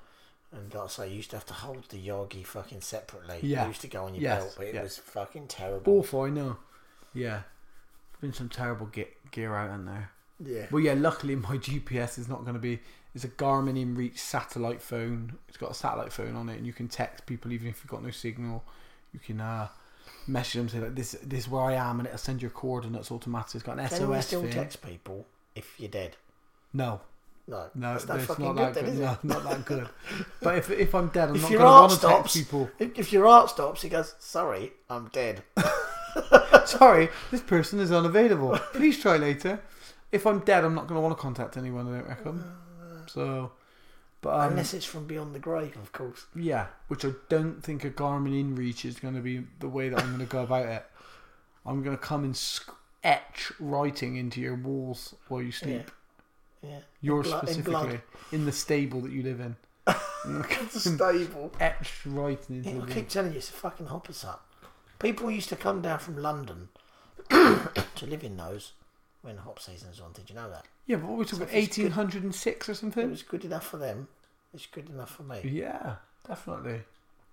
[0.51, 3.39] And like I say, you used to have to hold the Yagi fucking separately.
[3.43, 3.65] Yeah.
[3.65, 5.99] It used to go on your Yes, belt, but it was fucking terrible.
[5.99, 6.57] Awful, I know.
[7.13, 7.41] Yeah,
[8.21, 10.11] been some terrible ge- gear out in there.
[10.43, 10.65] Yeah.
[10.71, 12.80] Well, yeah, luckily my GPS is not going to be.
[13.15, 15.34] It's a Garmin InReach satellite phone.
[15.47, 17.91] It's got a satellite phone on it, and you can text people even if you've
[17.91, 18.63] got no signal.
[19.13, 19.67] You can uh,
[20.27, 23.11] message them say like this, this is where I am, and it'll send your coordinates
[23.11, 23.57] automatically.
[23.59, 24.51] It's got an Can you SOS still thing.
[24.51, 26.15] text people if you're dead?
[26.73, 27.01] No,
[27.49, 27.69] No.
[27.73, 28.93] no, That's not it's fucking not good that good.
[28.93, 29.89] is No, not that good.
[30.41, 32.38] But if if I'm dead, I'm If not your going to want to text stops,
[32.38, 32.69] people.
[32.77, 35.43] If, if your art stops, he goes, sorry, I'm dead.
[36.65, 38.57] Sorry, this person is unavailable.
[38.73, 39.61] Please try later.
[40.11, 41.88] If I'm dead, I'm not going to want to contact anyone.
[41.88, 42.43] I don't reckon.
[43.07, 43.51] So,
[44.21, 46.26] but um, Unless it's from beyond the grave, of course.
[46.35, 49.99] Yeah, which I don't think a Garmin InReach is going to be the way that
[49.99, 50.85] I'm going to go about it.
[51.65, 52.39] I'm going to come and
[53.03, 55.84] etch writing into your walls while you sleep.
[55.85, 55.93] Yeah.
[57.02, 59.56] Yours blood- in specifically in, the stable that you live in.
[60.26, 61.52] It's stable.
[61.60, 64.41] etched writing into Yeah, the I keep telling you, it's a fucking hopper's hut.
[64.99, 66.68] People used to come down from London
[67.30, 68.73] to live in those
[69.22, 70.11] when the hop season was on.
[70.11, 70.65] Did you know that?
[70.88, 71.48] Yeah, but what were we talking?
[71.48, 71.84] So it's good.
[71.95, 73.10] 1806 or It something?
[73.10, 74.10] was good enough for them.
[74.53, 75.40] It's good enough for me.
[75.45, 75.95] Yeah,
[76.27, 76.81] definitely.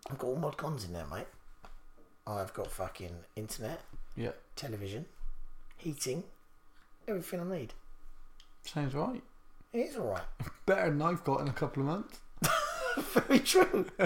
[0.08, 1.26] I've got all mod cons in there, mate.
[2.26, 3.80] I've got fucking internet,
[4.16, 5.06] Yeah, television,
[5.76, 6.22] heating,
[7.08, 7.74] everything I need.
[8.68, 9.22] Sounds right.
[9.72, 10.22] It is alright.
[10.66, 12.20] Better than I've got in a couple of months.
[12.98, 13.86] Very true.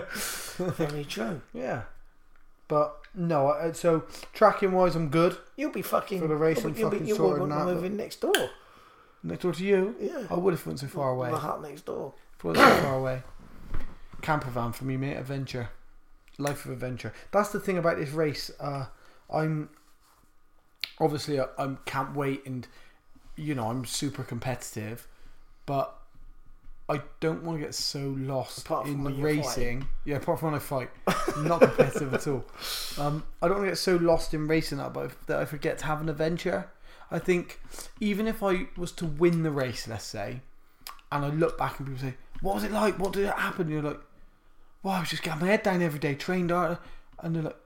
[0.59, 1.41] Very true.
[1.53, 1.83] Yeah.
[2.69, 5.37] But no, I- so tracking wise, I'm good.
[5.57, 7.65] You'll be fucking For the race, I'm you'll, be, fucking you'll sorted want to now,
[7.67, 8.51] move but- in next door.
[9.23, 10.27] Next door to you, Yeah.
[10.31, 11.31] I would if it wasn't so far away.
[11.31, 12.15] The hut next door.
[12.39, 13.23] If it wasn't so far away.
[14.23, 15.17] Camper van for me, mate.
[15.17, 15.69] Adventure,
[16.39, 17.13] life of adventure.
[17.31, 18.51] That's the thing about this race.
[18.61, 18.87] Uh,
[19.33, 19.69] I'm
[20.99, 22.67] obviously I, I can't wait, and
[23.41, 25.09] you know I'm super competitive,
[25.67, 25.97] but
[26.89, 29.87] I don't want to get so lost Apart in racing.
[30.05, 30.91] Yeah, apart from when I fight,
[31.37, 32.45] I'm not competitive at all.
[32.99, 35.79] Um, I don't want to get so lost in racing that, but that I forget
[35.79, 36.69] to have an adventure.
[37.11, 37.61] I think
[38.01, 40.41] even if I was to win the race, let's say,
[41.11, 42.99] and I look back and people say, "What was it like?
[42.99, 44.01] What did it happen?" And you're like,
[44.83, 46.79] "Well, I was just getting my head down every day, trained hard,"
[47.21, 47.59] and they're like,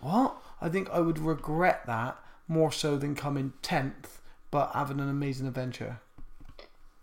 [0.00, 2.18] "What?" I think I would regret that
[2.48, 4.20] more so than coming tenth,
[4.52, 5.98] but having an amazing adventure.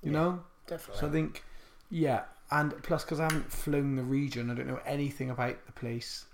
[0.02, 0.20] You Yeah.
[0.20, 0.44] know.
[0.68, 1.02] Definitely.
[1.02, 1.44] So I think,
[1.90, 5.74] yeah, and plus because I haven't flown the region, I don't know anything about the
[5.74, 6.26] place.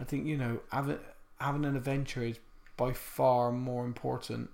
[0.00, 0.98] I think you know having
[1.40, 2.38] having an adventure is
[2.76, 4.50] by far more important.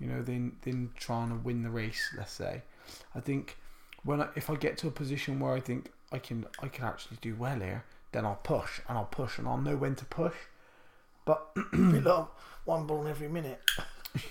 [0.00, 2.12] You know, than than trying to win the race.
[2.18, 2.62] Let's say,
[3.14, 3.56] I think
[4.02, 6.84] when I, if I get to a position where I think I can I can
[6.84, 10.04] actually do well here, then I'll push and I'll push and I'll know when to
[10.04, 10.34] push.
[11.24, 12.26] But Be like
[12.64, 13.60] one ball every minute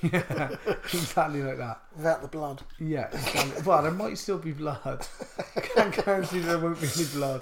[0.01, 0.49] yeah,
[0.93, 1.81] exactly like that.
[1.95, 2.61] without the blood.
[2.79, 3.63] Yeah, exactly.
[3.63, 5.05] well, there might still be blood.
[5.75, 7.41] Can't guarantee there won't be any blood.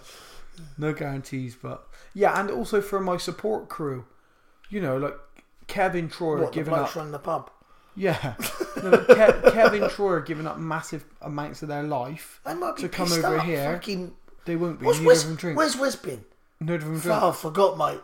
[0.78, 4.06] No guarantees, but yeah, and also for my support crew,
[4.70, 5.16] you know, like
[5.68, 6.80] Kevin Troy What, the giving up.
[6.80, 7.50] blokes from the pub?
[7.96, 8.36] Yeah,
[8.84, 12.42] no, Ke- Kevin Troy are giving up massive amounts of their life.
[12.46, 14.14] They might be To come over up, here, Fucking,
[14.46, 14.86] They won't be.
[14.86, 15.58] what's Wes, of them drink.
[15.58, 16.24] where's Wes been?
[16.62, 17.22] Neither of drink.
[17.22, 18.00] Oh, I forgot, mate.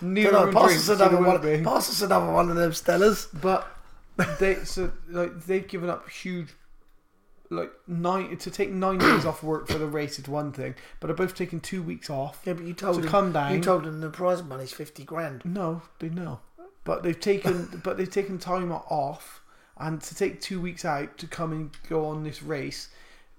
[0.00, 1.40] Neither them pass us another one.
[1.40, 1.62] be.
[1.62, 3.28] Pass us another one of them Stellas.
[3.40, 3.68] But
[4.40, 6.48] they so like they've given up huge
[7.50, 11.06] like nine to take nine days off work for the race is one thing, but
[11.08, 12.40] they're both taking two weeks off.
[12.44, 13.08] Yeah, but you told To him.
[13.08, 13.52] come down.
[13.54, 15.42] You told him the prize money's fifty grand.
[15.44, 16.40] No, they know.
[16.84, 19.42] But they've taken but they've taken time off
[19.76, 22.88] and to take two weeks out to come and go on this race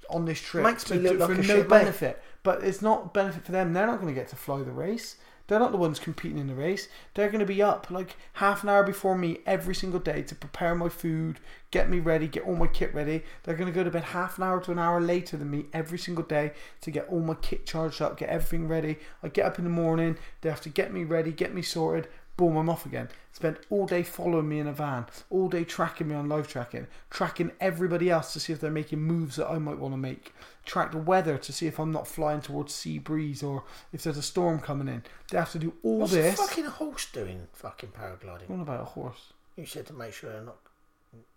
[0.09, 1.69] on this trip Makes to, me look to- like for a no shit mate.
[1.69, 2.23] benefit.
[2.43, 3.73] But it's not benefit for them.
[3.73, 5.15] They're not going to get to fly the race.
[5.47, 6.87] They're not the ones competing in the race.
[7.13, 10.33] They're going to be up like half an hour before me every single day to
[10.33, 13.21] prepare my food, get me ready, get all my kit ready.
[13.43, 15.65] They're going to go to bed half an hour to an hour later than me
[15.71, 18.97] every single day to get all my kit charged up, get everything ready.
[19.21, 22.07] I get up in the morning, they have to get me ready, get me sorted.
[22.37, 23.07] Boom, I'm off again.
[23.31, 26.87] Spent all day following me in a van, all day tracking me on live tracking,
[27.09, 30.33] tracking everybody else to see if they're making moves that I might want to make,
[30.65, 33.63] track the weather to see if I'm not flying towards sea breeze or
[33.93, 35.03] if there's a storm coming in.
[35.31, 36.35] They have to do all this What's this.
[36.37, 37.47] the fucking horse doing?
[37.53, 38.49] Fucking paragliding.
[38.49, 39.31] What about a horse?
[39.55, 40.57] You said to make sure they're not.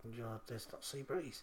[0.04, 1.42] You know, there's not sea breeze.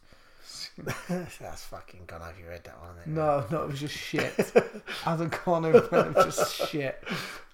[1.07, 2.65] That's fucking gone over your head.
[2.65, 2.90] That one.
[2.99, 3.15] isn't it?
[3.15, 4.34] No, no, it was just shit.
[5.03, 5.77] Hasn't gone over,
[6.10, 7.02] it was just shit.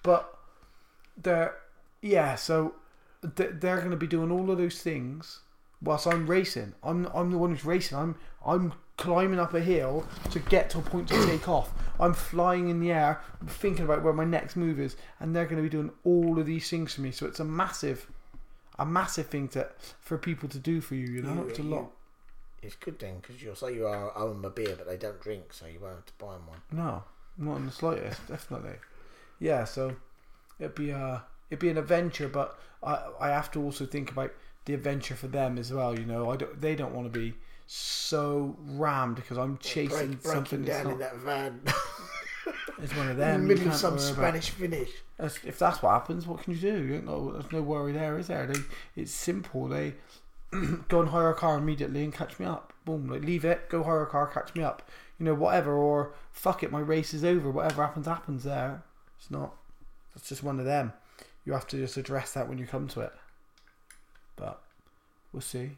[0.02, 0.36] But
[1.16, 1.54] they're,
[2.02, 2.74] yeah, so
[3.36, 5.40] th- they're going to be doing all of those things
[5.80, 6.74] whilst I'm racing.
[6.82, 7.96] I'm I'm the one who's racing.
[7.96, 11.72] I'm I'm climbing up a hill to get to a point to take off.
[11.98, 15.56] I'm flying in the air, thinking about where my next move is, and they're going
[15.56, 17.10] to be doing all of these things for me.
[17.10, 18.10] So it's a massive,
[18.78, 19.68] a massive thing to
[20.00, 21.06] for people to do for you.
[21.06, 21.90] You know, You- it's a you- lot.
[22.62, 25.20] It's good then because you'll say you are owe them a beer, but they don't
[25.20, 26.62] drink, so you won't have to buy them one.
[26.70, 27.02] No,
[27.36, 28.76] not in the slightest, definitely.
[29.40, 29.96] Yeah, so
[30.60, 34.32] it'd be a it'd be an adventure, but I I have to also think about
[34.64, 35.98] the adventure for them as well.
[35.98, 37.34] You know, I don't they don't want to be
[37.66, 40.92] so rammed because I'm chasing Break, something down not.
[40.94, 41.60] in that van
[42.82, 43.42] It's one of in them.
[43.42, 44.90] the middle of some worry about- Spanish finish.
[45.16, 46.82] That's- If that's what happens, what can you do?
[46.82, 48.46] You know, there's no worry there, is there?
[48.46, 48.58] They,
[48.96, 49.68] it's simple.
[49.68, 49.94] They
[50.88, 52.72] go and hire a car immediately and catch me up.
[52.84, 54.82] Boom, like leave it, go hire a car, catch me up.
[55.18, 55.72] You know, whatever.
[55.74, 57.50] Or fuck it, my race is over.
[57.50, 58.42] Whatever happens, happens.
[58.44, 58.82] There,
[59.18, 59.54] it's not.
[60.16, 60.92] It's just one of them.
[61.44, 63.12] You have to just address that when you come to it.
[64.36, 64.62] But
[65.32, 65.72] we'll see.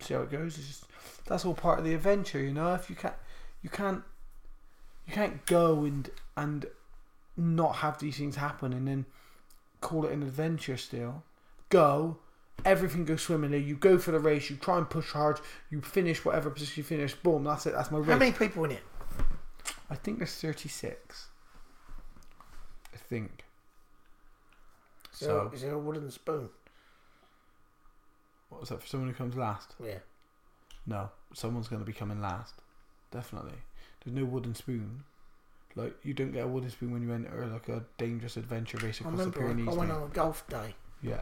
[0.00, 0.58] See how it goes.
[0.58, 0.84] It's just
[1.26, 2.74] that's all part of the adventure, you know.
[2.74, 3.14] If you can't,
[3.62, 4.02] you can't,
[5.06, 6.66] you can't go and and
[7.36, 9.06] not have these things happen and then
[9.80, 11.22] call it an adventure still.
[11.68, 12.18] Go,
[12.64, 15.40] everything goes swimmingly, you go for the race, you try and push hard,
[15.70, 18.08] you finish whatever position you finish, boom, that's it, that's my race.
[18.08, 18.82] How many people in it?
[19.88, 21.28] I think there's 36.
[22.92, 23.44] I think.
[25.20, 26.48] So So, is there a wooden spoon?
[28.48, 29.74] what was that for someone who comes last?
[29.82, 29.98] Yeah.
[30.86, 32.54] No, someone's going to be coming last.
[33.10, 33.58] Definitely.
[34.04, 35.04] There's no wooden spoon.
[35.76, 39.00] Like, you don't get a wooden spoon when you enter like a dangerous adventure race
[39.00, 39.76] I across the remember I Pyrenees.
[39.76, 41.20] went on a golf day, Yeah,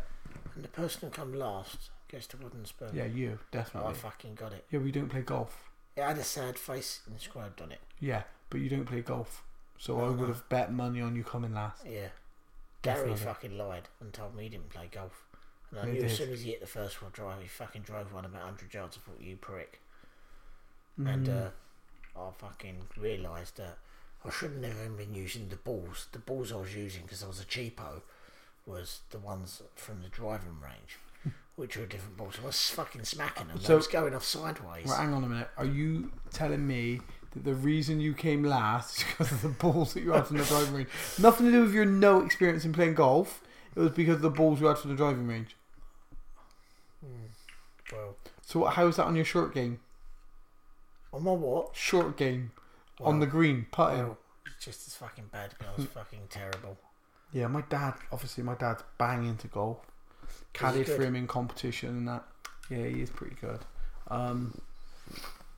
[0.55, 2.91] and the person who come last gets the wooden spoon.
[2.95, 3.91] yeah, you, oh, definitely.
[3.91, 4.65] I fucking got it.
[4.71, 5.65] Yeah, we don't play golf.
[5.97, 7.81] It had a sad face inscribed on it.
[8.01, 9.43] Yeah, but you don't play golf.
[9.77, 10.27] So No, I would no.
[10.29, 11.85] have bet money on you coming last.
[11.87, 12.09] Yeah.
[12.83, 13.25] Gary Definitely.
[13.25, 15.25] fucking lied and told me he didn't play golf.
[15.71, 16.17] And I He knew as did.
[16.17, 18.97] soon as he hit the first one drive, he fucking drove one about 100 yards.
[18.97, 19.81] I thought, you prick.
[20.97, 21.47] And Mm.
[22.17, 23.79] uh, I fucking realised that
[24.25, 26.09] I shouldn't have never been using the balls.
[26.13, 28.03] The balls I was using because I was a cheapo
[28.67, 30.99] was the ones from the driving range,
[31.57, 32.39] which were different balls.
[32.43, 33.61] I was fucking smacking them.
[33.61, 34.87] So- I was going off sideways.
[34.87, 35.51] Right, hang on a minute.
[35.57, 37.01] Are you telling me
[37.37, 40.45] the reason you came last is because of the balls that you had from the
[40.45, 40.89] driving range?
[41.19, 43.43] Nothing to do with your no experience in playing golf.
[43.77, 45.55] It was because of the balls you had from the driving range.
[47.93, 49.81] Well, So how is that on your short game?
[51.13, 51.75] on my what?
[51.75, 52.51] Short game
[53.01, 53.99] on the green putting.
[53.99, 55.55] Well, it's just as fucking bad.
[55.59, 56.77] but I was fucking terrible.
[57.33, 57.95] Yeah, my dad.
[58.13, 59.79] Obviously, my dad's bang into golf.
[60.53, 62.25] Caddied for him in competition and that.
[62.69, 63.61] Yeah, he is pretty good.
[64.09, 64.61] Um,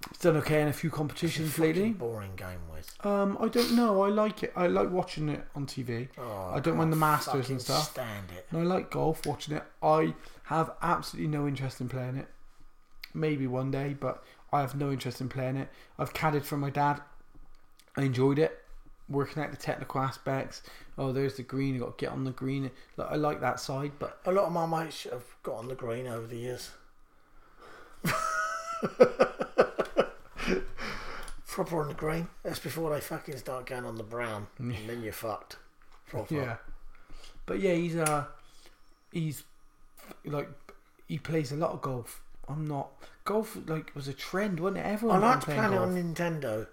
[0.09, 1.91] It's done okay in a few competitions lately.
[1.91, 2.89] boring game was.
[3.05, 4.03] Um, I don't know.
[4.03, 4.53] I like it.
[4.57, 6.09] I like watching it on TV.
[6.17, 7.91] Oh, I don't mind the Masters and stuff.
[7.91, 8.47] Stand it.
[8.51, 9.63] And I like golf, watching it.
[9.83, 10.15] I
[10.45, 12.29] have absolutely no interest in playing it.
[13.13, 14.23] Maybe one day, but
[14.53, 15.69] I have no interest in playing it.
[15.99, 17.03] I've caddied for my dad.
[17.97, 18.57] I enjoyed it.
[19.09, 20.63] Working out the technical aspects.
[20.97, 21.75] Oh, there's the green.
[21.75, 22.71] You got to get on the green.
[22.99, 26.07] I like that side, but A lot of my mates have got on the green
[26.07, 26.71] over the years.
[31.51, 32.29] Proper on the green.
[32.43, 35.57] That's before they fucking start going on the brown, and then you're fucked.
[36.09, 36.35] Proper.
[36.35, 36.57] yeah.
[37.47, 38.25] But yeah, he's uh,
[39.13, 39.43] he's
[40.25, 40.49] like
[41.09, 42.23] he plays a lot of golf.
[42.49, 42.91] I'm not
[43.25, 43.57] golf.
[43.67, 44.87] Like was a trend, wasn't it?
[44.87, 45.91] I Everyone like was to playing play it golf.
[45.91, 46.67] on Nintendo.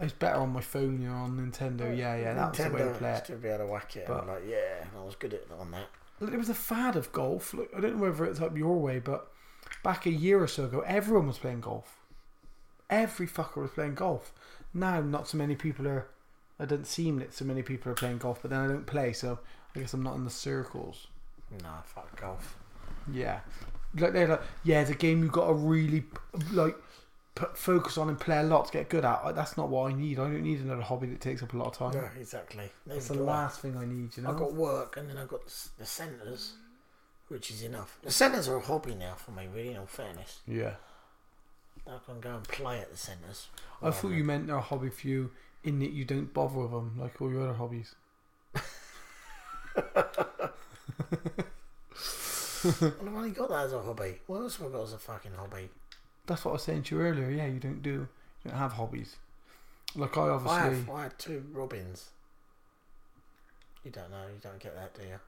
[0.00, 1.96] It's better on my phone than on Nintendo.
[1.96, 3.12] Yeah, yeah, that's the way to Nintendo play it.
[3.14, 4.04] used to be able to whack it.
[4.06, 5.86] But- I'm like, yeah, I was good at on that.
[6.20, 7.52] There was a fad of golf.
[7.52, 9.26] Like, I don't know whether it's up your way, but
[9.82, 11.98] back a year or so ago, everyone was playing golf.
[12.88, 14.32] Every fucker was playing golf.
[14.72, 16.06] Now, not so many people are.
[16.58, 19.12] It doesn't seem that so many people are playing golf, but then I don't play,
[19.12, 19.38] so
[19.74, 21.08] I guess I'm not in the circles.
[21.62, 22.56] Nah, fuck golf.
[23.12, 23.40] Yeah,
[23.98, 26.04] like they're like, yeah, it's a game you got to really
[26.52, 26.76] like
[27.34, 29.24] put, focus on and play a lot to get good at.
[29.24, 30.18] Like, that's not what I need.
[30.18, 31.92] I don't need another hobby that takes up a lot of time.
[31.94, 32.70] Yeah, exactly.
[32.86, 33.18] That's the I.
[33.18, 34.16] last thing I need.
[34.16, 34.30] You know.
[34.30, 36.54] I've got work and then I've got the the centres,
[37.28, 37.98] which is enough.
[38.02, 40.40] The centres are a hobby now for me, really, in all fairness.
[40.48, 40.74] yeah.
[41.86, 43.48] I can go and play at the centres.
[43.82, 45.30] I thought you meant they're a hobby for you
[45.62, 47.94] in that you don't bother with them like all your other hobbies.
[52.64, 54.18] Well, I've only got that as a hobby.
[54.26, 55.68] What else have I got as a fucking hobby?
[56.26, 57.30] That's what I was saying to you earlier.
[57.30, 58.08] Yeah, you don't do,
[58.44, 59.16] you don't have hobbies.
[59.94, 62.10] Like I I, obviously, have, I had two robins.
[63.84, 65.20] You don't know, you don't get that, do you?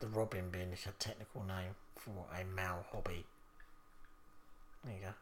[0.00, 3.24] The robin being a technical name for a male hobby.
[4.84, 5.12] There you go.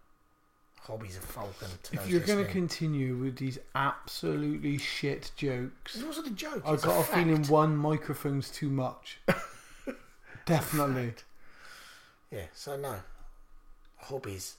[0.83, 1.69] Hobbies of falcon.
[1.85, 2.69] To if those you're going to listening.
[2.69, 6.63] continue with these absolutely shit jokes, it wasn't a joke.
[6.65, 7.27] I've it's got a, fact.
[7.27, 9.19] feeling one microphone's too much.
[10.47, 11.13] Definitely.
[12.31, 12.97] Yeah, so no.
[13.97, 14.57] Hobbies.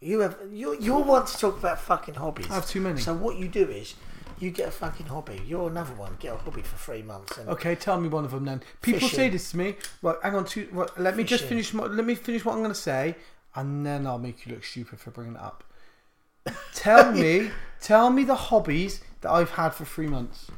[0.00, 2.50] You have you you want to talk about fucking hobbies.
[2.50, 3.00] I have too many.
[3.00, 3.94] So what you do is
[4.38, 5.40] you get a fucking hobby.
[5.46, 6.16] You're another one.
[6.18, 8.62] Get a hobby for three months and Okay, tell me one of them then.
[8.80, 9.16] People Fishing.
[9.16, 9.76] say this to me.
[10.02, 10.44] Right, hang on.
[10.46, 11.62] Two, right, let me just Fishing.
[11.64, 11.74] finish.
[11.74, 13.16] My, let me finish what I'm going to say,
[13.54, 15.64] and then I'll make you look stupid for bringing it up.
[16.74, 17.50] Tell me,
[17.80, 20.50] tell me the hobbies that I've had for three months.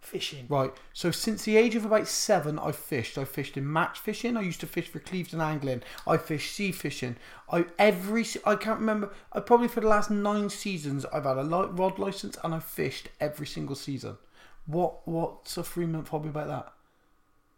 [0.00, 0.46] fishing.
[0.48, 0.72] Right.
[0.92, 3.16] So since the age of about seven, I've fished.
[3.16, 4.36] I fished in match fishing.
[4.36, 5.82] I used to fish for Clevedon Angling.
[6.06, 7.16] I fished sea fishing.
[7.50, 9.10] I every se- I can't remember.
[9.32, 12.64] I probably for the last nine seasons, I've had a li- rod license and I've
[12.64, 14.18] fished every single season.
[14.66, 16.72] What what's a three month hobby about that?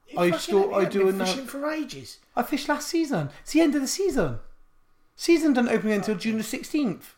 [0.09, 2.19] You I fucking still- I do been no- fishing for ages.
[2.37, 3.31] I fished last season.
[3.43, 4.39] It's the end of the season.
[5.17, 7.15] Season doesn't open until June the sixteenth.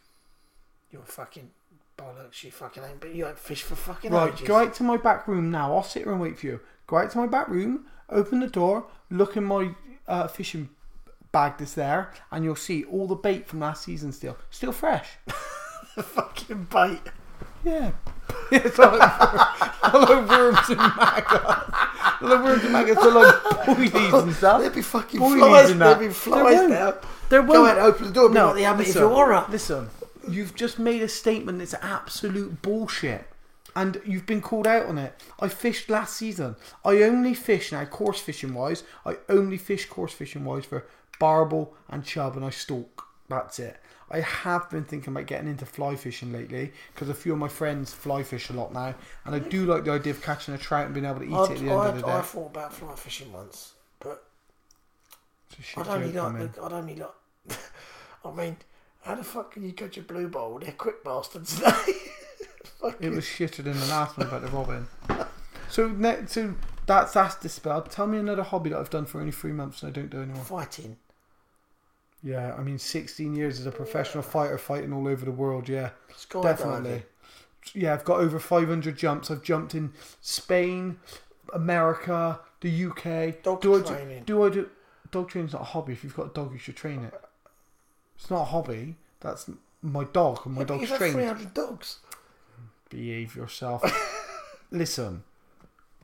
[0.91, 1.51] You're fucking
[1.97, 2.43] bollocks.
[2.45, 3.01] You fucking ain't.
[3.01, 4.47] But you ain't fish for fucking Right, ages.
[4.47, 5.75] go out to my back room now.
[5.75, 6.61] I'll sit here and wait for you.
[6.87, 9.71] Go out to my back room, open the door, look in my
[10.07, 10.69] uh, fishing
[11.33, 15.09] bag that's there, and you'll see all the bait from last season still, still fresh.
[15.97, 17.01] fucking bait.
[17.65, 17.93] Yeah,
[18.53, 21.94] it's all like, all like worms and maggots.
[22.25, 23.35] Worms and maggots are like
[23.67, 24.61] boilies and stuff.
[24.61, 25.71] There'd be fucking Boilies flies.
[25.71, 26.71] and There'd be flies won't.
[26.71, 26.95] now.
[27.29, 27.79] There Go won't.
[27.79, 28.31] out, open the door.
[28.31, 29.03] No, the Abbott listen,
[29.51, 29.91] listen.
[30.29, 33.27] You've just made a statement that's absolute bullshit,
[33.77, 35.21] and you've been called out on it.
[35.41, 36.57] I fished last season.
[36.85, 38.85] I only fish now, coarse fishing wise.
[39.05, 40.87] I only fish coarse fishing wise for
[41.19, 43.07] barbel and chub, and I stalk.
[43.29, 43.77] That's it.
[44.11, 47.49] I have been thinking about getting into fly fishing lately because a few of my
[47.49, 48.95] friends fly fish a lot now,
[49.25, 51.33] and I do like the idea of catching a trout and being able to eat
[51.33, 52.13] it at the end I, of the day.
[52.13, 54.25] I thought about fly fishing once, but
[55.51, 56.25] It's a shit I'd only like.
[56.25, 56.51] I mean.
[56.55, 57.11] the- I'd only like.
[58.25, 58.57] I mean,
[59.03, 60.59] how the fuck can you catch a blue bowl?
[60.59, 61.61] They're quick bastards.
[63.01, 64.87] It was shitter than the last one about the robin.
[65.71, 66.55] So next, so
[66.87, 67.91] that's that's dispelled.
[67.91, 70.21] Tell me another hobby that I've done for only three months and I don't do
[70.21, 70.45] anymore.
[70.45, 70.99] fighting.
[72.25, 75.69] Yeah, I mean, sixteen years as a professional fighter, fighting all over the world.
[75.69, 75.91] Yeah,
[76.43, 77.03] definitely.
[77.75, 79.31] Yeah, I've got over five hundred jumps.
[79.31, 79.93] I've jumped in
[80.23, 80.99] Spain,
[81.53, 83.43] America, the UK.
[83.43, 84.25] Dog do I training.
[84.25, 84.35] do?
[84.35, 84.71] Do I do?
[85.11, 85.93] Dog training's not a hobby.
[85.93, 87.15] If you've got a dog, you should train it.
[88.17, 88.97] It's not a hobby.
[89.21, 89.51] That's
[89.83, 91.15] my dog, and my Yeah, dog's trained.
[91.15, 91.99] 300 dogs.
[92.89, 93.83] Behave yourself.
[94.71, 95.25] Listen,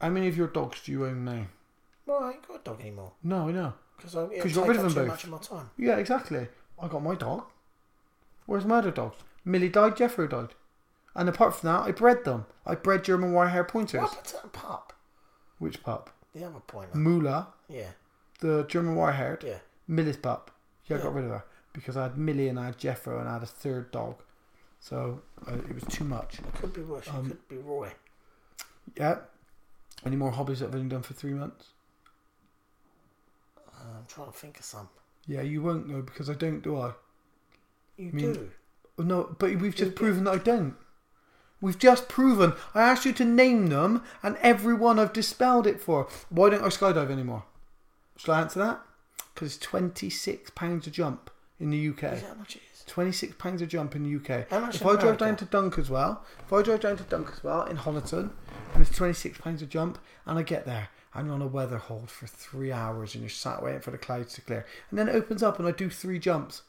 [0.00, 1.46] how many of your dogs do you own now?
[2.06, 3.12] Well, I ain't got a dog anymore.
[3.22, 3.72] No, I know.
[4.00, 5.08] Because I you got rid of them too both.
[5.08, 5.70] much of my time.
[5.76, 6.48] Yeah, exactly.
[6.80, 7.44] I got my dog.
[8.46, 9.16] Where's my other dogs?
[9.44, 10.54] Millie died, Jeffro died.
[11.14, 12.46] And apart from that, I bred them.
[12.66, 14.00] I bred German Wirehair pointers.
[14.00, 14.92] What happened to that pup?
[15.58, 16.10] Which pup?
[16.34, 16.96] The other pointer.
[16.96, 17.90] Moolah, Yeah,
[18.40, 19.42] the German Wirehaired.
[19.42, 19.58] yeah.
[19.88, 20.50] Millie's pup.
[20.86, 21.04] Yeah, I Yeah.
[21.04, 21.44] got rid of her.
[21.72, 24.16] Because I had Millie and I had Jeffro and I had a third dog.
[24.80, 26.38] So uh, it was too much.
[26.38, 27.08] It could be worse.
[27.08, 27.92] Um, it could be Roy.
[28.96, 29.18] Yeah.
[30.06, 31.68] Any more hobbies that I've only done for three months?
[34.00, 34.88] I'm trying to think of some.
[35.26, 36.92] Yeah, you won't know because I don't, do I?
[37.96, 38.50] You mean- do.
[38.98, 39.96] Oh, No, but we've just Yeah.
[39.96, 40.76] proven that I don't.
[41.60, 42.54] We've just proven.
[42.74, 46.08] I asked you to name them, and every one I've dispelled it for.
[46.30, 47.44] Why don't I skydive anymore?
[48.16, 48.80] Shall I answer that?
[49.34, 52.00] Because it's twenty six pounds a jump in the Is UK.
[52.20, 52.84] that how much it is?
[52.86, 54.46] Twenty six pounds a jump in the UK.
[54.74, 58.30] If I drive down to Dunkeswell, if I drive down to Dunkeswell in Honiton,
[58.74, 61.46] and it's twenty six pounds a jump, and I get there, and you're on a
[61.46, 64.98] weather hold for three hours, and you're sat waiting for the clouds to clear, and
[64.98, 66.62] then it opens up, and I do three jumps,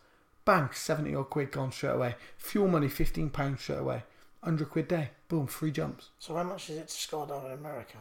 [0.45, 2.15] bang, seventy odd quid gone straight away.
[2.38, 4.03] Fuel money, fifteen pounds straight away.
[4.43, 6.09] Hundred quid day, boom, three jumps.
[6.18, 7.97] So how much is it to skydive in America?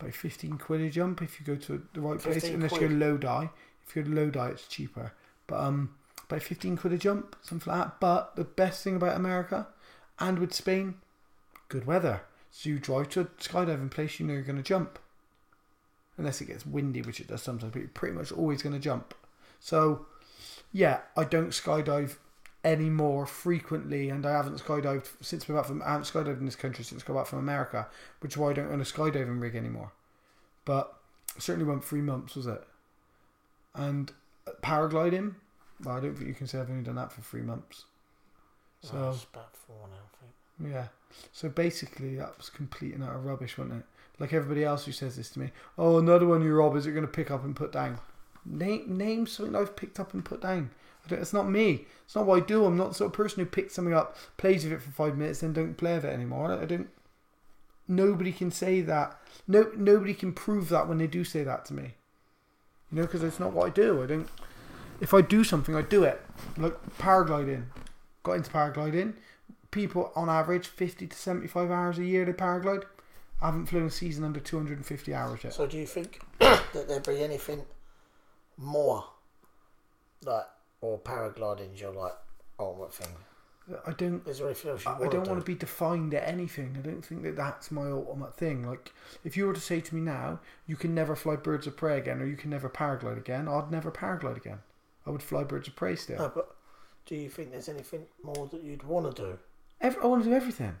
[0.00, 2.82] About fifteen quid a jump if you go to the right place, 15 unless quid.
[2.82, 3.50] you're low die.
[3.86, 5.12] If you're low die, it's cheaper.
[5.46, 5.94] But um,
[6.28, 8.00] about fifteen quid a jump, something like that.
[8.00, 9.68] But the best thing about America
[10.18, 10.94] and with Spain,
[11.68, 12.22] good weather.
[12.50, 14.98] So you drive to a skydiving place, you know you're going to jump.
[16.16, 18.80] Unless it gets windy, which it does sometimes, but you're pretty much always going to
[18.80, 19.14] jump.
[19.58, 20.06] So,
[20.72, 22.16] yeah, I don't skydive
[22.64, 25.82] anymore frequently, and I haven't skydived since we're back from.
[25.82, 27.88] I haven't skydived in this country since I got back from America,
[28.20, 29.92] which is why I don't own a skydiving rig anymore.
[30.64, 30.94] But
[31.38, 32.62] certainly went three months, was it?
[33.74, 34.12] And
[34.46, 35.34] uh, paragliding,
[35.82, 37.84] well, I don't think you can say I've only done that for three months.
[38.82, 40.72] So oh, it's about four now, I think.
[40.72, 40.86] yeah.
[41.32, 43.86] So basically, that was complete and utter rubbish, wasn't it?
[44.18, 45.50] Like everybody else who says this to me.
[45.76, 47.98] Oh, another one you your robbers you're going to pick up and put down.
[48.44, 50.70] Name name something I've picked up and put down.
[51.10, 51.86] It's not me.
[52.04, 52.64] It's not what I do.
[52.64, 55.18] I'm not the sort of person who picks something up, plays with it for five
[55.18, 56.50] minutes, then don't play with it anymore.
[56.52, 56.88] I, don't.
[57.86, 59.18] Nobody can say that.
[59.46, 61.94] No, nobody can prove that when they do say that to me.
[62.90, 64.02] You know, because it's not what I do.
[64.02, 64.28] I don't.
[65.00, 66.22] If I do something, I do it.
[66.56, 67.64] Like paragliding.
[68.22, 69.14] Got into paragliding
[69.74, 72.84] people on average 50 to 75 hours a year they paraglide.
[73.42, 75.54] I haven't flown a season under 250 hours yet.
[75.54, 77.62] So do you think that there'd be anything
[78.56, 79.04] more
[80.24, 80.46] like
[80.80, 82.14] or paragliding's your like
[82.58, 83.14] ultimate thing?
[83.86, 84.26] I don't.
[84.28, 86.28] Is there anything else you I I want don't to want to be defined at
[86.28, 86.76] anything.
[86.78, 88.66] I don't think that that's my ultimate thing.
[88.68, 88.92] Like,
[89.24, 91.96] if you were to say to me now, you can never fly birds of prey
[91.96, 94.58] again, or you can never paraglide again, I'd never paraglide again.
[95.06, 96.18] I would fly birds of prey still.
[96.18, 96.54] No, but
[97.06, 99.38] do you think there's anything more that you'd want to do?
[99.80, 100.76] Every, I want to do everything.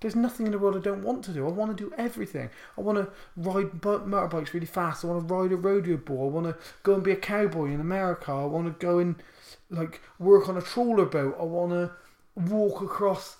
[0.00, 1.46] There's nothing in the world I don't want to do.
[1.46, 2.50] I want to do everything.
[2.76, 5.04] I want to ride motorbikes really fast.
[5.04, 6.28] I want to ride a rodeo bull.
[6.28, 8.30] I want to go and be a cowboy in America.
[8.30, 9.16] I want to go and
[9.70, 11.36] like work on a trawler boat.
[11.40, 11.92] I want to
[12.34, 13.36] walk across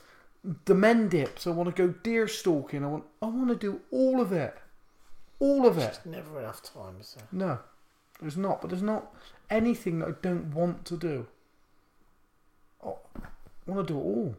[0.65, 1.47] the Mendips.
[1.47, 2.85] I want to go deer stalking.
[2.85, 3.05] I want.
[3.21, 4.57] I want to do all of it.
[5.39, 6.01] All of it.
[6.05, 7.29] There's never enough time, is there?
[7.33, 7.59] No,
[8.21, 8.63] there's not.
[8.63, 9.15] But there's not
[9.51, 11.27] anything that I don't want to do.
[12.83, 12.93] I
[13.67, 14.37] want to do it all.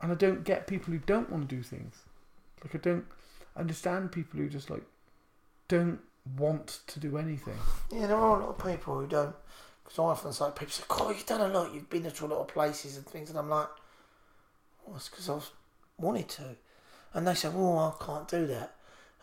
[0.00, 1.96] And I don't get people who don't want to do things.
[2.62, 3.04] Like I don't
[3.56, 4.84] understand people who just like
[5.66, 6.00] don't
[6.36, 7.56] want to do anything.
[7.90, 9.34] Yeah, there are a lot of people who don't.
[9.82, 11.72] Because I often say, people say, "Oh, you've done a lot.
[11.72, 13.68] You've been to a lot of places and things," and I'm like,
[14.84, 15.50] "Well, it's because I've
[15.98, 16.56] wanted to."
[17.14, 18.74] And they say, "Well, I can't do that,"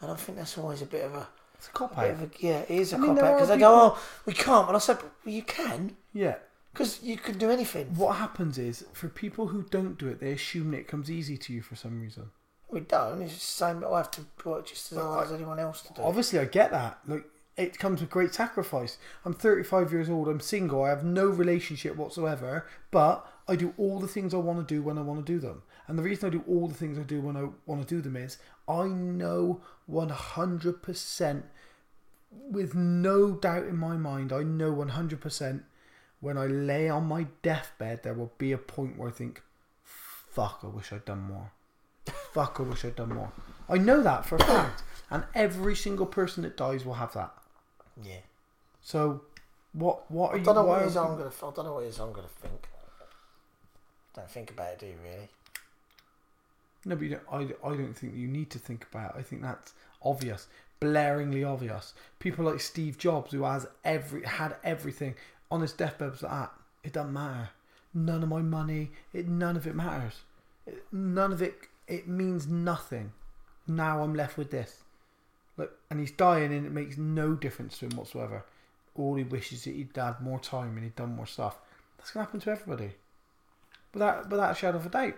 [0.02, 2.22] and I think that's always a bit of a, It's a cop a bit of
[2.24, 4.68] a yeah, it is a I mean, cop out because they go, "Oh, we can't,"
[4.68, 6.36] and I said, "Well, you can Yeah.
[6.76, 10.34] Because you can do anything." What happens is for people who don't do it, they
[10.34, 12.32] assume that it comes easy to you for some reason.
[12.70, 13.22] We don't.
[13.22, 13.80] It's the same.
[13.80, 16.02] But I have to work just as hard as anyone else to do.
[16.02, 17.00] Obviously, I get that.
[17.08, 17.26] Like,
[17.56, 18.98] it comes with great sacrifice.
[19.24, 20.28] I'm 35 years old.
[20.28, 20.84] I'm single.
[20.84, 22.68] I have no relationship whatsoever.
[22.92, 25.40] But I do all the things I want to do when I want to do
[25.40, 25.64] them.
[25.88, 28.02] And the reason I do all the things I do when I want to do
[28.02, 31.44] them is I know 100%,
[32.32, 35.64] with no doubt in my mind, I know 100%
[36.26, 39.44] when I lay on my deathbed, there will be a point where I think,
[39.84, 41.52] fuck, I wish I'd done more.
[42.34, 43.32] Fuck, I wish I'd done more.
[43.70, 44.82] I know that for a fact.
[45.12, 47.32] And every single person that dies will have that.
[48.04, 48.24] yeah.
[48.82, 49.22] So,
[49.74, 51.30] what what are I don't know why what is you- I'm gonna.
[51.30, 52.68] I don't know what is I'm gonna think.
[54.16, 55.30] Don't think about it, do you really?
[56.86, 59.20] No, but you don't, I, I don't think you need to think about it.
[59.20, 60.48] I think that's obvious,
[60.82, 61.94] blaringly obvious.
[62.18, 65.14] People like Steve Jobs, who has every had everything
[65.52, 66.52] on his deathbed, was like, ah,
[66.84, 67.50] it doesn't matter.
[67.94, 70.22] None of my money, it none of it matters.
[70.66, 71.56] It, none of it.
[71.88, 73.14] It means nothing.
[73.68, 74.84] Now I'm left with this.
[75.58, 78.44] Look, and he's dying, and it makes no difference to him whatsoever.
[78.96, 81.58] All he wishes that he'd had more time and he'd done more stuff.
[81.98, 82.92] That's gonna happen to everybody.
[83.94, 85.16] Without without a shadow of a doubt.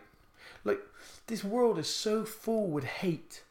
[0.63, 0.79] Like
[1.27, 3.43] this world is so full with hate,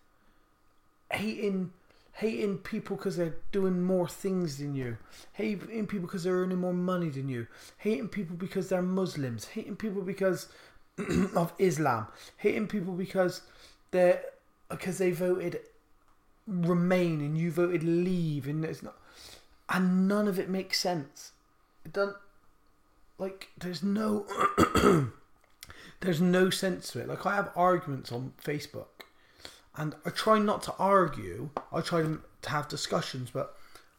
[1.13, 1.73] hating,
[2.17, 4.97] hating people because they're doing more things than you,
[5.35, 7.47] hating people because they're earning more money than you,
[7.79, 10.49] hating people because they're Muslims, hating people because
[11.37, 12.07] of Islam,
[12.39, 13.43] hating people because
[13.91, 14.23] they're
[14.69, 15.61] because they voted
[16.49, 18.97] Remain and you voted Leave, and it's not,
[19.69, 21.33] and none of it makes sense.
[21.85, 22.17] It doesn't
[23.19, 24.27] like there's no
[26.01, 27.09] there's no sense to it.
[27.09, 28.96] Like I have arguments on Facebook,
[29.77, 31.51] and I try not to argue.
[31.73, 33.57] I try to have discussions, but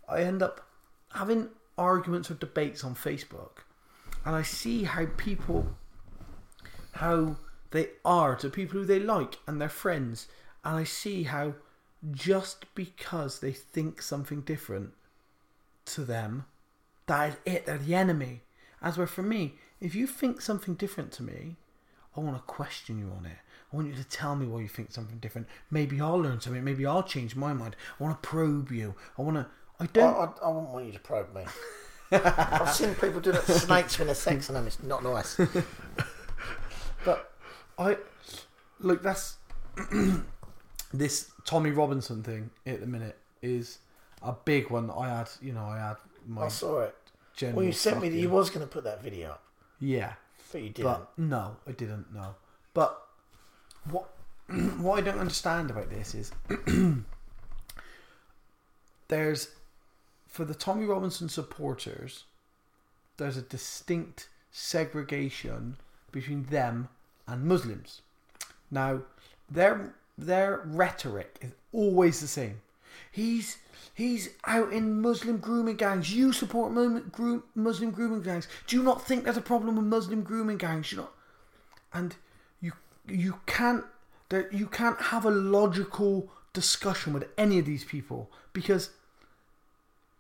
[0.08, 0.68] I end up
[1.14, 3.60] having arguments or debates on Facebook,
[4.26, 5.76] and I see how people
[6.94, 7.38] how
[7.72, 10.28] they are to people who they like and their friends,
[10.64, 11.54] and I see how
[12.12, 14.94] just because they think something different
[15.86, 16.46] to them,
[17.06, 17.66] that is it.
[17.66, 18.42] They're the enemy.
[18.82, 21.56] As where for me, if you think something different to me,
[22.16, 23.38] I want to question you on it.
[23.72, 25.48] I want you to tell me why you think something different.
[25.70, 26.64] Maybe I'll learn something.
[26.64, 27.76] Maybe I'll change my mind.
[28.00, 28.96] I want to probe you.
[29.18, 29.46] I want to.
[29.80, 30.16] I I, don't.
[30.16, 31.44] I, I wouldn't want you to probe me.
[32.12, 34.66] I've seen people do that to snakes when they're sexing them.
[34.68, 35.38] It's not nice.
[37.06, 37.32] But
[37.78, 37.98] I
[38.80, 39.04] look.
[39.04, 39.38] That's
[40.94, 43.80] this Tommy Robinson thing at the minute is
[44.22, 44.90] a big one.
[44.92, 46.96] I had, you know, I had my I saw it.
[47.42, 49.44] Well, you sent me that you was going to put that video up,
[49.80, 50.14] Yeah,
[50.52, 50.86] but you didn't.
[50.92, 52.34] but no, I didn't know.
[52.74, 53.00] But
[53.92, 54.10] what
[54.80, 56.32] what I don't understand about this is
[59.08, 59.50] there's
[60.28, 62.26] for the Tommy Robinson supporters,
[63.18, 65.78] there's a distinct segregation
[66.12, 66.90] between them
[67.28, 68.02] and Muslims.
[68.72, 69.02] Now,
[69.50, 72.62] their their rhetoric is always the same.
[73.12, 73.58] He's
[73.94, 76.14] he's out in Muslim grooming gangs.
[76.14, 78.48] You support Muslim, grooming gangs.
[78.68, 80.92] Do you not think there's a problem with Muslim grooming gangs?
[80.92, 81.14] You not,
[81.94, 82.16] and
[83.08, 83.84] you can't
[84.30, 88.90] there you can't have a logical discussion with any of these people because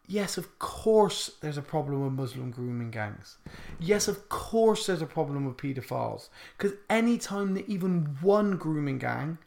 [0.07, 3.37] yes of course there's a problem with muslim grooming gangs.
[3.79, 9.37] Yes of course there's a problem with pedophiles because anytime that even one grooming gang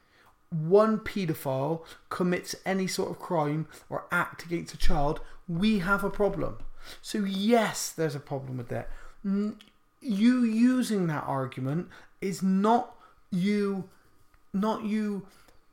[0.51, 6.11] one paedophile commits any sort of crime or act against a child we have a
[6.11, 6.59] problem.
[7.01, 8.89] So yes there's a problem with that.
[9.23, 11.89] You using that argument
[12.21, 12.97] is not
[13.31, 13.89] you
[14.53, 15.27] not you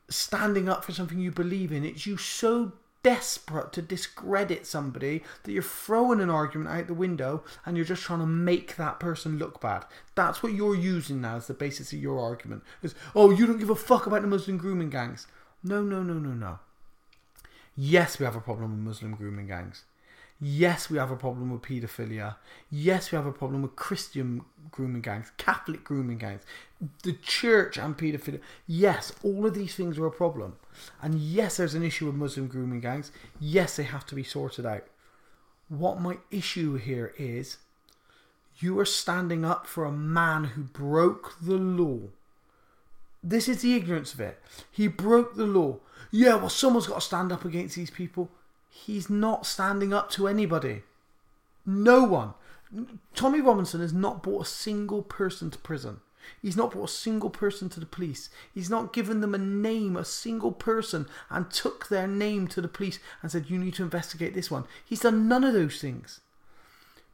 [0.09, 1.83] standing up for something you believe in.
[1.83, 2.73] It's you so
[3.03, 8.03] desperate to discredit somebody that you're throwing an argument out the window and you're just
[8.03, 9.85] trying to make that person look bad.
[10.15, 12.63] That's what you're using now as the basis of your argument.
[12.81, 15.27] Is oh you don't give a fuck about the muslim grooming gangs.
[15.63, 16.59] No no no no no.
[17.75, 19.83] Yes we have a problem with muslim grooming gangs.
[20.39, 22.35] Yes, we have a problem with paedophilia.
[22.69, 26.43] Yes, we have a problem with Christian grooming gangs, Catholic grooming gangs,
[27.03, 28.39] the church and paedophilia.
[28.67, 30.57] Yes, all of these things are a problem.
[31.01, 33.11] And yes, there's an issue with Muslim grooming gangs.
[33.39, 34.83] Yes, they have to be sorted out.
[35.69, 37.57] What my issue here is
[38.59, 42.09] you are standing up for a man who broke the law.
[43.23, 44.41] This is the ignorance of it.
[44.71, 45.77] He broke the law.
[46.11, 48.29] Yeah, well, someone's got to stand up against these people.
[48.69, 50.83] He's not standing up to anybody.
[51.65, 52.33] No one.
[53.15, 56.01] Tommy Robinson has not brought a single person to prison.
[56.41, 58.29] He's not brought a single person to the police.
[58.53, 62.67] He's not given them a name, a single person, and took their name to the
[62.67, 64.65] police and said, You need to investigate this one.
[64.85, 66.21] He's done none of those things.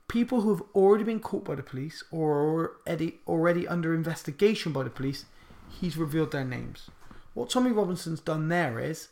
[0.08, 4.72] People who have already been caught by the police or are already, already under investigation
[4.72, 5.26] by the police,
[5.70, 6.90] he's revealed their names.
[7.34, 9.10] What Tommy Robinson's done there is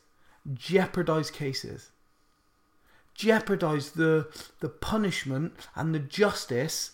[0.53, 1.91] jeopardize cases
[3.13, 4.27] jeopardize the
[4.59, 6.91] the punishment and the justice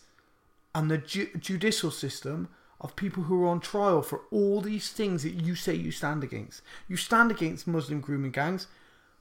[0.74, 5.24] and the ju- judicial system of people who are on trial for all these things
[5.24, 6.62] that you say you stand against.
[6.88, 8.68] You stand against Muslim grooming gangs,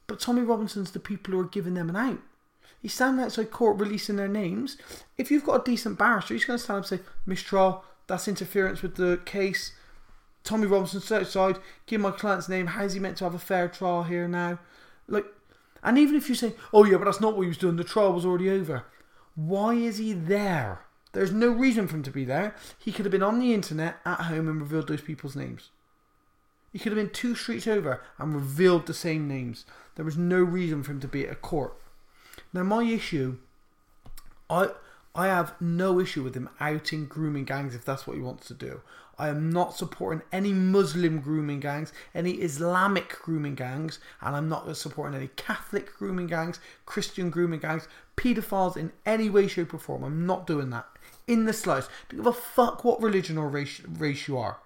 [0.07, 2.19] but Tommy Robinson's the people who are giving them an out.
[2.81, 4.77] He's standing outside court releasing their names.
[5.17, 8.29] If you've got a decent barrister, he's going to stand up and say, mistrial, that's
[8.29, 9.73] interference with the case.
[10.45, 12.69] Tommy Robinson's outside, give my client's name.
[12.69, 14.61] How's he meant to have a fair trial here now?
[15.09, 15.25] Like,
[15.83, 17.85] and even if you say, oh yeah, but that's not what he was doing, the
[17.85, 18.85] trial was already over.
[19.35, 20.86] Why is he there?
[21.13, 22.55] There's no reason for him to be there.
[22.79, 25.71] He could have been on the internet at home and revealed those people's names.
[26.73, 29.65] He could have been two streets over and revealed the same names.
[29.95, 31.75] There was no reason for him to be at a court.
[32.53, 33.39] Now, my issue,
[34.51, 34.71] I
[35.15, 38.55] I have no issue with him outing grooming gangs if that's what he wants to
[38.55, 38.83] do.
[39.19, 44.77] I am not supporting any Muslim grooming gangs, any Islamic grooming gangs, and I'm not
[44.77, 47.89] supporting any Catholic grooming gangs, Christian grooming gangs,
[48.19, 50.05] paedophiles in any way, shape, or form.
[50.05, 50.87] I'm not doing that
[51.27, 51.91] in the slightest.
[52.09, 54.59] Don't give a fuck what religion or race, race you are.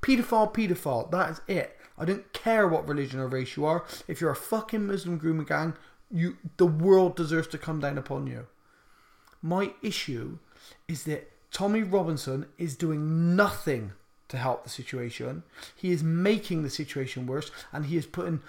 [0.00, 1.10] Paedophile, paedophile.
[1.10, 1.78] That is it.
[1.98, 3.84] I don't care what religion or race you are.
[4.08, 5.74] If you're a fucking Muslim grooming gang,
[6.10, 8.46] you the world deserves to come down upon you.
[9.40, 10.38] My issue
[10.88, 13.92] is that Tommy Robinson is doing nothing
[14.28, 15.42] to help the situation.
[15.74, 18.40] He is making the situation worse and he is putting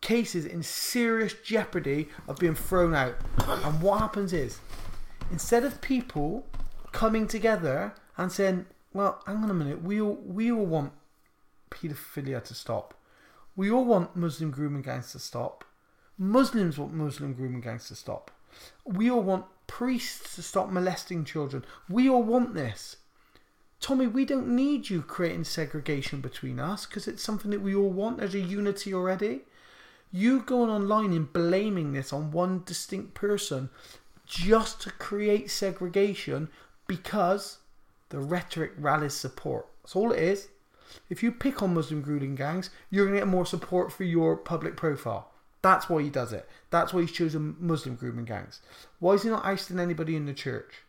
[0.00, 3.16] cases in serious jeopardy of being thrown out.
[3.46, 4.60] And what happens is,
[5.30, 6.46] instead of people
[6.92, 10.92] coming together and saying, well, hang on a minute, we all, we all want
[11.70, 12.94] paedophilia to stop.
[13.56, 15.64] We all want Muslim grooming gangs to stop.
[16.16, 18.30] Muslims want Muslim grooming gangs to stop.
[18.84, 21.64] We all want priests to stop molesting children.
[21.88, 22.96] We all want this.
[23.80, 27.90] Tommy, we don't need you creating segregation between us because it's something that we all
[27.90, 28.18] want.
[28.18, 29.42] There's a unity already.
[30.10, 33.70] You going online and blaming this on one distinct person
[34.28, 36.48] just to create segregation
[36.86, 37.58] because
[38.10, 39.66] the rhetoric rallies support.
[39.82, 40.48] That's all it is.
[41.10, 44.36] If you pick on Muslim grooming gangs, you're going to get more support for your
[44.36, 45.30] public profile.
[45.62, 46.48] That's why he does it.
[46.70, 48.60] That's why he's chosen Muslim grooming gangs.
[48.98, 50.84] Why is he not ousting anybody in the church?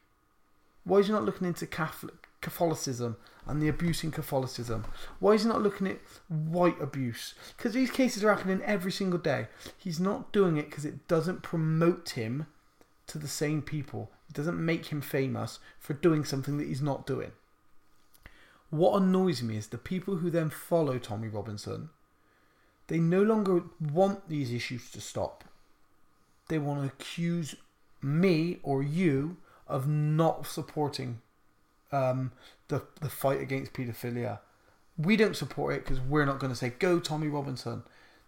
[0.83, 3.17] Why is he not looking into Catholic, Catholicism
[3.47, 4.85] and the abuse in Catholicism?
[5.19, 7.33] Why is he not looking at white abuse?
[7.57, 9.47] Because these cases are happening every single day.
[9.77, 12.45] He's not doing it because it doesn't promote him
[13.09, 14.11] to the same people.
[14.29, 17.31] It doesn't make him famous for doing something that he's not doing.
[18.69, 21.89] What annoys me is the people who then follow Tommy Robinson,
[22.87, 25.43] they no longer want these issues to stop.
[26.47, 27.55] They want to accuse
[28.01, 29.37] me or you
[29.67, 31.21] of not supporting
[31.91, 32.31] um,
[32.67, 34.39] the, the fight against paedophilia.
[34.97, 37.83] We don't support it because we're not going to say, go Tommy Robinson.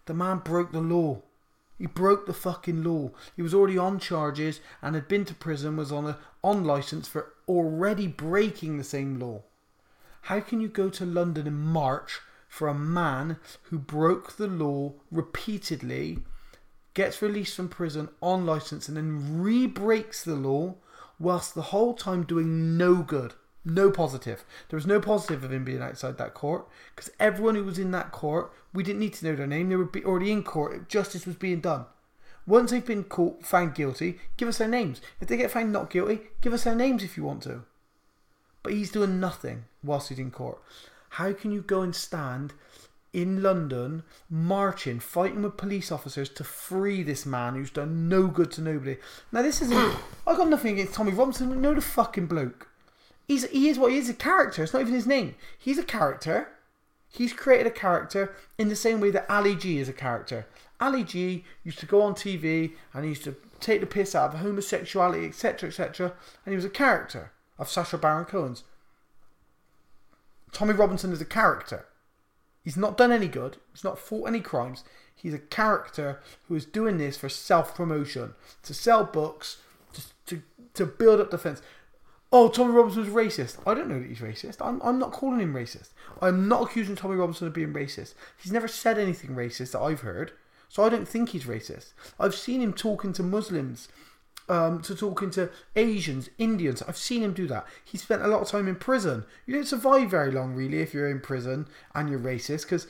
[0.06, 1.22] The man broke the law.
[1.82, 3.10] He broke the fucking law.
[3.36, 7.08] He was already on charges and had been to prison, was on a on license
[7.08, 9.42] for already breaking the same law.
[10.22, 14.94] How can you go to London in March for a man who broke the law
[15.10, 16.20] repeatedly,
[16.94, 20.76] gets released from prison on license, and then re breaks the law
[21.18, 23.34] whilst the whole time doing no good?
[23.64, 24.44] No positive.
[24.70, 27.92] There was no positive of him being outside that court because everyone who was in
[27.92, 29.70] that court, we didn't need to know their name.
[29.70, 30.90] They were already in court.
[30.90, 31.86] Justice was being done.
[32.48, 35.00] Once they've been caught, found guilty, give us their names.
[35.20, 37.62] If they get found not guilty, give us their names if you want to.
[38.64, 40.60] But he's doing nothing whilst he's in court.
[41.10, 42.54] How can you go and stand
[43.14, 48.52] in London, marching, fighting with police officers to free this man who's done no good
[48.54, 48.98] to nobody?
[49.32, 49.98] Now, this isn't.
[50.28, 51.62] I've got nothing against Tommy Robinson.
[51.62, 52.71] No, the fucking bloke.
[53.28, 54.64] He's, he is what he is a character.
[54.64, 55.36] It's not even his name.
[55.58, 56.50] He's a character.
[57.10, 60.48] He's created a character in the same way that Ali G is a character.
[60.80, 64.34] Ali G used to go on TV and he used to take the piss out
[64.34, 66.14] of homosexuality, etc., etc.,
[66.46, 68.64] and he was a character of Sacha Baron Cohen's.
[70.52, 71.86] Tommy Robinson is a character.
[72.64, 73.58] He's not done any good.
[73.72, 74.84] He's not fought any crimes.
[75.16, 78.34] He's a character who is doing this for self promotion,
[78.64, 79.58] to sell books,
[79.94, 80.42] to, to,
[80.74, 81.62] to build up defense.
[82.34, 83.58] Oh, Tommy Robinson's racist.
[83.66, 84.66] I don't know that he's racist.
[84.66, 85.90] I'm, I'm not calling him racist.
[86.22, 88.14] I'm not accusing Tommy Robinson of being racist.
[88.42, 90.32] He's never said anything racist that I've heard.
[90.70, 91.92] So I don't think he's racist.
[92.18, 93.90] I've seen him talking to Muslims
[94.48, 96.82] um, to talking to Asians, Indians.
[96.84, 97.66] I've seen him do that.
[97.84, 99.26] He spent a lot of time in prison.
[99.46, 102.88] You don't survive very long, really, if you're in prison and you're racist, because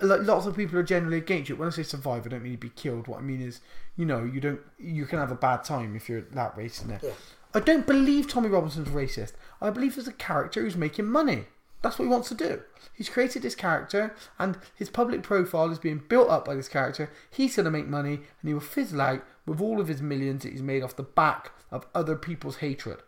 [0.00, 1.54] like, lots of people are generally against you.
[1.56, 3.06] When I say survive, I don't mean to be killed.
[3.06, 3.60] What I mean is,
[3.96, 7.02] you know, you don't, you can have a bad time if you're that racist.
[7.02, 7.10] Yeah.
[7.54, 9.32] I don't believe Tommy Robinson's racist.
[9.60, 11.44] I believe there's a character who's making money.
[11.82, 12.62] That's what he wants to do.
[12.94, 17.10] He's created this character, and his public profile is being built up by this character.
[17.30, 20.44] He's going to make money, and he will fizzle out with all of his millions
[20.44, 22.98] that he's made off the back of other people's hatred.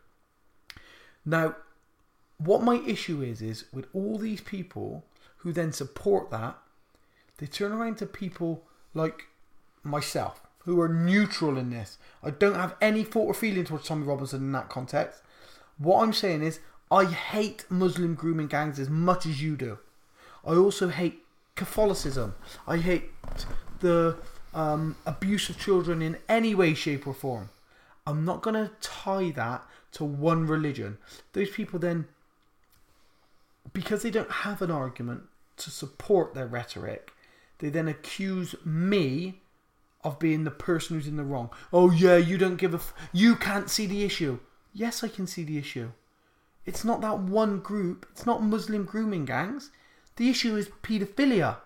[1.25, 1.55] Now,
[2.39, 5.05] what my issue is, is with all these people
[5.39, 6.59] who then support that,
[7.39, 9.27] they turn around to people like
[9.83, 11.99] myself, who are neutral in this.
[12.23, 15.23] I don't have any thought or feeling towards Tommy Robinson in that context.
[15.79, 16.61] What I'm saying is,
[16.91, 19.79] I hate Muslim grooming gangs as much as you do.
[20.47, 21.23] I also hate
[21.55, 22.35] Catholicism.
[22.67, 23.11] I hate
[23.81, 24.17] the
[24.53, 27.51] um, abuse of children in any way, shape, or form.
[28.07, 30.99] I'm not going to tie that to one religion.
[31.33, 32.07] Those people then,
[33.73, 35.23] because they don't have an argument
[35.59, 37.13] to support their rhetoric,
[37.59, 39.41] they then accuse me
[40.05, 41.51] of being the person who's in the wrong.
[41.73, 42.77] Oh yeah, you don't give a.
[42.77, 44.39] F- you can't see the issue.
[44.73, 45.91] Yes, I can see the issue.
[46.67, 48.07] It's not that one group.
[48.13, 49.71] It's not Muslim grooming gangs.
[50.17, 51.57] The issue is paedophilia.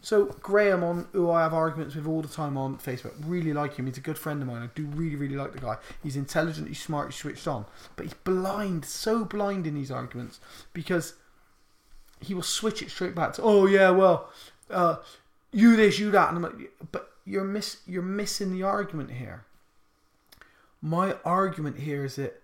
[0.00, 3.74] So Graham, on who I have arguments with all the time on Facebook, really like
[3.74, 3.86] him.
[3.86, 4.62] He's a good friend of mine.
[4.62, 5.78] I do really, really like the guy.
[6.02, 6.68] He's intelligent.
[6.68, 7.08] He's smart.
[7.08, 7.66] He's switched on.
[7.96, 10.38] But he's blind, so blind in these arguments
[10.72, 11.14] because
[12.20, 14.30] he will switch it straight back to, oh yeah, well,
[14.70, 14.96] uh,
[15.52, 19.44] you this, you that, and I'm like, but you're miss, you're missing the argument here.
[20.80, 22.40] My argument here is that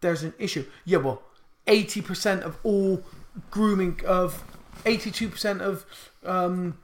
[0.00, 0.64] there's an issue.
[0.84, 1.22] Yeah, well,
[1.66, 3.02] eighty percent of all
[3.50, 4.44] grooming of
[4.86, 5.84] eighty-two percent of
[6.24, 6.78] um,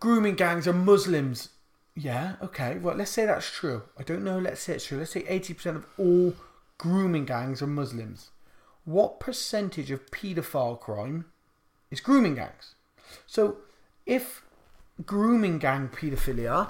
[0.00, 1.50] grooming gangs are Muslims.
[1.94, 2.78] Yeah, okay.
[2.78, 3.82] Well, let's say that's true.
[3.98, 4.38] I don't know.
[4.38, 4.98] Let's say it's true.
[4.98, 6.34] Let's say eighty percent of all
[6.78, 8.30] grooming gangs are Muslims.
[8.84, 11.26] What percentage of paedophile crime
[11.90, 12.74] is grooming gangs?
[13.26, 13.56] So,
[14.06, 14.42] if
[15.04, 16.68] grooming gang paedophilia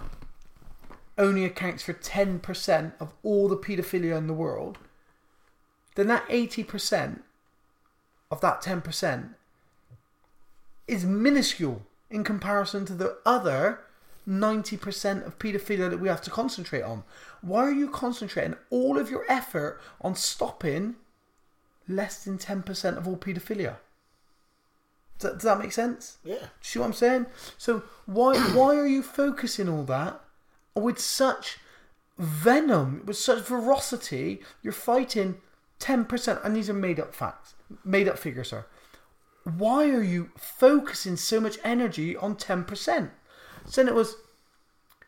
[1.19, 4.79] only accounts for 10% of all the paedophilia in the world,
[5.95, 7.21] then that 80%
[8.31, 9.35] of that 10%
[10.87, 13.81] is minuscule in comparison to the other
[14.29, 17.05] 90% of paedophilia that we have to concentrate on.
[17.41, 20.97] Why are you concentrating all of your effort on stopping
[21.89, 23.77] less than 10% of all paedophilia?
[25.19, 26.19] Does that, does that make sense?
[26.25, 26.47] Yeah.
[26.61, 27.27] See what I'm saying?
[27.57, 30.21] So why why are you focusing all that
[30.75, 31.59] with such
[32.19, 34.43] venom, with such ferocity?
[34.63, 35.37] You're fighting
[35.79, 38.67] ten percent, and these are made up facts, made up figures, sir.
[39.45, 43.11] Why are you focusing so much energy on ten percent?
[43.75, 44.17] Then it was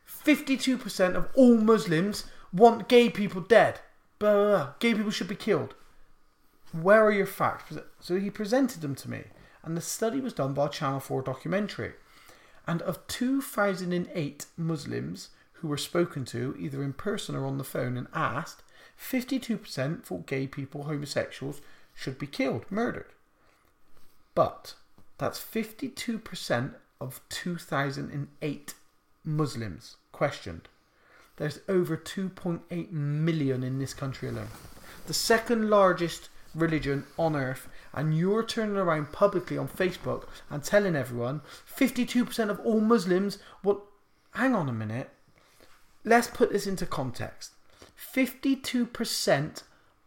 [0.04, 3.80] fifty-two percent of all Muslims want gay people dead.
[4.18, 4.72] Blah, blah, blah.
[4.80, 5.74] Gay people should be killed.
[6.72, 7.76] Where are your facts?
[8.00, 9.24] So he presented them to me
[9.62, 11.92] and the study was done by Channel 4 documentary.
[12.66, 17.96] And of 2008 Muslims who were spoken to, either in person or on the phone,
[17.96, 18.62] and asked,
[19.00, 21.60] 52% thought gay people, homosexuals,
[21.94, 23.12] should be killed, murdered.
[24.34, 24.74] But
[25.18, 28.74] that's 52% of 2008
[29.24, 30.68] Muslims questioned.
[31.36, 34.48] There's over 2.8 million in this country alone.
[35.06, 40.96] The second largest religion on earth and you're turning around publicly on Facebook and telling
[40.96, 41.40] everyone
[41.76, 43.84] 52% of all Muslims, well,
[44.34, 45.10] hang on a minute.
[46.04, 47.52] Let's put this into context.
[48.14, 49.62] 52%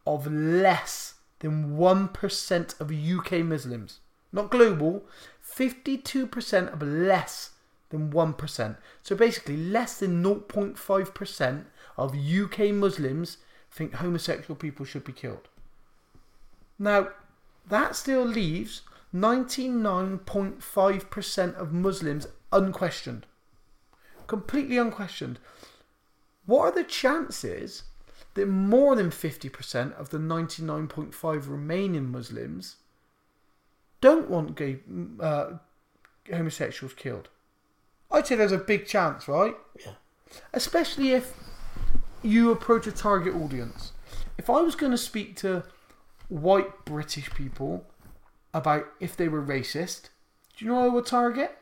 [0.07, 3.99] of less than 1% of UK Muslims,
[4.31, 5.03] not global,
[5.43, 7.51] 52% of less
[7.89, 8.77] than 1%.
[9.03, 11.65] So basically, less than 0.5%
[11.97, 13.37] of UK Muslims
[13.71, 15.47] think homosexual people should be killed.
[16.81, 17.07] Now,
[17.69, 18.81] that still leaves
[19.13, 23.27] 99.5% of Muslims unquestioned.
[24.25, 25.37] Completely unquestioned.
[26.47, 27.83] What are the chances
[28.33, 32.77] that more than 50% of the 99.5 remaining Muslims
[34.01, 34.79] don't want gay
[35.19, 35.57] uh,
[36.33, 37.29] homosexuals killed?
[38.09, 39.53] I'd say there's a big chance, right?
[39.85, 39.93] Yeah.
[40.51, 41.35] Especially if
[42.23, 43.91] you approach a target audience.
[44.39, 45.63] If I was going to speak to
[46.31, 47.85] white British people
[48.53, 50.03] about if they were racist,
[50.55, 51.57] do you know what I would target?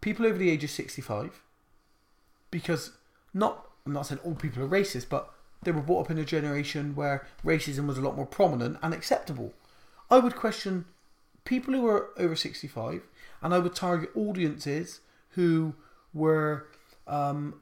[0.00, 1.42] People over the age of 65.
[2.52, 2.92] Because
[3.32, 5.28] not, I'm not saying all people are racist, but
[5.64, 8.94] they were brought up in a generation where racism was a lot more prominent and
[8.94, 9.52] acceptable.
[10.08, 10.84] I would question
[11.44, 13.02] people who are over 65
[13.42, 15.00] and I would target audiences
[15.30, 15.74] who
[16.12, 16.68] were
[17.08, 17.60] um,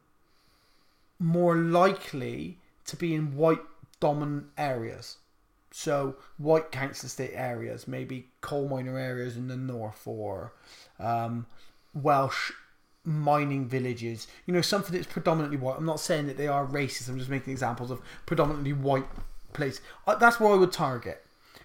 [1.18, 3.62] more likely to be in white
[3.98, 5.16] dominant areas.
[5.72, 10.52] So white council estate areas, maybe coal miner areas in the north, or
[11.00, 11.46] um,
[11.94, 12.52] Welsh
[13.04, 14.26] mining villages.
[14.46, 15.76] You know, something that's predominantly white.
[15.78, 17.08] I'm not saying that they are racist.
[17.08, 19.06] I'm just making examples of predominantly white
[19.52, 19.80] place.
[20.06, 21.24] Uh, that's where I would target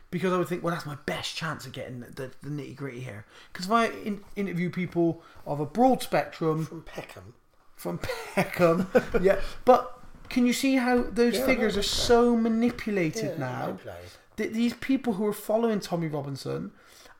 [0.09, 3.01] because I would think, well, that's my best chance of getting the, the nitty gritty
[3.01, 3.25] here.
[3.51, 7.33] Because if I in, interview people of a broad spectrum From Peckham.
[7.75, 7.99] from
[8.35, 8.87] Peckham,
[9.21, 9.96] yeah, but
[10.29, 13.65] can you see how those Yeah, figures are so manipulated Yeah, now?
[13.67, 14.09] manipulated.
[14.37, 16.71] Th- these people who are following Tommy Robinson,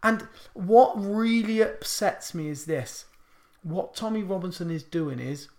[0.03, 3.05] and what really upsets me is this:
[3.63, 5.49] what Tommy Robinson is doing is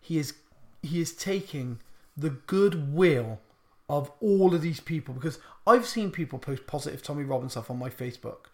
[0.00, 0.34] he is
[0.82, 1.80] he is taking
[2.16, 3.40] the goodwill
[3.88, 7.78] of all of these people because I've seen people post positive Tommy Robinson stuff on
[7.78, 8.46] my Facebook.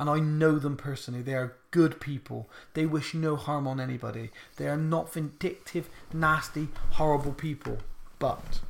[0.00, 1.20] And I know them personally.
[1.20, 2.48] They are good people.
[2.72, 4.30] They wish no harm on anybody.
[4.56, 7.76] They are not vindictive, nasty, horrible people.
[8.18, 8.60] But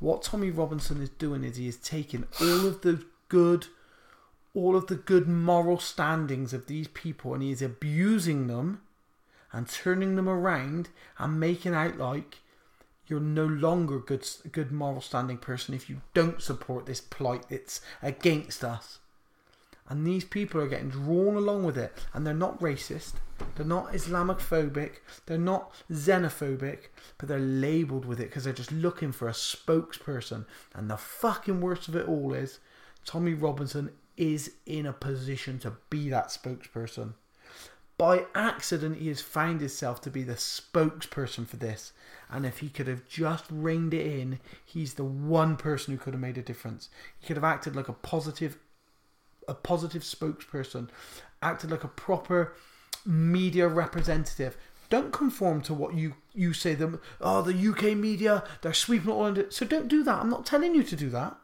[0.00, 3.68] what Tommy Robinson is doing is he is taking all of the good,
[4.54, 8.80] all of the good moral standings of these people and he is abusing them
[9.52, 10.88] and turning them around
[11.18, 12.38] and making out like
[13.06, 17.48] you're no longer a good, good moral standing person if you don't support this plight
[17.50, 18.98] that's against us.
[19.88, 23.14] And these people are getting drawn along with it, and they're not racist,
[23.56, 24.96] they're not Islamophobic,
[25.26, 30.44] they're not xenophobic, but they're labelled with it because they're just looking for a spokesperson.
[30.74, 32.60] And the fucking worst of it all is
[33.06, 37.14] Tommy Robinson is in a position to be that spokesperson.
[37.96, 41.92] By accident, he has found himself to be the spokesperson for this.
[42.30, 46.14] And if he could have just reined it in, he's the one person who could
[46.14, 46.90] have made a difference.
[47.18, 48.58] He could have acted like a positive,
[49.48, 50.88] a positive spokesperson,
[51.42, 52.54] acted like a proper
[53.04, 54.56] media representative.
[54.90, 56.74] Don't conform to what you you say.
[56.74, 59.50] Them, oh, the UK media, they're sweeping all under.
[59.50, 60.20] So don't do that.
[60.20, 61.36] I'm not telling you to do that.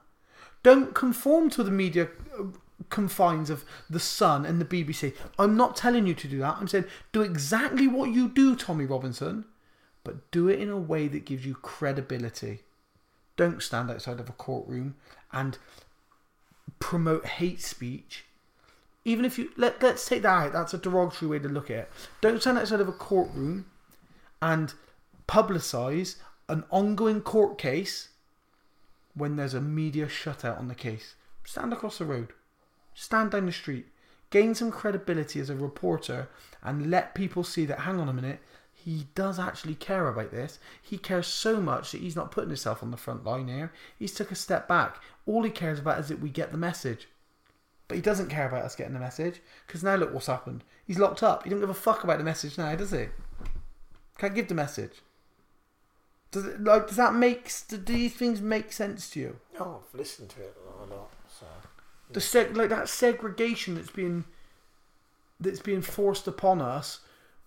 [0.63, 2.09] Don't conform to the media
[2.39, 2.45] uh,
[2.89, 5.15] confines of the Sun and the BBC.
[5.39, 6.57] I'm not telling you to do that.
[6.59, 9.45] I'm saying do exactly what you do, Tommy Robinson,
[10.05, 12.61] but do it in a way that gives you credibility.
[13.37, 14.95] Don't stand outside of a courtroom
[15.33, 15.59] and
[16.79, 18.25] promote hate speech.
[19.05, 21.77] Even if you let let's take that out, that's a derogatory way to look at
[21.77, 21.91] it.
[22.21, 23.67] Don't stand outside of a courtroom
[24.41, 24.75] and
[25.29, 26.17] publicise
[26.49, 28.09] an ongoing court case
[29.15, 31.15] when there's a media shutout on the case.
[31.45, 32.33] Stand across the road
[32.95, 33.87] stand down the street,
[34.31, 36.29] gain some credibility as a reporter,
[36.63, 38.41] and let people see that, hang on a minute,
[38.73, 40.59] he does actually care about this.
[40.81, 43.73] He cares so much that he's not putting himself on the front line here.
[43.99, 45.01] He's took a step back.
[45.27, 47.09] All he cares about is that we get the message.
[47.89, 50.65] But he doesn't care about us getting the message because now look what's happened.
[50.87, 51.45] He's locked up.
[51.45, 53.07] He don't give a fuck about the message now, does he?
[54.19, 55.03] Can't give the message.
[56.31, 56.89] Does it like?
[56.89, 57.51] Does that make?
[57.69, 59.37] Do these things make sense to you?
[59.61, 61.11] Oh, I've listened to it a lot.
[61.39, 61.47] So
[62.11, 64.25] the seg- like that segregation that's being
[65.39, 67.01] that's being forced upon us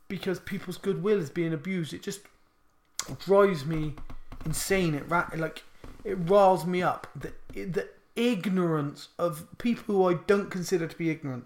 [0.07, 1.93] because people's goodwill is being abused.
[1.93, 2.21] It just
[3.25, 3.95] drives me
[4.45, 4.95] insane.
[4.95, 5.63] It ra- like
[6.07, 7.07] it riles me up.
[7.15, 11.45] The the ignorance of people who I don't consider to be ignorant,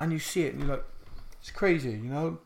[0.00, 0.84] and you see it, and you're like,
[1.40, 2.38] it's crazy, you know.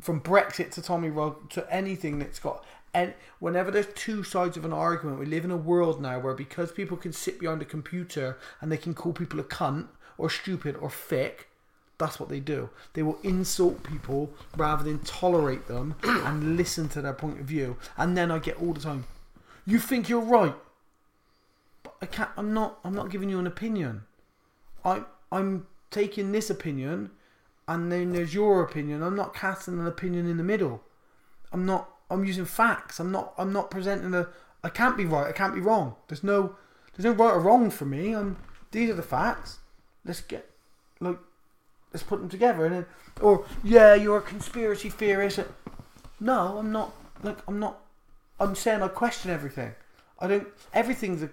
[0.00, 4.64] From Brexit to Tommy Rod to anything that's got and whenever there's two sides of
[4.64, 7.66] an argument, we live in a world now where because people can sit behind a
[7.66, 9.86] computer and they can call people a cunt
[10.18, 11.48] or stupid or thick,
[11.98, 12.70] that's what they do.
[12.94, 17.76] They will insult people rather than tolerate them and listen to their point of view.
[17.96, 19.04] And then I get all the time,
[19.66, 20.54] you think you're right,
[21.82, 22.30] but I can't.
[22.36, 22.78] I'm not.
[22.84, 24.02] I'm not giving you an opinion.
[24.84, 27.10] I I'm taking this opinion,
[27.68, 29.02] and then there's your opinion.
[29.02, 30.82] I'm not casting an opinion in the middle.
[31.52, 32.98] I'm not I'm using facts.
[32.98, 33.32] I'm not.
[33.38, 34.28] I'm not presenting a.
[34.64, 35.28] I can't be right.
[35.28, 35.94] I can't be wrong.
[36.08, 36.56] There's no.
[36.94, 38.14] There's no right or wrong for me.
[38.14, 38.36] I'm.
[38.72, 39.58] These are the facts.
[40.04, 40.50] Let's get.
[40.98, 41.18] Like.
[41.92, 42.86] Let's put them together and then.
[43.20, 45.40] Or yeah, you're a conspiracy theorist.
[46.18, 46.92] No, I'm not.
[47.22, 47.80] Like I'm not.
[48.40, 49.74] I'm saying I question everything.
[50.18, 50.48] I don't.
[50.72, 51.30] Everything's a,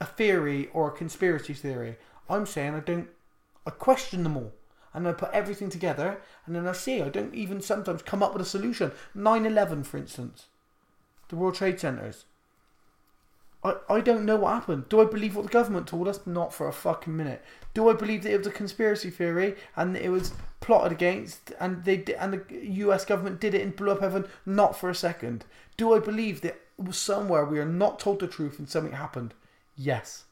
[0.00, 1.96] a theory or a conspiracy theory.
[2.28, 3.08] I'm saying I don't.
[3.66, 4.52] I question them all
[4.96, 8.32] and I put everything together, and then I see I don't even sometimes come up
[8.32, 8.92] with a solution.
[9.14, 10.46] 9/11, for instance,
[11.28, 12.24] the World Trade Centers.
[13.66, 14.88] I, I don't know what happened.
[14.88, 16.20] Do I believe what the government told us?
[16.24, 17.44] Not for a fucking minute.
[17.74, 21.84] Do I believe that it was a conspiracy theory and it was plotted against and
[21.84, 23.04] they and the U.S.
[23.04, 24.26] government did it and blew up heaven?
[24.46, 25.44] Not for a second.
[25.76, 26.60] Do I believe that
[26.90, 29.34] somewhere we are not told the truth and something happened?
[29.76, 30.24] Yes.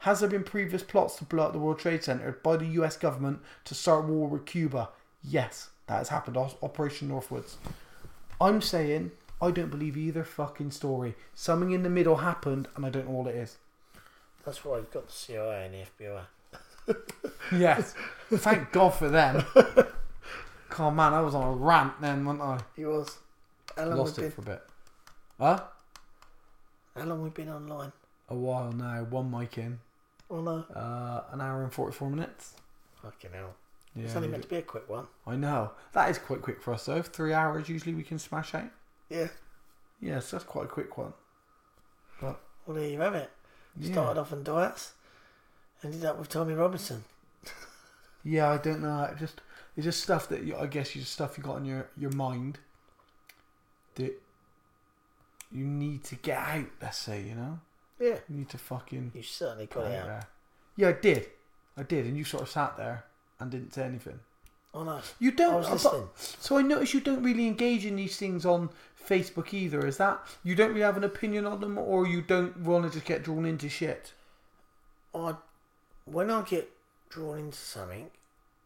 [0.00, 2.96] Has there been previous plots to blow up the World Trade Center by the US
[2.96, 4.88] government to start war with Cuba?
[5.22, 6.36] Yes, that has happened.
[6.36, 7.54] Operation Northwoods.
[8.40, 9.12] I'm saying
[9.42, 11.16] I don't believe either fucking story.
[11.34, 13.56] Something in the middle happened, and I don't know what it is.
[14.46, 17.58] That's why you've got the CIA and the FBI.
[17.58, 17.94] yes.
[18.30, 19.44] Thank God for them.
[20.78, 22.60] oh man, I was on a rant then, wasn't I?
[22.76, 23.18] He was.
[23.76, 24.30] How long Lost it been...
[24.30, 24.62] for a bit.
[25.40, 25.60] Huh?
[26.96, 27.90] How long we've been online?
[28.28, 29.04] A while now.
[29.10, 29.80] One mic in.
[30.30, 30.64] Oh no.
[30.72, 32.54] Uh, an hour and 44 minutes.
[33.02, 33.54] Fucking hell.
[33.96, 35.08] Yeah, it's only meant to be a quick one.
[35.26, 35.72] I know.
[35.94, 37.02] That is quite quick for us though.
[37.02, 38.70] Three hours usually we can smash out.
[39.12, 39.28] Yeah.
[40.00, 41.12] Yes, that's quite a quick one.
[42.20, 43.30] But well, there you have it.
[43.78, 43.92] Yeah.
[43.92, 44.92] Started off on diets,
[45.84, 47.04] ended up with Tommy Robinson.
[48.24, 49.04] yeah, I don't know.
[49.04, 49.40] It just
[49.76, 52.58] it's just stuff that you, I guess you stuff you got in your your mind
[53.96, 54.20] that
[55.50, 56.66] you need to get out.
[56.80, 57.60] Let's say you know.
[58.00, 58.18] Yeah.
[58.28, 59.12] You need to fucking.
[59.14, 60.06] You certainly got it out.
[60.06, 60.26] There.
[60.76, 61.26] Yeah, I did.
[61.76, 63.04] I did, and you sort of sat there
[63.38, 64.20] and didn't say anything.
[64.74, 65.00] Oh no.
[65.18, 65.54] You don't.
[65.54, 66.08] I was listening.
[66.16, 68.70] So I notice you don't really engage in these things on
[69.06, 69.86] Facebook either.
[69.86, 72.90] Is that you don't really have an opinion on them, or you don't want to
[72.90, 74.12] just get drawn into shit?
[75.14, 75.34] I,
[76.06, 76.70] when I get
[77.10, 78.10] drawn into something,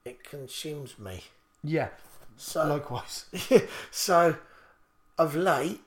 [0.05, 1.25] it consumes me.
[1.65, 1.89] Yeah.
[2.37, 3.27] So likewise.
[3.91, 4.37] so,
[5.19, 5.81] of late,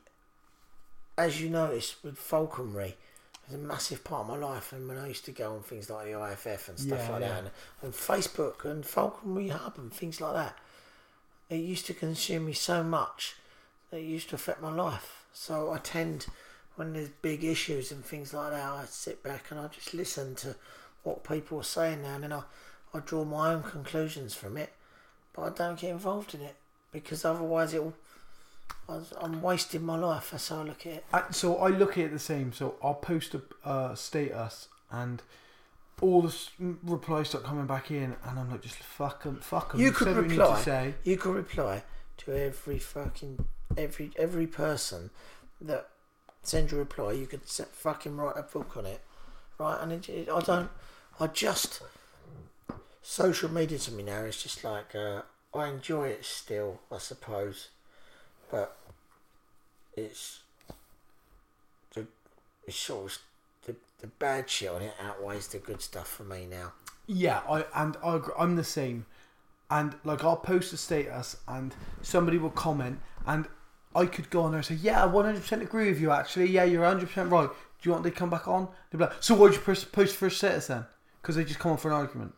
[1.17, 2.97] as you notice with falconry,
[3.49, 4.71] was a massive part of my life.
[4.73, 7.21] And when I used to go on things like the IFF and stuff yeah, like
[7.21, 7.27] yeah.
[7.27, 7.49] that, and,
[7.81, 10.57] and, Facebook and Falconry Hub and things like that,
[11.49, 13.35] it used to consume me so much
[13.89, 15.25] that it used to affect my life.
[15.33, 16.27] So I tend,
[16.75, 20.35] when there's big issues and things like that, I sit back and I just listen
[20.35, 20.55] to
[21.03, 22.43] what people are saying now, and then I,
[22.93, 24.73] I draw my own conclusions from it.
[25.33, 26.55] But I don't get involved in it
[26.91, 27.89] because otherwise it'll.
[27.89, 28.08] I-
[29.21, 30.31] I'm wasting my life.
[30.31, 31.05] That's how I look at it.
[31.31, 32.51] So I look at it the same.
[32.53, 35.21] So I'll post a uh, status and
[36.01, 39.73] all the s- replies start coming back in, and I'm like, just fuck them, fuck
[39.73, 39.81] them.
[39.81, 40.55] You could reply.
[40.57, 40.93] to say.
[41.03, 41.83] You could reply
[42.19, 43.45] to every fucking
[43.77, 45.09] every every person
[45.61, 45.89] that
[46.41, 47.11] sends you a reply.
[47.11, 49.01] You could set, fucking write a book on it,
[49.59, 49.77] right?
[49.81, 50.69] And it, it- I don't.
[51.19, 51.81] I just
[53.01, 55.21] social media to me now is just like uh,
[55.53, 57.69] I enjoy it still, I suppose,
[58.49, 58.77] but
[59.95, 60.41] it's
[61.93, 62.07] the
[62.65, 63.17] it's sort of
[63.65, 66.73] the the bad shit on it outweighs the good stuff for me now.
[67.07, 69.05] Yeah, I and I, I'm the same.
[69.71, 73.47] And like I'll post a status and somebody will comment and
[73.95, 76.11] I could go on there and say, "Yeah, I 100% agree with you.
[76.11, 77.49] Actually, yeah, you're 100% right.
[77.49, 80.29] Do you want they come back on?" They'd be like, "So why'd you post, a
[80.29, 80.85] status then?"
[81.21, 82.33] Because they just come on for an argument.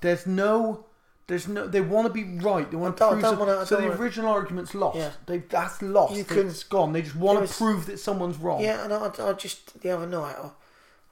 [0.00, 0.86] There's no,
[1.28, 1.66] there's no.
[1.68, 2.68] They want to be right.
[2.70, 3.20] They want to prove.
[3.20, 4.98] So wanna- so don't the wanna- original argument's lost.
[4.98, 5.12] Yeah.
[5.26, 6.14] They that's lost.
[6.16, 6.92] You can- it's gone.
[6.92, 8.60] They just want to prove that someone's wrong.
[8.62, 10.34] Yeah, and I, I just the other night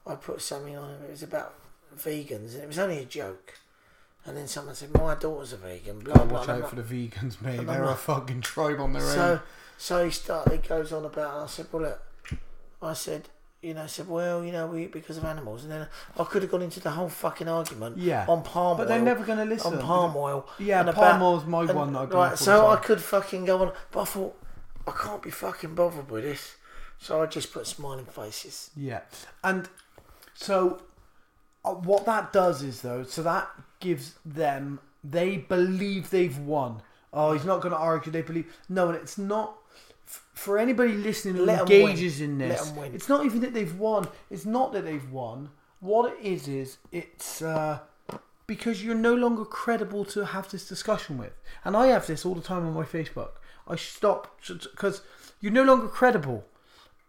[0.07, 1.05] I, I put something on it.
[1.05, 1.55] It was about
[1.97, 3.55] vegans, and it was only a joke.
[4.25, 6.39] And then someone said, "My daughter's a vegan." Blah blah.
[6.41, 7.61] Watch I'm out for like- the vegans, mate.
[7.61, 9.15] and They're a fucking tribe on their own.
[9.15, 9.41] So,
[9.79, 10.53] so he started.
[10.53, 11.35] He goes on about.
[11.35, 12.03] And I said, "Well, look,"
[12.83, 13.29] I said,
[13.63, 15.87] you know, I said, "Well, you know, we eat because of animals," and then
[16.19, 17.99] I could have gone into the whole fucking argument.
[17.99, 18.25] Yeah.
[18.29, 18.87] On palm But oil.
[18.87, 19.75] But they're never going to listen.
[19.75, 20.49] On palm oil.
[20.59, 23.63] Yeah, and palm about- oil's my and- one that Right, so I could fucking go
[23.63, 24.37] on, but I thought
[24.87, 26.57] I can't be fucking bothered with this,
[26.99, 28.71] so I just put smiling faces.
[28.77, 29.01] Yeah,
[29.43, 29.69] and
[30.35, 30.83] so
[31.65, 33.49] uh, what that does is though, so that
[33.81, 36.83] gives them they believe they've won.
[37.13, 38.13] Oh, he's not going to argue.
[38.13, 39.57] They believe no, and it's not
[40.07, 42.73] for anybody listening who engages in this.
[42.95, 44.09] It's not even that they've won.
[44.31, 45.51] It's not that they've won.
[45.81, 47.81] What it is is it's uh,
[48.47, 51.33] because you're no longer credible to have this discussion with.
[51.65, 53.31] And I have this all the time on my Facebook.
[53.69, 55.03] I stop because
[55.41, 56.45] you're no longer credible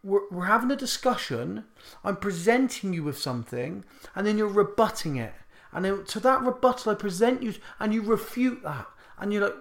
[0.07, 1.65] we're, we're having a discussion.
[2.03, 3.83] I'm presenting you with something,
[4.15, 5.33] and then you're rebutting it.
[5.73, 8.87] And then to that rebuttal, I present you, and you refute that.
[9.19, 9.55] And you're like,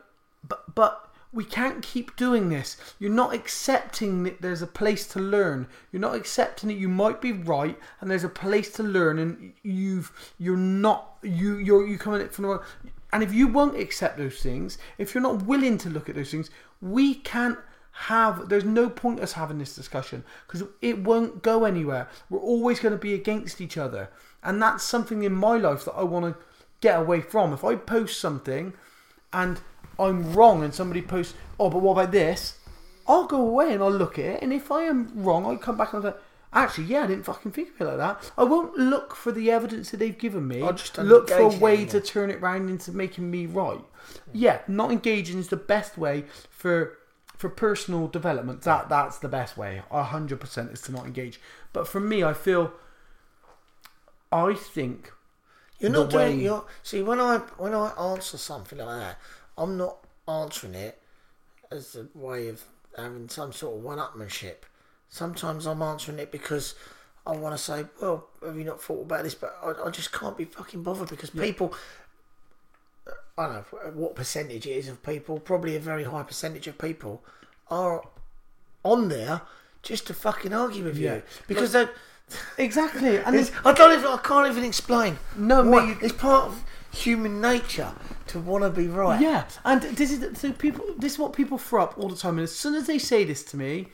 [0.47, 1.06] but but
[1.37, 2.79] we can't keep doing this.
[2.99, 5.69] You're not accepting that there's a place to learn.
[5.93, 9.53] You're not accepting that you might be right, and there's a place to learn, and
[9.63, 12.63] you've you're not you you're you coming it from the wrong.
[13.13, 16.31] And if you won't accept those things, if you're not willing to look at those
[16.31, 16.51] things,
[16.81, 17.59] we can't
[17.93, 22.79] have there's no point us having this discussion because it won't go anywhere we're always
[22.79, 24.11] going to be against each other
[24.43, 26.45] and that's something in my life that i want to
[26.83, 28.75] get away from if i post something
[29.33, 29.61] and
[29.99, 32.59] i'm wrong and somebody posts oh but what about this
[33.07, 35.77] i'll go away and i'll look at it and if i am wrong i'll come
[35.77, 36.19] back and i'll say
[36.53, 39.51] actually yeah i didn't fucking think of it like that i won't look for the
[39.51, 41.91] evidence that they've given me I'll just look for a engage in it way anymore.
[41.93, 43.81] to turn it round into making me right
[44.33, 46.99] yeah not engaging is the best way for
[47.37, 49.83] for personal development, that that's the best way.
[49.93, 51.39] hundred percent is to not engage.
[51.75, 52.73] But for me, I feel,
[54.33, 55.13] I think
[55.79, 56.39] You're not doing.
[56.39, 59.19] way- You're see when I when I answer something like that,
[59.59, 61.01] I'm not answering it
[61.71, 62.63] as a way of
[62.97, 64.57] having some sort of one-upmanship.
[65.09, 66.75] Sometimes I'm answering it because
[67.27, 70.13] I want to say, "Well, have you not thought about this?" But I, I just
[70.13, 71.75] can't be fucking bothered because people.
[73.39, 75.39] I don't know what percentage it is of people.
[75.39, 77.23] Probably a very high percentage of people
[77.71, 78.03] are
[78.83, 79.43] on there
[79.83, 81.17] just to fucking argue with Yeah.
[81.17, 81.87] you because they.
[82.59, 84.07] exactly, and I don't even.
[84.07, 85.19] I can't even explain.
[85.37, 86.65] No, What- mate, it's part of
[86.97, 87.93] human nature
[88.29, 89.21] to want to be right.
[89.21, 90.85] yeah, and this is so people.
[90.97, 92.35] This is what people throw up all the time.
[92.39, 93.89] And as soon as they say this to me,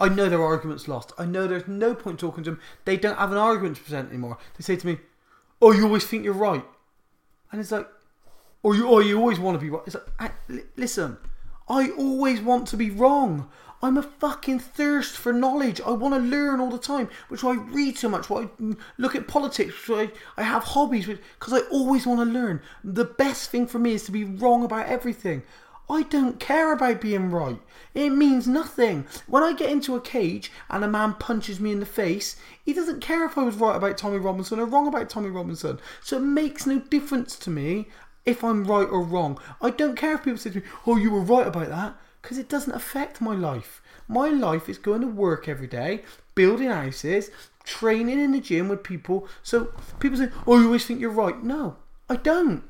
[0.00, 1.12] I know their argument's lost.
[1.18, 2.60] I know there's no point talking to them.
[2.84, 4.38] They don't have an argument to present anymore.
[4.56, 4.98] They say to me,
[5.62, 6.64] "Oh, you always think you're right,"
[7.50, 7.88] and it's like,
[8.62, 10.32] "Or you, or you always want to be right." It's like,
[10.76, 11.18] listen,
[11.68, 13.50] I always want to be wrong.
[13.80, 15.80] I'm a fucking thirst for knowledge.
[15.80, 18.28] I want to learn all the time, which I read so much.
[18.28, 19.74] Why I look at politics.
[19.88, 22.60] I, I have hobbies because I always want to learn.
[22.82, 25.42] The best thing for me is to be wrong about everything.
[25.90, 27.58] I don't care about being right.
[27.94, 29.06] It means nothing.
[29.26, 32.74] When I get into a cage and a man punches me in the face, he
[32.74, 35.80] doesn't care if I was right about Tommy Robinson or wrong about Tommy Robinson.
[36.02, 37.88] So it makes no difference to me
[38.26, 39.40] if I'm right or wrong.
[39.62, 42.38] I don't care if people say to me, "Oh, you were right about that," because
[42.38, 43.82] it doesn't affect my life.
[44.08, 46.02] My life is going to work every day,
[46.34, 47.30] building houses,
[47.64, 49.28] training in the gym with people.
[49.42, 51.76] So people say, "Oh, you always think you're right." No,
[52.08, 52.64] I don't.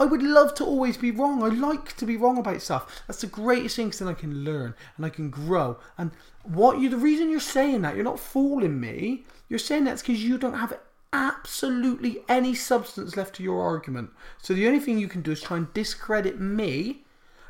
[0.00, 1.42] I would love to always be wrong.
[1.42, 3.02] I like to be wrong about stuff.
[3.06, 5.78] That's the greatest thing 'cause then I can learn and I can grow.
[5.96, 6.10] And
[6.42, 9.24] what you the reason you're saying that, you're not fooling me.
[9.48, 10.78] You're saying that's because you don't have
[11.12, 14.10] absolutely any substance left to your argument.
[14.42, 17.04] So the only thing you can do is try and discredit me.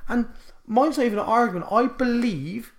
[0.08, 0.28] And
[0.72, 1.70] mine's not even an argument.
[1.70, 2.72] I believe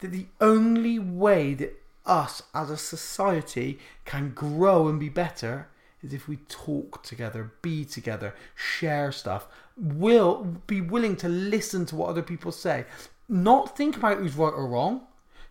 [0.00, 5.68] that the only way that us as a society can grow and be better
[6.02, 9.46] is if we talk together, be together, share stuff,
[9.76, 12.84] will be willing to listen to what other people say,
[13.28, 15.02] not think about who's right or wrong.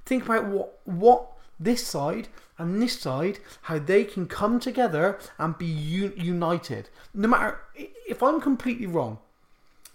[0.05, 1.29] Think about what what
[1.59, 5.67] this side and this side how they can come together and be
[6.03, 6.89] un- united.
[7.13, 9.19] No matter if I'm completely wrong,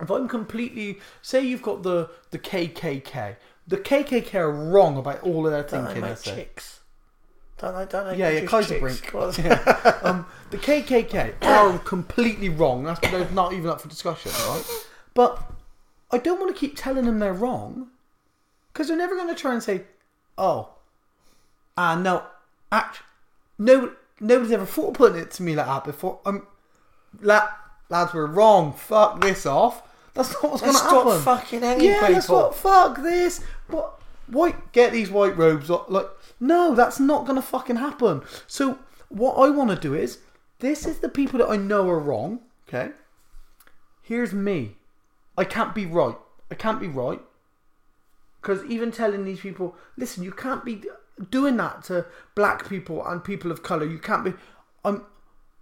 [0.00, 5.46] if I'm completely say you've got the the KKK, the KKK are wrong about all
[5.46, 6.02] of their thinking.
[6.02, 6.80] Don't they chicks?
[7.58, 7.86] Don't they?
[7.86, 8.16] Don't they?
[8.16, 8.80] Yeah, yeah, produce Kaiser?
[8.80, 9.38] Brink.
[9.44, 9.98] Yeah.
[10.02, 12.84] um, the KKK are completely wrong.
[12.84, 14.64] That's they're not even up for discussion, right?
[15.14, 15.42] But
[16.12, 17.88] I don't want to keep telling them they're wrong
[18.72, 19.82] because they're never going to try and say,
[20.38, 20.70] "Oh,
[21.76, 22.22] ah, no,
[22.70, 23.02] act,
[23.58, 26.46] no, nobody's ever thought of putting it to me like that before." Um,
[27.20, 27.48] la-
[27.88, 28.72] lads, we're wrong.
[28.72, 29.82] Fuck this off.
[30.18, 31.22] That's not what's going to stop happen.
[31.22, 32.42] fucking hanging yeah, that's people.
[32.42, 32.56] what.
[32.56, 33.40] Fuck this.
[33.68, 34.00] What?
[34.26, 35.70] White, get these white robes.
[35.70, 36.08] Like,
[36.40, 38.22] no, that's not gonna fucking happen.
[38.48, 40.18] So, what I want to do is,
[40.58, 42.40] this is the people that I know are wrong.
[42.68, 42.90] Okay.
[44.02, 44.76] Here's me.
[45.38, 46.16] I can't be right.
[46.50, 47.20] I can't be right.
[48.42, 50.82] Because even telling these people, listen, you can't be
[51.30, 53.86] doing that to black people and people of color.
[53.86, 54.34] You can't be.
[54.84, 55.04] I'm.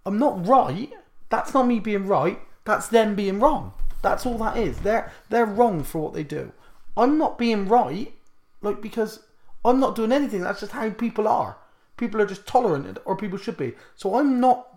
[0.03, 0.91] I'm not right.
[1.29, 2.41] That's not me being right.
[2.65, 3.73] That's them being wrong.
[4.01, 4.79] That's all that is.
[4.79, 6.51] They're they're wrong for what they do.
[6.95, 8.13] I'm not being right,
[8.61, 9.19] like because
[9.63, 10.41] I'm not doing anything.
[10.41, 11.57] That's just how people are.
[11.97, 13.73] People are just tolerant, or people should be.
[13.95, 14.67] So I'm not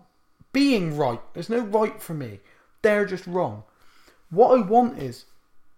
[0.53, 1.21] being right.
[1.33, 2.39] There's no right for me.
[2.81, 3.63] They're just wrong.
[4.29, 5.25] What I want is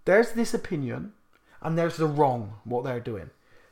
[0.06, 1.14] there's this opinion
[1.62, 3.30] and there's the wrong what they're doing.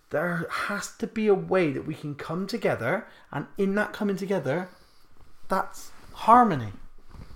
[0.10, 4.18] There has to be a way that we can come together, and in that coming
[4.18, 4.68] together,
[5.48, 6.74] that's harmony.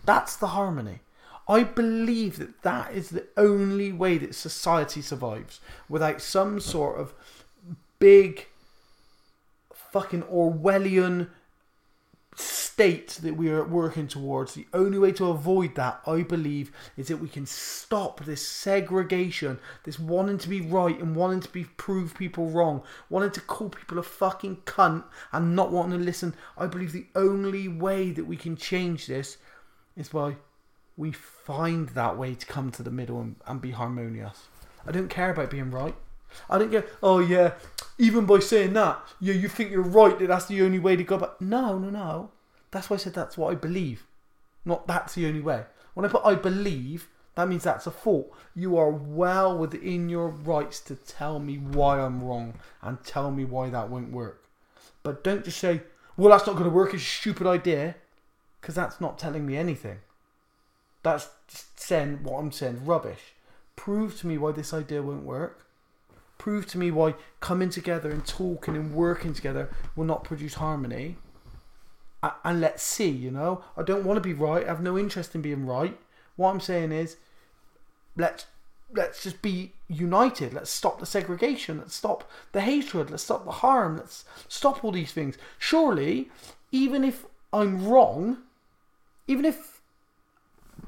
[0.06, 1.00] That's the harmony.
[1.48, 7.14] I believe that that is the only way that society survives without some sort of
[8.00, 8.48] big
[9.74, 11.30] fucking Orwellian
[12.36, 14.54] state that we are working towards.
[14.54, 19.60] The only way to avoid that, I believe, is that we can stop this segregation,
[19.86, 23.70] this wanting to be right and wanting to be prove people wrong, wanting to call
[23.70, 26.36] people a fucking cunt and not wanting to listen.
[26.58, 29.38] I believe the only way that we can change this
[29.96, 30.36] is by
[30.98, 34.48] we find that way to come to the middle and, and be harmonious.
[34.88, 35.96] I don't care about being right.
[36.50, 37.54] I don't go, oh yeah,
[37.98, 41.04] even by saying that, yeah, you think you're right that that's the only way to
[41.04, 41.18] go.
[41.18, 42.32] But no, no, no.
[42.72, 44.06] That's why I said that's what I believe.
[44.66, 45.64] Not that's the only way.
[45.94, 48.34] When I put I believe, that means that's a fault.
[48.54, 53.46] You are well within your rights to tell me why I'm wrong and tell me
[53.46, 54.46] why that won't work.
[55.04, 55.84] But don't just say,
[56.18, 56.94] well, that's not going to work.
[56.94, 57.96] It's a stupid idea.
[58.60, 60.00] Because that's not telling me anything.
[61.06, 61.30] That's
[61.76, 63.36] saying what I'm saying is rubbish.
[63.76, 65.68] Prove to me why this idea won't work.
[66.40, 71.18] Prove to me why coming together and talking and working together will not produce harmony.
[72.44, 73.64] And let's see, you know.
[73.78, 74.64] I don't want to be right.
[74.64, 75.96] I have no interest in being right.
[76.38, 77.18] What I'm saying is,
[78.18, 78.48] let's
[78.92, 80.56] let's just be united.
[80.56, 81.78] Let's stop the segregation.
[81.78, 83.12] Let's stop the hatred.
[83.12, 83.98] Let's stop the harm.
[83.98, 85.38] Let's stop all these things.
[85.60, 86.32] Surely,
[86.72, 88.38] even if I'm wrong,
[89.28, 89.75] even if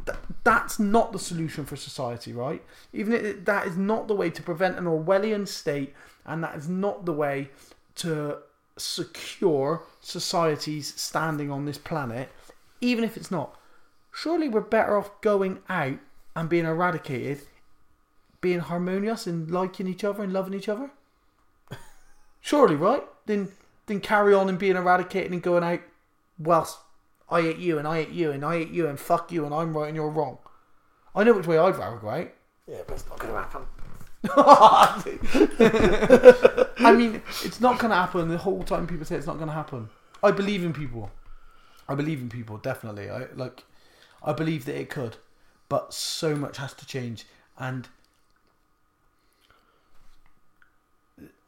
[0.08, 2.64] th- that's not the solution for society, right?
[2.94, 5.94] Even if that is not the way to prevent an Orwellian state,
[6.26, 7.50] and that is not the way
[7.96, 8.38] to
[8.78, 12.30] secure society's standing on this planet,
[12.82, 13.56] even if it's not,
[14.12, 16.00] surely we're better off going out
[16.36, 17.42] and being eradicated,
[18.42, 20.92] being harmonious and liking each other and loving each other.
[22.42, 23.04] Surely, right?
[23.26, 23.50] Then,
[23.88, 25.82] then carry on and being eradicated and going out.
[26.38, 26.78] Whilst
[27.30, 29.54] I hate you and I hate you and I hate you and fuck you and
[29.54, 30.38] I'm right and you're wrong.
[31.16, 32.30] I know which way I'd rather go out.
[32.68, 33.64] Yeah, but it's not going to happen.
[36.80, 38.30] I mean, it's not going to happen.
[38.30, 39.90] The whole time people say it's not going to happen.
[40.24, 41.12] I believe in people.
[41.88, 43.10] I believe in people definitely.
[43.10, 43.64] I like.
[44.24, 45.18] I believe that it could,
[45.70, 47.26] but so much has to change,
[47.58, 47.88] and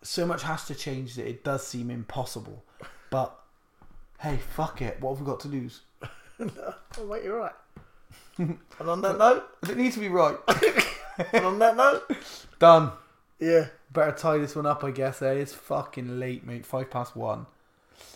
[0.01, 2.63] so much has to change that it does seem impossible.
[3.09, 3.38] But
[4.19, 4.99] hey, fuck it.
[5.01, 5.81] What have we got to lose?
[6.97, 7.51] Oh, mate, you're right.
[8.37, 8.57] and
[8.89, 10.37] on that note, Does it need to be right?
[11.33, 12.03] and on that note,
[12.59, 12.91] Done.
[13.39, 13.65] yeah.
[13.91, 15.21] Better tie this one up, I guess.
[15.21, 15.33] Eh?
[15.33, 16.65] It's fucking late, mate.
[16.65, 17.45] Five past one.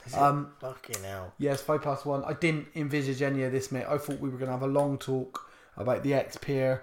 [0.06, 0.20] Is it?
[0.20, 1.34] Um, Fucking hell.
[1.38, 2.24] Yes, five past one.
[2.24, 3.86] I didn't envisage any of this, mate.
[3.90, 6.82] I thought we were going to have a long talk about the X-Pyr.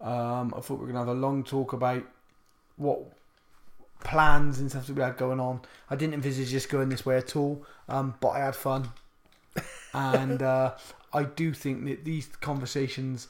[0.00, 2.04] Um, I thought we were going to have a long talk about
[2.76, 3.00] what
[4.08, 5.60] plans and stuff that we had going on.
[5.90, 8.88] I didn't envisage this going this way at all, um, but I had fun.
[9.92, 10.74] and uh,
[11.12, 13.28] I do think that these conversations,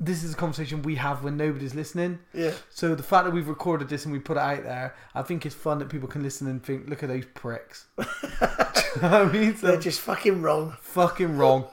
[0.00, 2.18] this is a conversation we have when nobody's listening.
[2.34, 2.52] Yeah.
[2.70, 5.46] So the fact that we've recorded this and we put it out there, I think
[5.46, 7.86] it's fun that people can listen and think, look at those pricks.
[8.96, 9.56] You know I mean?
[9.56, 10.76] So They're just fucking wrong.
[10.80, 11.66] fucking wrong.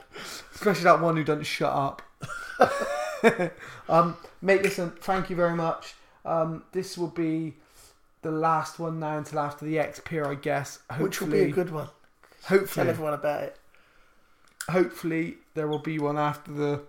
[0.53, 2.01] Especially that one who doesn't shut up.
[3.89, 5.95] um, mate, listen, thank you very much.
[6.23, 7.55] Um, this will be
[8.25, 10.79] the last one now until after the XP, I guess.
[10.89, 11.89] Hopefully, Which will be a good one.
[12.41, 13.57] Tell hopefully, everyone about it.
[14.67, 16.81] hopefully there will be one after the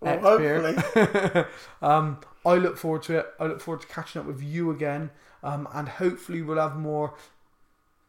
[0.00, 1.44] Well, hopefully.
[1.82, 3.26] um, I look forward to it.
[3.38, 5.10] I look forward to catching up with you again,
[5.44, 7.14] um, and hopefully we'll have more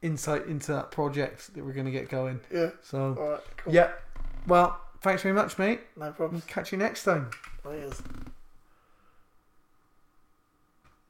[0.01, 2.39] insight into that project that we're going to get going.
[2.51, 2.71] Yeah.
[2.81, 3.39] So, All right.
[3.57, 3.73] Cool.
[3.75, 3.91] yeah.
[4.47, 5.81] Well, thanks very much, mate.
[5.95, 6.41] No problem.
[6.47, 7.29] Catch you next time.
[7.61, 8.01] Cheers.